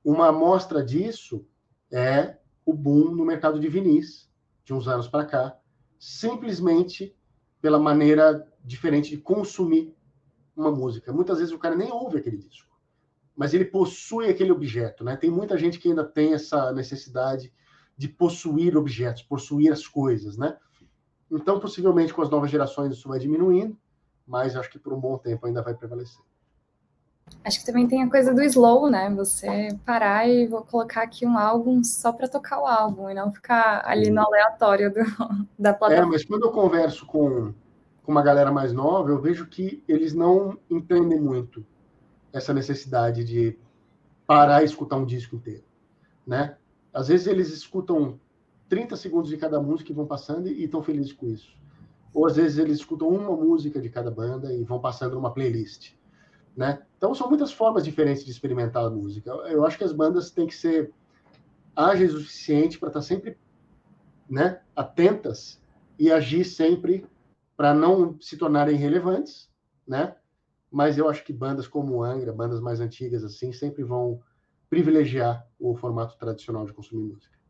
Uma 0.04 0.30
amostra 0.30 0.84
disso 0.84 1.46
é 1.92 2.38
o 2.66 2.74
boom 2.74 3.12
no 3.12 3.24
mercado 3.24 3.60
de 3.60 3.68
vinis, 3.68 4.28
de 4.66 4.74
uns 4.74 4.88
anos 4.88 5.08
para 5.08 5.24
cá, 5.24 5.56
simplesmente 6.00 7.16
pela 7.62 7.78
maneira 7.78 8.52
diferente 8.64 9.12
de 9.12 9.18
consumir 9.18 9.96
uma 10.56 10.72
música. 10.72 11.14
Muitas 11.14 11.38
vezes 11.38 11.54
o 11.54 11.60
cara 11.60 11.76
nem 11.76 11.92
ouve 11.92 12.18
aquele 12.18 12.38
disco, 12.38 12.71
mas 13.42 13.56
ele 13.56 13.66
possui 13.66 14.30
aquele 14.30 14.52
objeto, 14.52 15.04
né? 15.04 15.18
Tem 15.18 15.32
muita 15.32 15.58
gente 15.58 15.80
que 15.80 15.90
ainda 15.90 16.04
tem 16.04 16.36
essa 16.36 16.72
necessidade 16.72 17.52
de 17.98 18.08
possuir 18.08 18.78
objetos, 18.78 19.24
possuir 19.24 19.72
as 19.72 19.88
coisas, 19.88 20.38
né? 20.38 20.56
Então, 21.32 21.60
possivelmente 21.60 22.14
com 22.14 22.22
as 22.22 22.30
novas 22.30 22.52
gerações 22.52 22.94
isso 22.94 23.10
vai 23.10 23.18
diminuindo, 23.18 23.76
mas 24.28 24.56
acho 24.56 24.70
que 24.70 24.78
por 24.78 24.94
um 24.94 25.00
bom 25.00 25.18
tempo 25.18 25.48
ainda 25.48 25.64
vai 25.64 25.74
prevalecer. 25.74 26.22
Acho 27.44 27.62
que 27.62 27.66
também 27.66 27.88
tem 27.88 28.04
a 28.04 28.10
coisa 28.12 28.32
do 28.32 28.44
slow, 28.44 28.92
né? 28.92 29.10
Você 29.16 29.76
parar 29.84 30.30
e 30.30 30.46
vou 30.46 30.62
colocar 30.62 31.02
aqui 31.02 31.26
um 31.26 31.36
álbum 31.36 31.84
só 31.84 32.14
para 32.14 32.28
tocar 32.28 32.62
o 32.62 32.68
álbum 32.68 33.10
e 33.10 33.16
não 33.16 33.34
ficar 33.34 33.82
ali 33.88 34.12
no 34.12 34.22
aleatório 34.22 34.94
do, 34.94 35.00
da 35.58 35.74
plataforma. 35.74 36.10
É, 36.10 36.12
mas 36.12 36.24
quando 36.24 36.46
eu 36.46 36.52
converso 36.52 37.08
com, 37.08 37.56
com 38.04 38.12
uma 38.12 38.22
galera 38.22 38.52
mais 38.52 38.72
nova, 38.72 39.10
eu 39.10 39.20
vejo 39.20 39.48
que 39.48 39.84
eles 39.88 40.14
não 40.14 40.60
entendem 40.70 41.20
muito 41.20 41.66
essa 42.34 42.54
necessidade 42.54 43.24
de 43.24 43.58
parar 44.26 44.62
e 44.62 44.66
escutar 44.66 44.98
um 44.98 45.06
disco 45.06 45.36
inteiro, 45.36 45.64
né? 46.26 46.58
Às 46.94 47.08
vezes 47.08 47.28
eles 47.28 47.50
escutam 47.50 48.20
30 48.70 48.96
segundos 48.96 49.30
de 49.30 49.38
cada 49.38 49.60
música 49.62 49.92
e 49.92 49.96
vão 49.96 50.06
passando 50.06 50.48
e 50.48 50.64
estão 50.64 50.84
felizes 50.84 51.14
com 51.14 51.28
isso. 51.28 51.56
Ou 52.14 52.26
às 52.26 52.36
vezes 52.36 52.58
eles 52.58 52.78
escutam 52.78 53.08
uma 53.10 53.36
música 53.36 53.80
de 53.82 53.90
cada 53.90 54.12
banda 54.12 54.54
e 54.54 54.64
vão 54.64 54.80
passando 54.80 55.16
numa 55.16 55.34
playlist 55.34 55.94
né? 56.56 56.82
Então 56.98 57.16
são 57.16 57.30
muitas 57.30 57.52
formas 57.52 57.84
diferentes 57.84 58.24
de 58.24 58.32
experimentar 58.32 58.86
a 58.86 58.90
música. 58.90 59.30
Eu 59.30 59.66
acho 59.66 59.78
que 59.78 59.84
as 59.84 59.94
bandas 59.94 60.32
têm 60.32 60.48
que 60.48 60.56
ser 60.56 60.92
ágeis 61.76 62.14
o 62.14 62.20
suficiente 62.20 62.78
para 62.78 62.90
estar 62.90 63.00
tá 63.00 63.06
sempre, 63.06 63.38
né, 64.30 64.62
atentas 64.76 65.60
e 65.98 66.12
agir 66.12 66.44
sempre 66.44 67.06
para 67.56 67.74
não 67.74 68.20
se 68.20 68.38
tornarem 68.38 68.76
relevantes, 68.76 69.50
né? 69.88 70.16
Mas 70.72 70.98
eu 70.98 71.10
acho 71.10 71.24
que 71.24 71.34
bandas 71.34 71.68
como 71.68 71.96
o 71.96 72.04
Angra, 72.04 72.32
bandas 72.32 72.62
mais 72.62 72.80
antigas 72.80 73.24
assim, 73.24 73.52
sempre 73.52 73.84
vão 73.84 74.22
privilegiar 74.70 75.46
o 75.60 75.76
formato 75.76 76.18
tradicional 76.18 76.66
de 76.66 76.74
consumir 76.74 77.14
música. 77.14 77.42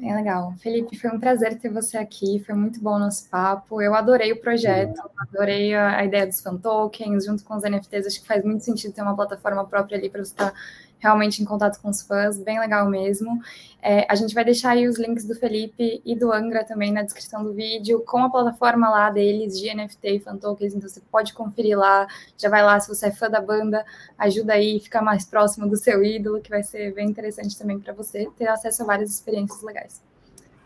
É 0.00 0.14
legal. 0.14 0.54
Felipe, 0.58 0.98
foi 0.98 1.10
um 1.10 1.20
prazer 1.20 1.58
ter 1.58 1.68
você 1.68 1.98
aqui, 1.98 2.42
foi 2.44 2.54
muito 2.54 2.80
bom 2.80 2.94
o 2.94 2.98
nosso 2.98 3.28
papo. 3.28 3.82
Eu 3.82 3.94
adorei 3.94 4.32
o 4.32 4.40
projeto, 4.40 4.98
adorei 5.18 5.74
a, 5.74 5.98
a 5.98 6.04
ideia 6.04 6.26
dos 6.26 6.40
fan 6.40 6.56
tokens, 6.56 7.26
junto 7.26 7.44
com 7.44 7.54
os 7.54 7.62
NFTs, 7.62 8.06
acho 8.06 8.20
que 8.20 8.26
faz 8.26 8.42
muito 8.44 8.64
sentido 8.64 8.94
ter 8.94 9.02
uma 9.02 9.14
plataforma 9.14 9.66
própria 9.66 9.98
ali 9.98 10.08
para 10.08 10.24
você 10.24 10.32
estar 10.32 10.52
tá 10.52 10.58
realmente 11.00 11.42
em 11.42 11.44
contato 11.44 11.80
com 11.80 11.88
os 11.88 12.02
fãs, 12.02 12.38
bem 12.38 12.60
legal 12.60 12.88
mesmo. 12.88 13.40
É, 13.82 14.06
a 14.08 14.14
gente 14.14 14.34
vai 14.34 14.44
deixar 14.44 14.72
aí 14.72 14.86
os 14.86 14.98
links 14.98 15.24
do 15.24 15.34
Felipe 15.34 16.02
e 16.04 16.14
do 16.14 16.30
Angra 16.32 16.62
também 16.62 16.92
na 16.92 17.02
descrição 17.02 17.42
do 17.42 17.52
vídeo, 17.52 18.04
com 18.06 18.18
a 18.18 18.30
plataforma 18.30 18.88
lá 18.90 19.10
deles 19.10 19.58
de 19.58 19.74
NFT 19.74 20.08
e 20.08 20.20
fan 20.20 20.36
tokens, 20.36 20.74
então 20.74 20.88
você 20.88 21.00
pode 21.10 21.32
conferir 21.32 21.78
lá, 21.78 22.06
já 22.36 22.50
vai 22.50 22.62
lá 22.62 22.78
se 22.78 22.88
você 22.88 23.06
é 23.06 23.10
fã 23.10 23.30
da 23.30 23.40
banda, 23.40 23.84
ajuda 24.18 24.52
aí, 24.52 24.78
fica 24.78 25.00
mais 25.00 25.24
próximo 25.24 25.68
do 25.68 25.76
seu 25.76 26.04
ídolo, 26.04 26.40
que 26.40 26.50
vai 26.50 26.62
ser 26.62 26.92
bem 26.92 27.08
interessante 27.08 27.58
também 27.58 27.80
para 27.80 27.94
você 27.94 28.28
ter 28.36 28.48
acesso 28.48 28.82
a 28.82 28.86
várias 28.86 29.10
experiências 29.10 29.62
legais. 29.62 30.02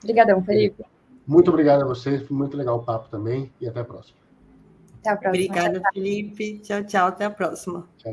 Obrigadão, 0.02 0.42
Felipe. 0.42 0.84
Muito 1.26 1.48
obrigado 1.48 1.82
a 1.82 1.86
vocês, 1.86 2.26
foi 2.26 2.36
muito 2.36 2.56
legal 2.56 2.78
o 2.78 2.82
papo 2.82 3.08
também 3.08 3.50
e 3.60 3.68
até 3.68 3.80
a 3.80 3.84
próxima. 3.84 4.18
Até 5.00 5.10
a 5.10 5.16
próxima. 5.16 5.44
Obrigada, 5.44 5.82
Felipe. 5.92 6.58
Tchau, 6.60 6.82
tchau. 6.84 7.08
Até 7.08 7.26
a 7.26 7.30
próxima. 7.30 7.86
Tchau. 7.98 8.12